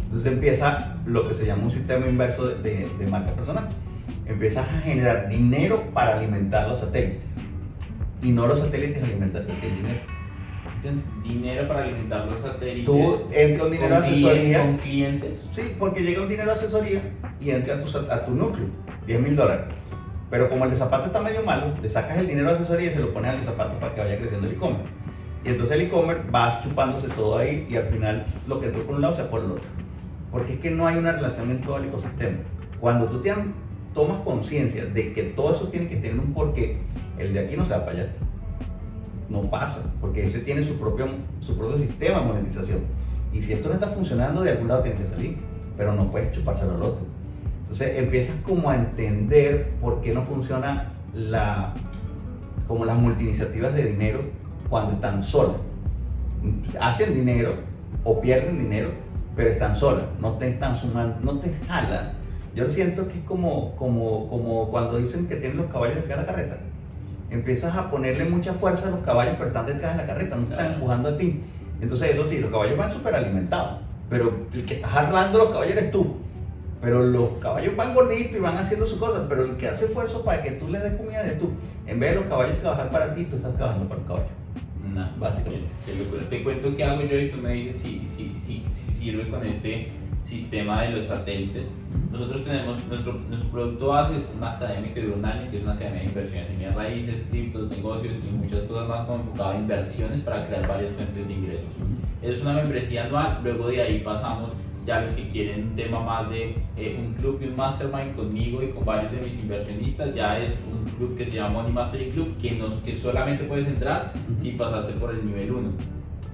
Entonces 0.10 0.32
empieza 0.32 0.96
lo 1.06 1.28
que 1.28 1.36
se 1.36 1.46
llama 1.46 1.64
un 1.66 1.72
sistema 1.72 2.08
inverso 2.08 2.48
de, 2.48 2.88
de, 2.98 3.08
marca 3.08 3.32
personal. 3.34 3.70
Empiezas 4.26 4.68
a 4.68 4.80
generar 4.80 5.30
dinero 5.30 5.84
para 5.94 6.18
alimentar 6.18 6.68
los 6.68 6.80
satélites. 6.80 7.22
Y 8.24 8.32
no 8.32 8.48
los 8.48 8.58
satélites 8.58 9.04
alimentan 9.04 9.44
el 9.48 9.62
dinero. 9.62 10.00
¿Entiendes? 10.76 11.06
Dinero 11.24 11.68
para 11.68 11.84
alimentar 11.84 12.26
los 12.26 12.40
satélites. 12.40 12.86
Tú 12.86 13.22
entras 13.32 13.68
un 13.68 13.72
dinero 13.72 13.90
de 13.90 13.98
asesoría. 13.98 14.62
¿Con 14.64 14.78
clientes? 14.78 15.48
Sí, 15.54 15.76
porque 15.78 16.02
llega 16.02 16.24
un 16.24 16.30
dinero 16.30 16.48
de 16.48 16.56
asesoría 16.56 17.02
y 17.40 17.52
entra 17.52 17.76
a 17.76 17.84
tu, 17.84 17.98
a 18.12 18.26
tu 18.26 18.34
núcleo, 18.34 18.66
10 19.06 19.22
mil 19.22 19.36
dólares. 19.36 19.66
Pero 20.32 20.50
como 20.50 20.66
el 20.66 20.72
de 20.72 20.78
zapato 20.78 21.06
está 21.06 21.22
medio 21.22 21.44
malo, 21.44 21.76
le 21.80 21.90
sacas 21.90 22.18
el 22.18 22.26
dinero 22.26 22.50
de 22.50 22.56
asesoría 22.56 22.92
y 22.92 22.96
se 22.96 23.00
lo 23.00 23.14
pones 23.14 23.30
al 23.30 23.40
de 23.42 23.46
zapato 23.46 23.80
para 23.80 23.94
que 23.94 24.02
vaya 24.02 24.18
creciendo 24.18 24.48
el 24.48 24.54
e-commerce. 24.54 24.90
Y 25.46 25.50
entonces 25.50 25.76
el 25.76 25.84
e-commerce 25.84 26.24
va 26.34 26.62
chupándose 26.64 27.10
todo 27.10 27.38
ahí 27.38 27.68
y 27.70 27.76
al 27.76 27.86
final 27.86 28.26
lo 28.48 28.60
que 28.60 28.66
entró 28.66 28.84
por 28.88 28.96
un 28.96 29.02
lado 29.02 29.14
se 29.14 29.22
va 29.22 29.30
por 29.30 29.44
el 29.44 29.52
otro. 29.52 29.70
Porque 30.32 30.54
es 30.54 30.60
que 30.60 30.72
no 30.72 30.86
hay 30.88 30.98
una 30.98 31.12
relación 31.12 31.50
en 31.50 31.62
todo 31.62 31.78
el 31.78 31.86
ecosistema. 31.86 32.38
Cuando 32.80 33.06
tú 33.06 33.22
tienes, 33.22 33.46
tomas 33.94 34.22
conciencia 34.22 34.86
de 34.86 35.14
que 35.14 35.24
todo 35.24 35.56
eso 35.56 35.68
tiene 35.68 35.88
que 35.88 35.98
tener 35.98 36.20
un 36.20 36.34
porqué, 36.34 36.78
el 37.18 37.34
de 37.34 37.40
aquí 37.40 37.58
no 37.58 37.66
se 37.66 37.74
va 37.74 37.86
para 37.86 37.92
allá. 37.92 38.10
No 39.30 39.44
pasa, 39.44 39.94
porque 40.02 40.26
ese 40.26 40.40
tiene 40.40 40.64
su 40.64 40.80
propio, 40.80 41.08
su 41.40 41.58
propio 41.58 41.78
sistema 41.78 42.20
de 42.20 42.26
monetización. 42.26 42.80
Y 43.34 43.42
si 43.42 43.54
esto 43.54 43.70
no 43.70 43.76
está 43.76 43.88
funcionando, 43.88 44.42
de 44.42 44.52
algún 44.52 44.68
lado 44.68 44.82
tiene 44.82 44.98
que 44.98 45.06
salir, 45.06 45.38
pero 45.78 45.94
no 45.94 46.10
puedes 46.10 46.32
chupárselo 46.32 46.76
al 46.76 46.84
otro. 46.84 47.06
Entonces 47.62 48.00
empiezas 48.00 48.36
como 48.44 48.70
a 48.70 48.76
entender 48.76 49.72
por 49.80 50.02
qué 50.02 50.12
no 50.14 50.24
funciona 50.24 50.92
la, 51.14 51.74
como 52.68 52.86
las 52.86 52.98
multiiniciativas 52.98 53.76
de 53.76 53.86
dinero 53.86 54.22
cuando 54.70 54.94
están 54.94 55.24
solas. 55.24 55.58
Hacen 56.80 57.14
dinero 57.14 57.54
o 58.04 58.20
pierden 58.22 58.58
dinero, 58.58 58.90
pero 59.40 59.52
están 59.52 59.74
solas, 59.74 60.04
no 60.20 60.34
te 60.34 60.50
están 60.50 60.76
sumando, 60.76 61.16
no 61.22 61.40
te 61.40 61.50
jalan. 61.66 62.12
Yo 62.54 62.68
siento 62.68 63.08
que 63.08 63.20
es 63.20 63.24
como, 63.24 63.74
como, 63.78 64.28
como 64.28 64.70
cuando 64.70 64.98
dicen 64.98 65.30
que 65.30 65.38
tienen 65.38 65.56
los 65.56 65.72
caballos 65.72 65.96
detrás 65.96 66.20
de 66.20 66.26
la 66.26 66.30
carreta. 66.30 66.58
Empiezas 67.30 67.74
a 67.78 67.90
ponerle 67.90 68.26
mucha 68.26 68.54
fuerza 68.54 68.90
a 68.90 68.92
los 68.92 69.00
caballos, 69.00 69.36
pero 69.38 69.48
están 69.48 69.66
detrás 69.66 69.96
de 69.96 70.02
la 70.02 70.08
carreta, 70.08 70.36
no 70.36 70.44
te 70.44 70.52
están 70.52 70.74
empujando 70.74 71.08
a 71.08 71.18
ti. 71.18 71.40
Entonces, 71.80 72.16
eso 72.16 72.28
sí, 72.28 72.40
los 72.40 72.52
caballos 72.52 72.78
van 72.78 72.92
súper 72.92 73.16
alimentados, 73.16 73.80
pero 74.10 74.46
el 74.54 74.66
que 74.66 74.74
está 74.74 75.00
arlando 75.00 75.38
los 75.38 75.52
caballos 75.52 75.72
eres 75.72 75.92
tú. 75.92 76.18
Pero 76.82 77.06
los 77.06 77.30
caballos 77.40 77.78
van 77.78 77.94
gorditos 77.94 78.36
y 78.36 78.40
van 78.42 78.58
haciendo 78.58 78.86
sus 78.86 79.00
cosas, 79.00 79.26
pero 79.30 79.46
el 79.46 79.56
que 79.56 79.70
hace 79.70 79.86
esfuerzo 79.86 80.22
para 80.26 80.44
que 80.44 80.52
tú 80.52 80.68
les 80.68 80.84
des 80.84 80.96
comida 80.96 81.24
eres 81.24 81.40
tú. 81.40 81.52
En 81.88 81.98
vez 81.98 82.10
de 82.10 82.16
los 82.18 82.26
caballos 82.26 82.60
trabajar 82.60 82.92
para 82.92 83.16
ti, 83.16 83.24
tú 83.24 83.38
estás 83.38 83.56
trabajando 83.56 83.88
para 83.88 84.02
el 84.02 84.08
caballo. 84.08 84.39
No, 84.94 85.08
básicamente. 85.18 85.68
Te 86.30 86.44
cuento 86.44 86.76
qué 86.76 86.84
hago 86.84 87.04
yo 87.04 87.20
y 87.20 87.30
tú 87.30 87.38
me 87.38 87.54
dices 87.54 87.82
si, 87.82 88.08
si, 88.16 88.30
si, 88.40 88.64
si 88.72 88.94
sirve 88.94 89.30
con 89.30 89.46
este 89.46 89.92
sistema 90.24 90.84
de 90.84 90.92
los 90.92 91.06
satélites. 91.06 91.68
Nosotros 92.12 92.44
tenemos, 92.44 92.86
nuestro, 92.88 93.14
nuestro 93.30 93.50
producto 93.50 93.88
base 93.88 94.18
es 94.18 94.34
una 94.38 94.54
academia 94.54 94.94
que 94.94 95.02
dura 95.02 95.18
un 95.18 95.26
año, 95.26 95.52
que 95.52 95.58
es 95.58 95.64
una 95.64 95.74
academia 95.74 96.02
de 96.02 96.08
inversiones 96.08 96.52
en 96.52 96.76
raíces, 96.76 97.28
criptos, 97.30 97.70
negocios 97.70 98.18
y 98.18 98.36
muchas 98.36 98.62
cosas 98.62 98.88
más 98.88 99.02
como 99.02 99.24
enfocado 99.24 99.52
a 99.52 99.56
inversiones 99.58 100.22
para 100.22 100.48
crear 100.48 100.68
varias 100.68 100.94
fuentes 100.94 101.28
de 101.28 101.34
ingresos. 101.34 101.70
Es 102.22 102.42
una 102.42 102.54
membresía 102.54 103.06
anual, 103.06 103.40
luego 103.44 103.68
de 103.68 103.82
ahí 103.82 104.00
pasamos 104.00 104.52
ya 104.90 105.02
los 105.02 105.12
que 105.12 105.28
quieren 105.28 105.68
un 105.70 105.76
tema 105.76 106.00
más 106.00 106.28
de 106.32 106.56
eh, 106.76 106.98
un 107.00 107.14
club 107.14 107.40
y 107.44 107.48
un 107.48 107.56
mastermind 107.56 108.16
conmigo 108.16 108.64
y 108.64 108.70
con 108.70 108.86
varios 108.86 109.12
de 109.12 109.20
mis 109.20 109.38
inversionistas, 109.40 110.16
ya 110.16 110.40
es 110.40 110.54
un 110.68 110.84
club 110.94 111.16
que 111.16 111.26
se 111.26 111.32
llama 111.34 111.62
Money 111.62 111.74
Mastery 111.74 112.10
Club, 112.10 112.36
que, 112.42 112.54
nos, 112.54 112.74
que 112.78 112.96
solamente 112.96 113.44
puedes 113.44 113.68
entrar 113.68 114.12
si 114.40 114.54
pasaste 114.54 114.94
por 114.94 115.12
el 115.12 115.24
nivel 115.24 115.52
1. 115.52 115.70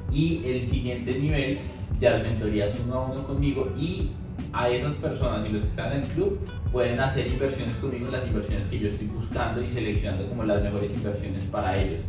Y 0.10 0.42
el 0.46 0.66
siguiente 0.66 1.20
nivel 1.20 1.60
ya 2.00 2.16
es 2.16 2.24
mentorías 2.24 2.74
uno 2.86 2.94
a 2.96 3.06
uno 3.08 3.28
conmigo 3.28 3.74
y 3.78 4.12
a 4.54 4.70
esas 4.70 4.94
personas 4.94 5.46
y 5.46 5.50
los 5.50 5.64
que 5.64 5.68
están 5.68 5.92
en 5.92 6.04
el 6.04 6.08
club 6.08 6.40
pueden 6.72 6.98
hacer 7.02 7.28
inversiones 7.28 7.76
conmigo, 7.76 8.08
las 8.10 8.26
inversiones 8.26 8.68
que 8.68 8.80
yo 8.80 8.88
estoy 8.88 9.08
buscando 9.08 9.62
y 9.62 9.70
seleccionando 9.70 10.30
como 10.30 10.46
las 10.46 10.64
mejores 10.64 10.92
inversiones 10.92 11.44
para 11.52 11.78
ellos. 11.78 12.00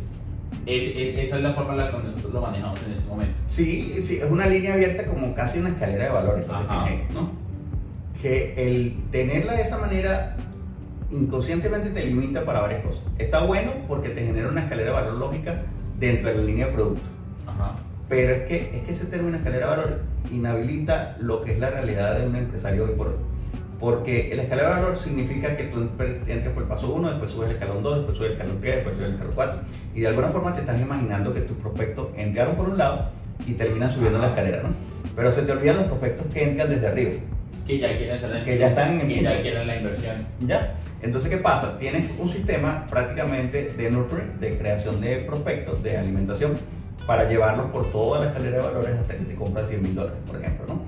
Es, 0.65 1.27
esa 1.27 1.37
es 1.37 1.43
la 1.43 1.53
forma 1.53 1.71
en 1.73 1.77
la 1.77 1.91
que 1.91 1.97
nosotros 1.97 2.33
lo 2.33 2.41
manejamos 2.41 2.79
en 2.85 2.91
este 2.91 3.07
momento. 3.07 3.33
Sí, 3.47 3.99
sí, 4.01 4.19
es 4.21 4.29
una 4.29 4.47
línea 4.47 4.73
abierta 4.73 5.05
como 5.05 5.33
casi 5.33 5.59
una 5.59 5.69
escalera 5.69 6.05
de 6.05 6.09
valores. 6.09 6.45
Que, 6.45 7.13
¿no? 7.13 7.47
que 8.21 8.53
el 8.57 8.97
tenerla 9.11 9.53
de 9.53 9.61
esa 9.61 9.77
manera 9.77 10.35
inconscientemente 11.11 11.89
te 11.91 12.05
limita 12.05 12.43
para 12.43 12.61
varias 12.61 12.83
cosas. 12.83 13.03
Está 13.17 13.43
bueno 13.43 13.71
porque 13.87 14.09
te 14.09 14.25
genera 14.25 14.49
una 14.49 14.61
escalera 14.61 14.89
de 14.89 14.95
valor 14.95 15.13
lógica 15.13 15.61
dentro 15.99 16.29
de 16.29 16.35
la 16.35 16.43
línea 16.43 16.67
de 16.67 16.73
producto. 16.73 17.03
Pero 18.09 18.33
es 18.33 18.41
que, 18.43 18.55
es 18.73 18.83
que 18.83 18.91
ese 18.93 19.05
término 19.05 19.37
escalera 19.37 19.69
de 19.69 19.75
valor 19.75 20.01
inhabilita 20.31 21.17
lo 21.19 21.43
que 21.43 21.53
es 21.53 21.59
la 21.59 21.69
realidad 21.69 22.17
de 22.17 22.27
un 22.27 22.35
empresario 22.35 22.85
hoy 22.85 22.91
por 22.95 23.07
hoy. 23.07 23.15
Porque 23.79 24.31
el 24.31 24.39
escalera 24.39 24.69
de 24.69 24.81
valor 24.81 24.97
significa 24.97 25.55
que 25.55 25.65
tú 25.65 25.87
entras 26.27 26.53
por 26.53 26.63
el 26.63 26.69
paso 26.69 26.93
1, 26.93 27.09
después 27.09 27.31
subes 27.31 27.49
el 27.49 27.55
escalón 27.55 27.83
2, 27.83 27.95
después 27.97 28.17
subes 28.17 28.31
el 28.31 28.37
escalón 28.37 28.57
3, 28.59 28.75
después 28.75 28.95
subes 28.95 29.07
el 29.07 29.13
escalón 29.13 29.35
4. 29.35 29.59
Y 29.93 29.99
de 30.01 30.07
alguna 30.07 30.27
forma 30.29 30.55
te 30.55 30.61
estás 30.61 30.81
imaginando 30.81 31.33
que 31.33 31.41
tus 31.41 31.57
prospectos 31.57 32.07
entraron 32.17 32.55
por 32.55 32.69
un 32.69 32.77
lado 32.77 33.09
y 33.45 33.53
terminan 33.53 33.91
subiendo 33.91 34.17
la 34.19 34.27
escalera, 34.27 34.63
¿no? 34.63 34.69
Pero 35.15 35.31
se 35.31 35.43
te 35.43 35.51
olvidan 35.51 35.77
los 35.77 35.85
prospectos 35.85 36.25
que 36.33 36.43
entran 36.43 36.69
desde 36.69 36.87
arriba. 36.87 37.11
Que 37.67 37.79
ya 37.79 37.97
quieren 37.97 38.19
salir. 38.19 38.43
Que 38.43 38.57
ya 38.57 38.67
están 38.69 38.99
en 38.99 39.07
Que 39.07 39.21
ya 39.21 39.41
quieren 39.41 39.67
la 39.67 39.75
inversión. 39.75 40.25
Ya. 40.41 40.75
Entonces, 41.01 41.29
¿qué 41.29 41.37
pasa? 41.37 41.77
Tienes 41.77 42.09
un 42.17 42.29
sistema 42.29 42.87
prácticamente 42.89 43.73
de 43.77 43.91
nurturing, 43.91 44.39
de 44.39 44.57
creación 44.57 44.99
de 45.01 45.17
prospectos, 45.17 45.83
de 45.83 45.97
alimentación, 45.97 46.57
para 47.05 47.29
llevarlos 47.29 47.67
por 47.67 47.91
toda 47.91 48.19
la 48.21 48.27
escalera 48.27 48.57
de 48.57 48.63
valores 48.63 48.95
hasta 48.99 49.15
que 49.15 49.23
te 49.23 49.35
compras 49.35 49.69
100 49.69 49.83
mil 49.83 49.95
dólares, 49.95 50.19
por 50.25 50.41
ejemplo, 50.41 50.65
¿no? 50.67 50.81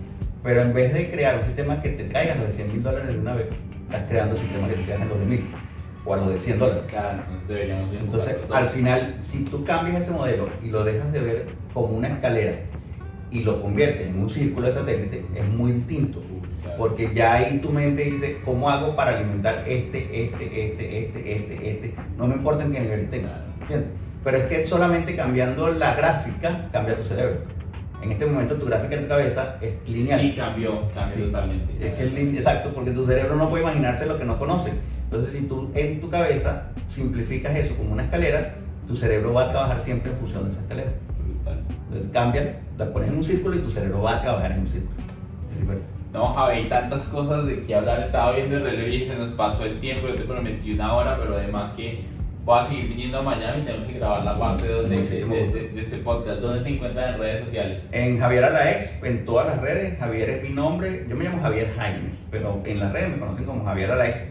Pero 0.44 0.62
en 0.62 0.74
vez 0.74 0.94
de 0.94 1.10
crear 1.10 1.38
un 1.38 1.44
sistema 1.44 1.82
que 1.82 1.90
te 1.90 2.06
traiga 2.06 2.36
los 2.36 2.48
de 2.48 2.54
100 2.54 2.72
mil 2.72 2.84
dólares 2.84 3.08
de 3.08 3.20
una 3.20 3.36
vez, 3.36 3.48
estás 3.86 4.04
creando 4.08 4.32
un 4.32 4.38
sistema 4.38 4.68
que 4.68 4.76
te 4.76 4.84
traiga 4.84 5.06
los 5.06 5.20
de 5.20 5.26
mil 5.26 5.46
o 6.06 6.14
a 6.14 6.18
los 6.18 6.34
de 6.34 6.40
100 6.40 6.60
dólares. 6.60 6.84
Claro, 6.88 7.20
entonces 7.20 7.48
deberíamos 7.48 7.96
Entonces, 7.96 8.38
al 8.50 8.68
final, 8.68 9.18
si 9.22 9.44
tú 9.46 9.66
cambias 9.66 10.02
ese 10.02 10.12
modelo 10.12 10.50
y 10.64 10.70
lo 10.70 10.84
dejas 10.84 11.12
de 11.12 11.20
ver 11.20 11.46
como 11.74 11.98
una 11.98 12.08
escalera 12.08 12.54
y 13.32 13.44
lo 13.44 13.62
conviertes 13.62 14.08
en 14.08 14.20
un 14.20 14.30
círculo 14.30 14.68
de 14.68 14.74
satélite, 14.74 15.26
es 15.36 15.46
muy 15.46 15.74
distinto. 15.74 16.24
Porque 16.78 17.12
ya 17.14 17.34
ahí 17.34 17.60
tu 17.60 17.72
mente 17.72 18.04
dice, 18.04 18.38
¿cómo 18.46 18.70
hago 18.70 18.96
para 18.96 19.18
alimentar 19.18 19.66
este, 19.68 20.24
este, 20.24 20.46
este, 20.46 21.04
este, 21.04 21.36
este, 21.36 21.72
este? 21.72 21.96
No 22.18 22.28
me 22.28 22.36
importa 22.36 22.64
en 22.64 22.72
qué 22.72 22.80
nivel 22.80 23.02
esté. 23.02 23.22
Pero 24.24 24.38
es 24.38 24.44
que 24.46 24.64
solamente 24.66 25.16
cambiando 25.16 25.72
la 25.74 25.96
gráfica 25.96 26.70
cambia 26.72 26.96
tu 26.96 27.04
cerebro. 27.04 27.59
En 28.02 28.12
este 28.12 28.26
momento 28.26 28.56
tu 28.56 28.66
gráfica 28.66 28.96
en 28.96 29.04
tu 29.04 29.08
cabeza 29.10 29.58
es 29.62 29.74
lineal. 29.88 30.22
Sí, 30.22 30.34
cambió, 30.34 30.88
cambió 30.94 31.26
totalmente. 31.26 31.74
Es 31.86 31.94
que 31.94 32.04
es 32.04 32.38
exacto, 32.38 32.72
porque 32.74 32.92
tu 32.92 33.06
cerebro 33.06 33.36
no 33.36 33.50
puede 33.50 33.64
imaginarse 33.64 34.06
lo 34.06 34.18
que 34.18 34.26
no 34.26 34.40
conoce. 34.40 34.72
Entonces, 35.04 35.34
si 35.34 35.48
tú 35.48 35.70
en 35.74 36.00
tu 36.00 36.10
cabeza 36.10 36.68
simplificas 36.88 37.56
eso 37.56 37.76
como 37.76 37.92
una 37.92 38.04
escalera, 38.04 38.56
tu 38.88 38.96
cerebro 38.96 39.34
va 39.34 39.44
a 39.44 39.52
trabajar 39.52 39.82
siempre 39.82 40.12
en 40.12 40.18
función 40.18 40.46
de 40.46 40.52
esa 40.52 40.62
escalera. 40.62 40.92
Entonces, 41.88 42.12
cambia, 42.14 42.60
la 42.78 42.94
pones 42.94 43.10
en 43.10 43.18
un 43.18 43.24
círculo 43.24 43.56
y 43.56 43.60
tu 43.60 43.72
cerebro 43.72 44.02
va 44.02 44.16
a 44.16 44.22
trabajar 44.22 44.54
en 44.54 44.60
un 44.60 44.68
círculo. 44.68 44.96
No, 46.14 46.34
Javi, 46.34 46.58
hay 46.58 46.66
tantas 46.66 47.06
cosas 47.08 47.46
de 47.46 47.62
qué 47.62 47.76
hablar. 47.76 48.00
Estaba 48.00 48.32
viendo 48.32 48.58
el 48.58 48.64
reloj 48.64 48.88
y 48.88 49.06
se 49.06 49.16
nos 49.16 49.32
pasó 49.32 49.66
el 49.66 49.80
tiempo. 49.80 50.08
Yo 50.08 50.16
te 50.16 50.24
prometí 50.24 50.74
una 50.74 50.94
hora, 50.96 51.18
pero 51.18 51.36
además 51.36 51.72
que 51.72 52.04
voy 52.46 52.60
a 52.60 52.66
seguir 52.66 52.88
viniendo 52.90 53.20
a 53.20 53.22
Miami 53.22 53.62
y 53.62 53.66
tenemos 53.66 53.88
que 53.88 53.94
grabar 53.94 54.24
la 54.24 54.40
parte 54.40 54.68
de, 54.68 54.84
de, 54.88 55.82
este 55.82 55.98
podcast. 55.98 56.42
¿Dónde 56.42 56.62
te 56.62 56.70
encuentras 56.70 57.14
en 57.14 57.20
redes 57.20 57.46
sociales? 57.46 57.88
En 57.92 58.20
Javier 58.20 58.46
Alaex, 58.46 59.04
en 59.04 59.26
todas 59.26 59.48
las 59.48 59.62
redes. 59.62 59.98
Javier 60.00 60.30
es 60.30 60.44
mi 60.44 60.50
nombre. 60.50 61.06
Yo 61.08 61.16
me 61.16 61.26
llamo 61.26 61.40
Javier 61.40 61.74
Jaimes, 61.76 62.26
pero 62.32 62.60
en 62.66 62.80
las 62.80 62.92
redes 62.92 63.10
me 63.10 63.20
conocen 63.20 63.46
como 63.46 63.66
Javier 63.66 63.92
Alaex. 63.92 64.24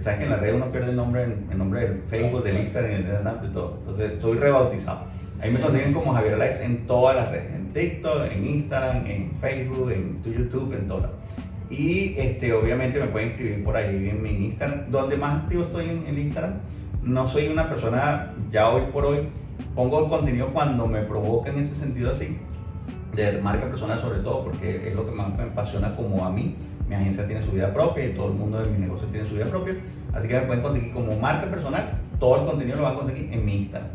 Sabes 0.00 0.18
que 0.18 0.24
en 0.24 0.30
las 0.30 0.40
redes 0.40 0.54
uno 0.56 0.72
pierde 0.72 0.90
el 0.90 0.96
nombre, 0.96 1.24
el 1.24 1.58
nombre 1.58 1.80
del 1.80 1.96
Facebook, 2.08 2.42
del 2.42 2.58
Instagram, 2.58 3.04
del 3.04 3.18
Snap, 3.18 3.42
de 3.42 3.48
todo. 3.50 3.76
Entonces, 3.78 4.12
estoy 4.12 4.36
rebautizado. 4.38 5.06
Ahí 5.40 5.50
me 5.50 5.60
consiguen 5.60 5.92
como 5.92 6.12
Javier 6.12 6.34
Alex 6.34 6.60
en 6.60 6.86
todas 6.86 7.16
las 7.16 7.30
redes, 7.30 7.52
en 7.52 7.68
TikTok, 7.72 8.30
en 8.30 8.46
Instagram, 8.46 9.06
en 9.06 9.34
Facebook, 9.36 9.90
en 9.90 10.22
YouTube, 10.22 10.72
en 10.72 10.88
todas. 10.88 11.10
Y 11.68 12.14
este, 12.18 12.52
obviamente 12.52 13.00
me 13.00 13.06
pueden 13.06 13.30
escribir 13.30 13.64
por 13.64 13.76
ahí 13.76 14.08
en 14.08 14.22
mi 14.22 14.30
Instagram, 14.46 14.90
donde 14.90 15.16
más 15.16 15.42
activo 15.42 15.62
estoy 15.62 15.88
en, 15.88 16.06
el 16.06 16.18
Instagram. 16.18 16.54
No 17.02 17.26
soy 17.26 17.48
una 17.48 17.68
persona, 17.68 18.32
ya 18.52 18.70
hoy 18.70 18.82
por 18.92 19.04
hoy, 19.04 19.28
pongo 19.74 20.08
contenido 20.08 20.52
cuando 20.52 20.86
me 20.86 21.00
provoca 21.02 21.50
en 21.50 21.58
ese 21.58 21.74
sentido 21.74 22.12
así, 22.12 22.38
de 23.16 23.42
marca 23.42 23.68
personal 23.68 23.98
sobre 23.98 24.20
todo, 24.20 24.44
porque 24.44 24.88
es 24.88 24.94
lo 24.94 25.04
que 25.04 25.10
más 25.10 25.36
me 25.36 25.42
apasiona 25.42 25.96
como 25.96 26.24
a 26.24 26.30
mí. 26.30 26.56
Mi 26.88 26.94
agencia 26.94 27.26
tiene 27.26 27.44
su 27.44 27.50
vida 27.50 27.74
propia 27.74 28.04
y 28.04 28.10
todo 28.10 28.28
el 28.28 28.34
mundo 28.34 28.60
de 28.60 28.70
mi 28.70 28.78
negocio 28.78 29.08
tiene 29.08 29.28
su 29.28 29.34
vida 29.34 29.46
propia. 29.46 29.74
Así 30.12 30.28
que 30.28 30.34
me 30.34 30.46
pueden 30.46 30.62
conseguir 30.62 30.92
como 30.92 31.16
marca 31.18 31.50
personal, 31.50 31.90
todo 32.20 32.40
el 32.40 32.46
contenido 32.46 32.76
lo 32.76 32.84
van 32.84 32.92
a 32.92 32.98
conseguir 32.98 33.32
en 33.32 33.44
mi 33.44 33.56
Instagram. 33.56 33.90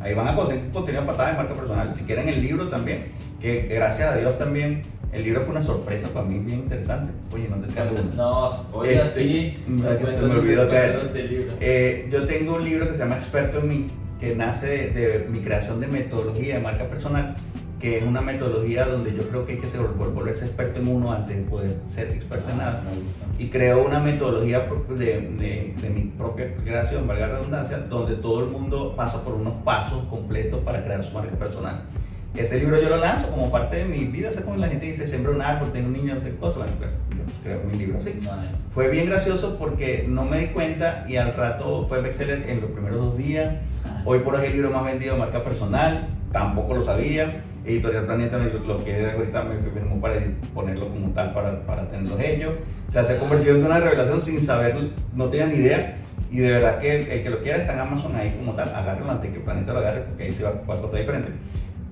Ahí 0.00 0.14
van 0.14 0.28
a 0.28 0.34
conseguir 0.34 0.72
contenido 0.72 1.06
para 1.06 1.30
de 1.30 1.36
marca 1.36 1.54
personal. 1.54 1.94
Si 1.96 2.02
quieren 2.02 2.28
el 2.28 2.42
libro 2.42 2.68
también, 2.68 3.02
que 3.40 3.68
gracias 3.68 4.10
a 4.10 4.16
Dios 4.16 4.36
también 4.36 4.82
el 5.12 5.24
libro 5.24 5.40
fue 5.42 5.50
una 5.50 5.62
sorpresa 5.62 6.08
para 6.08 6.24
mí 6.24 6.38
bien 6.38 6.60
interesante. 6.60 7.12
Oye, 7.32 7.48
no 7.48 7.56
te 7.56 7.72
cago. 7.74 7.96
No, 8.14 8.66
oye, 8.72 9.02
eh, 9.02 9.08
sí. 9.08 9.58
se 9.64 9.70
me 9.70 10.34
olvidó 10.34 10.68
caer. 10.68 11.10
Eh, 11.60 12.08
yo 12.10 12.26
tengo 12.26 12.54
un 12.54 12.64
libro 12.64 12.86
que 12.86 12.92
se 12.92 12.98
llama 12.98 13.16
Experto 13.16 13.58
en 13.58 13.68
mí, 13.68 13.90
que 14.20 14.36
nace 14.36 14.90
de, 14.90 15.26
mi 15.28 15.40
creación 15.40 15.80
de 15.80 15.88
metodología 15.88 16.56
de 16.56 16.60
marca 16.60 16.84
personal, 16.84 17.34
que 17.80 17.98
es 17.98 18.04
una 18.04 18.20
metodología 18.20 18.84
donde 18.84 19.12
yo 19.12 19.28
creo 19.28 19.46
que 19.46 19.54
hay 19.54 19.58
que 19.58 19.68
ser, 19.68 19.80
volverse 19.80 20.44
experto 20.44 20.80
en 20.80 20.86
uno 20.86 21.10
antes 21.10 21.38
de 21.38 21.42
poder 21.42 21.76
ser 21.88 22.10
experto 22.10 22.48
en 22.50 22.58
nada. 22.58 22.84
Y 23.36 23.48
creo 23.48 23.84
una 23.84 23.98
metodología 23.98 24.68
de, 24.90 25.74
de 25.80 25.90
mi 25.90 26.02
propia 26.02 26.54
creación, 26.54 27.08
valga 27.08 27.26
la 27.26 27.38
redundancia, 27.38 27.78
donde 27.78 28.14
todo 28.14 28.44
el 28.44 28.50
mundo 28.50 28.94
pasa 28.94 29.24
por 29.24 29.34
unos 29.34 29.54
pasos 29.64 30.04
completos 30.04 30.60
para 30.60 30.84
crear 30.84 31.04
su 31.04 31.14
marca 31.14 31.34
personal. 31.34 31.82
Ese 32.36 32.60
libro 32.60 32.80
yo 32.80 32.88
lo 32.88 32.98
lanzo 32.98 33.28
como 33.30 33.50
parte 33.50 33.76
de 33.76 33.84
mi 33.86 34.04
vida, 34.04 34.30
sé 34.30 34.42
como 34.42 34.56
la 34.56 34.68
gente 34.68 34.86
dice, 34.86 35.06
siembra 35.08 35.32
un 35.32 35.42
árbol, 35.42 35.72
tengo 35.72 35.88
un 35.88 35.94
niño, 35.94 36.14
no 36.14 36.20
sé 36.20 36.30
qué 36.30 36.36
cosa, 36.36 36.58
bueno, 36.58 36.72
yo 37.10 37.24
pues 37.24 37.36
creo 37.42 37.60
mi 37.64 37.76
libro 37.76 37.98
así. 37.98 38.12
Fue 38.72 38.88
bien 38.88 39.06
gracioso 39.06 39.56
porque 39.58 40.06
no 40.08 40.24
me 40.24 40.38
di 40.38 40.46
cuenta 40.46 41.04
y 41.08 41.16
al 41.16 41.34
rato 41.34 41.86
fue 41.88 42.00
bestseller 42.00 42.48
en 42.48 42.60
los 42.60 42.70
primeros 42.70 42.98
dos 42.98 43.18
días. 43.18 43.56
Hoy 44.04 44.20
por 44.20 44.36
hoy 44.36 44.46
el 44.46 44.52
libro 44.52 44.70
más 44.70 44.84
vendido 44.84 45.14
de 45.14 45.20
marca 45.20 45.42
personal, 45.42 46.08
tampoco 46.32 46.76
lo 46.76 46.82
sabía. 46.82 47.42
Editorial 47.64 48.06
Planeta 48.06 48.38
lo 48.38 48.82
que 48.82 49.10
ahorita 49.10 49.42
me 49.42 49.56
firmó 49.58 50.00
para 50.00 50.14
ponerlo 50.54 50.88
como 50.88 51.10
tal 51.10 51.34
para, 51.34 51.66
para 51.66 51.90
tenerlos 51.90 52.18
ellos. 52.20 52.54
O 52.88 52.92
sea, 52.92 53.04
se 53.04 53.14
ha 53.14 53.18
convertido 53.18 53.56
en 53.56 53.66
una 53.66 53.80
revelación 53.80 54.20
sin 54.20 54.42
saber, 54.42 54.76
no 55.14 55.28
tenía 55.28 55.46
ni 55.46 55.56
idea. 55.56 55.96
Y 56.30 56.38
de 56.38 56.52
verdad 56.52 56.78
que 56.78 57.12
el, 57.12 57.22
que 57.24 57.28
lo 57.28 57.42
quiera 57.42 57.58
está 57.58 57.74
en 57.74 57.80
Amazon 57.80 58.14
ahí 58.14 58.34
como 58.38 58.54
tal, 58.54 58.72
agárrelo 58.72 59.10
antes 59.10 59.32
que 59.32 59.40
Planeta 59.40 59.72
lo 59.72 59.80
agarre 59.80 60.02
porque 60.02 60.24
ahí 60.24 60.32
se 60.32 60.44
va 60.44 60.50
a 60.50 60.76
tratar 60.78 61.00
diferente 61.00 61.32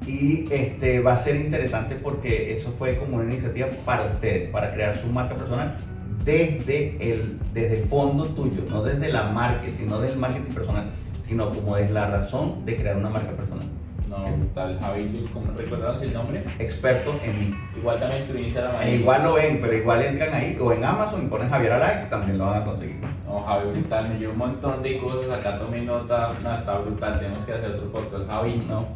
y 0.08 0.48
este, 0.50 1.00
va 1.00 1.12
a 1.12 1.18
ser 1.18 1.36
interesante 1.36 1.94
porque 1.96 2.54
eso 2.54 2.72
fue 2.78 2.96
como 2.96 3.16
una 3.16 3.30
iniciativa 3.30 3.68
para 3.84 4.04
ustedes, 4.06 4.48
para 4.48 4.72
crear 4.72 4.96
su 4.96 5.06
marca 5.08 5.34
personal 5.36 5.76
desde 6.24 6.96
el, 7.12 7.38
desde 7.52 7.80
el 7.80 7.84
fondo 7.88 8.24
tuyo, 8.24 8.62
no 8.68 8.82
desde 8.82 9.12
la 9.12 9.24
marketing, 9.24 9.86
no 9.86 10.00
desde 10.00 10.14
el 10.14 10.18
marketing 10.18 10.52
personal, 10.52 10.84
sino 11.26 11.50
como 11.50 11.76
desde 11.76 11.92
la 11.92 12.06
razón 12.06 12.64
de 12.64 12.76
crear 12.76 12.96
una 12.96 13.10
marca 13.10 13.32
personal. 13.32 13.66
No, 14.08 14.24
tal, 14.54 14.78
Javi, 14.80 15.28
¿cómo 15.34 15.52
el 15.58 16.12
nombre? 16.14 16.42
Experto 16.58 17.20
en 17.22 17.38
mí. 17.38 17.50
Igual 17.76 18.00
también 18.00 18.26
tu 18.26 18.38
Instagram 18.38 18.76
ahí. 18.76 18.94
Igual 18.94 19.22
lo 19.22 19.34
ven, 19.34 19.58
pero 19.60 19.74
igual 19.74 20.02
entran 20.02 20.32
ahí 20.32 20.56
o 20.58 20.72
en 20.72 20.82
Amazon 20.82 21.26
y 21.26 21.28
ponen 21.28 21.50
Javier 21.50 21.72
Alex, 21.72 22.08
también 22.08 22.38
lo 22.38 22.46
van 22.46 22.62
a 22.62 22.64
conseguir. 22.64 22.96
No, 23.26 23.40
Javi, 23.40 23.70
brutal, 23.72 24.08
me 24.08 24.18
dio 24.18 24.30
un 24.30 24.38
montón 24.38 24.82
de 24.82 24.98
cosas, 24.98 25.38
acá 25.38 25.58
tomé 25.58 25.82
nota, 25.82 26.30
no, 26.42 26.54
está 26.54 26.78
brutal, 26.78 27.18
tenemos 27.18 27.44
que 27.44 27.52
hacer 27.52 27.70
otro 27.72 27.92
podcast. 27.92 28.26
Javi, 28.26 28.64
no. 28.66 28.86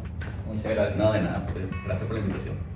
Muchas 0.47 0.73
gracias. 0.73 0.97
No, 0.97 1.11
de 1.13 1.21
nada, 1.21 1.45
gracias 1.85 2.07
por 2.07 2.17
la 2.17 2.21
invitación. 2.21 2.73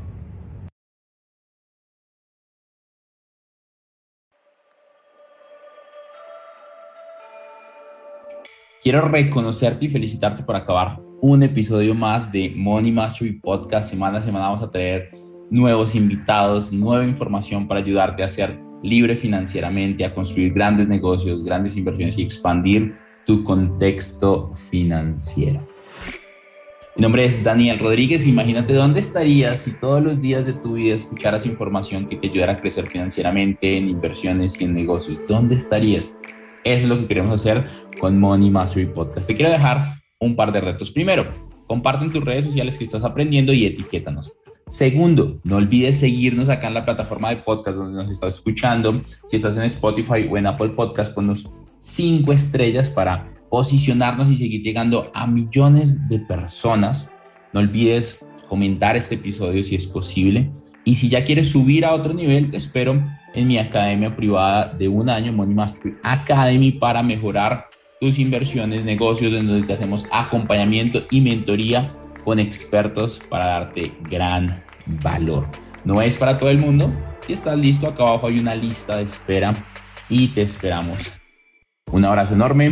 Quiero 8.81 9.01
reconocerte 9.01 9.85
y 9.85 9.89
felicitarte 9.89 10.43
por 10.43 10.55
acabar 10.55 10.99
un 11.19 11.43
episodio 11.43 11.93
más 11.93 12.31
de 12.31 12.53
Money 12.55 12.91
Mastery 12.91 13.33
Podcast. 13.33 13.89
Semana 13.89 14.19
a 14.19 14.21
semana 14.21 14.47
vamos 14.47 14.63
a 14.63 14.69
traer 14.69 15.09
nuevos 15.49 15.95
invitados, 15.95 16.71
nueva 16.71 17.05
información 17.05 17.67
para 17.67 17.79
ayudarte 17.79 18.23
a 18.23 18.29
ser 18.29 18.59
libre 18.83 19.15
financieramente, 19.15 20.05
a 20.05 20.13
construir 20.13 20.53
grandes 20.53 20.87
negocios, 20.87 21.43
grandes 21.43 21.75
inversiones 21.75 22.17
y 22.17 22.21
expandir 22.21 22.93
tu 23.25 23.43
contexto 23.43 24.53
financiero. 24.69 25.76
Mi 26.97 27.03
nombre 27.03 27.25
es 27.25 27.43
Daniel 27.43 27.77
Rodríguez. 27.77 28.25
Imagínate 28.25 28.73
dónde 28.73 29.01
estarías 29.01 29.61
si 29.61 29.71
todos 29.71 30.03
los 30.03 30.19
días 30.19 30.47
de 30.47 30.53
tu 30.53 30.73
vida 30.73 30.95
escucharas 30.95 31.45
información 31.45 32.07
que 32.07 32.15
te 32.15 32.25
ayudara 32.27 32.53
a 32.53 32.59
crecer 32.59 32.87
financieramente 32.87 33.77
en 33.77 33.87
inversiones 33.87 34.59
y 34.59 34.63
en 34.63 34.73
negocios. 34.73 35.21
¿Dónde 35.27 35.53
estarías? 35.53 36.11
Es 36.63 36.83
lo 36.85 36.97
que 36.97 37.05
queremos 37.05 37.39
hacer 37.39 37.67
con 37.99 38.19
Money 38.19 38.49
Mastery 38.49 38.87
Podcast. 38.87 39.27
Te 39.27 39.35
quiero 39.35 39.51
dejar 39.51 40.01
un 40.19 40.35
par 40.35 40.51
de 40.51 40.59
retos. 40.59 40.89
Primero, 40.89 41.27
comparte 41.67 42.03
en 42.03 42.09
tus 42.09 42.25
redes 42.25 42.45
sociales 42.45 42.79
que 42.79 42.85
estás 42.85 43.03
aprendiendo 43.03 43.53
y 43.53 43.67
etiquétanos. 43.67 44.33
Segundo, 44.65 45.39
no 45.43 45.57
olvides 45.57 45.99
seguirnos 45.99 46.49
acá 46.49 46.67
en 46.67 46.73
la 46.73 46.83
plataforma 46.83 47.29
de 47.29 47.37
podcast 47.37 47.77
donde 47.77 47.95
nos 47.95 48.09
estás 48.09 48.33
escuchando. 48.33 49.03
Si 49.29 49.35
estás 49.35 49.55
en 49.55 49.65
Spotify 49.65 50.27
o 50.27 50.35
en 50.35 50.47
Apple 50.47 50.69
Podcast, 50.69 51.13
ponnos 51.13 51.47
cinco 51.77 52.33
estrellas 52.33 52.89
para 52.89 53.27
posicionarnos 53.49 54.29
y 54.29 54.35
seguir 54.35 54.61
llegando 54.61 55.11
a 55.13 55.27
millones 55.27 56.07
de 56.07 56.19
personas. 56.19 57.09
No 57.53 57.59
olvides 57.59 58.25
comentar 58.47 58.95
este 58.95 59.15
episodio 59.15 59.63
si 59.63 59.75
es 59.75 59.87
posible. 59.87 60.49
Y 60.83 60.95
si 60.95 61.09
ya 61.09 61.23
quieres 61.25 61.49
subir 61.49 61.85
a 61.85 61.93
otro 61.93 62.13
nivel, 62.13 62.49
te 62.49 62.57
espero 62.57 63.03
en 63.33 63.47
mi 63.47 63.57
academia 63.57 64.15
privada 64.15 64.73
de 64.73 64.87
un 64.87 65.09
año, 65.09 65.33
Money 65.33 65.53
Mastery 65.53 65.95
Academy, 66.03 66.71
para 66.71 67.03
mejorar 67.03 67.65
tus 67.99 68.19
inversiones, 68.19 68.83
negocios, 68.83 69.33
en 69.33 69.47
donde 69.47 69.67
te 69.67 69.73
hacemos 69.73 70.05
acompañamiento 70.11 71.03
y 71.11 71.21
mentoría 71.21 71.93
con 72.23 72.39
expertos 72.39 73.19
para 73.29 73.45
darte 73.45 73.91
gran 74.09 74.47
valor. 75.03 75.47
No 75.83 76.01
es 76.01 76.15
para 76.15 76.37
todo 76.37 76.49
el 76.49 76.59
mundo. 76.59 76.91
Si 77.25 77.33
estás 77.33 77.57
listo, 77.57 77.87
acá 77.87 78.03
abajo 78.03 78.27
hay 78.27 78.39
una 78.39 78.55
lista 78.55 78.97
de 78.97 79.03
espera 79.03 79.53
y 80.09 80.29
te 80.29 80.41
esperamos. 80.41 80.97
Un 81.91 82.05
abrazo 82.05 82.33
enorme 82.33 82.71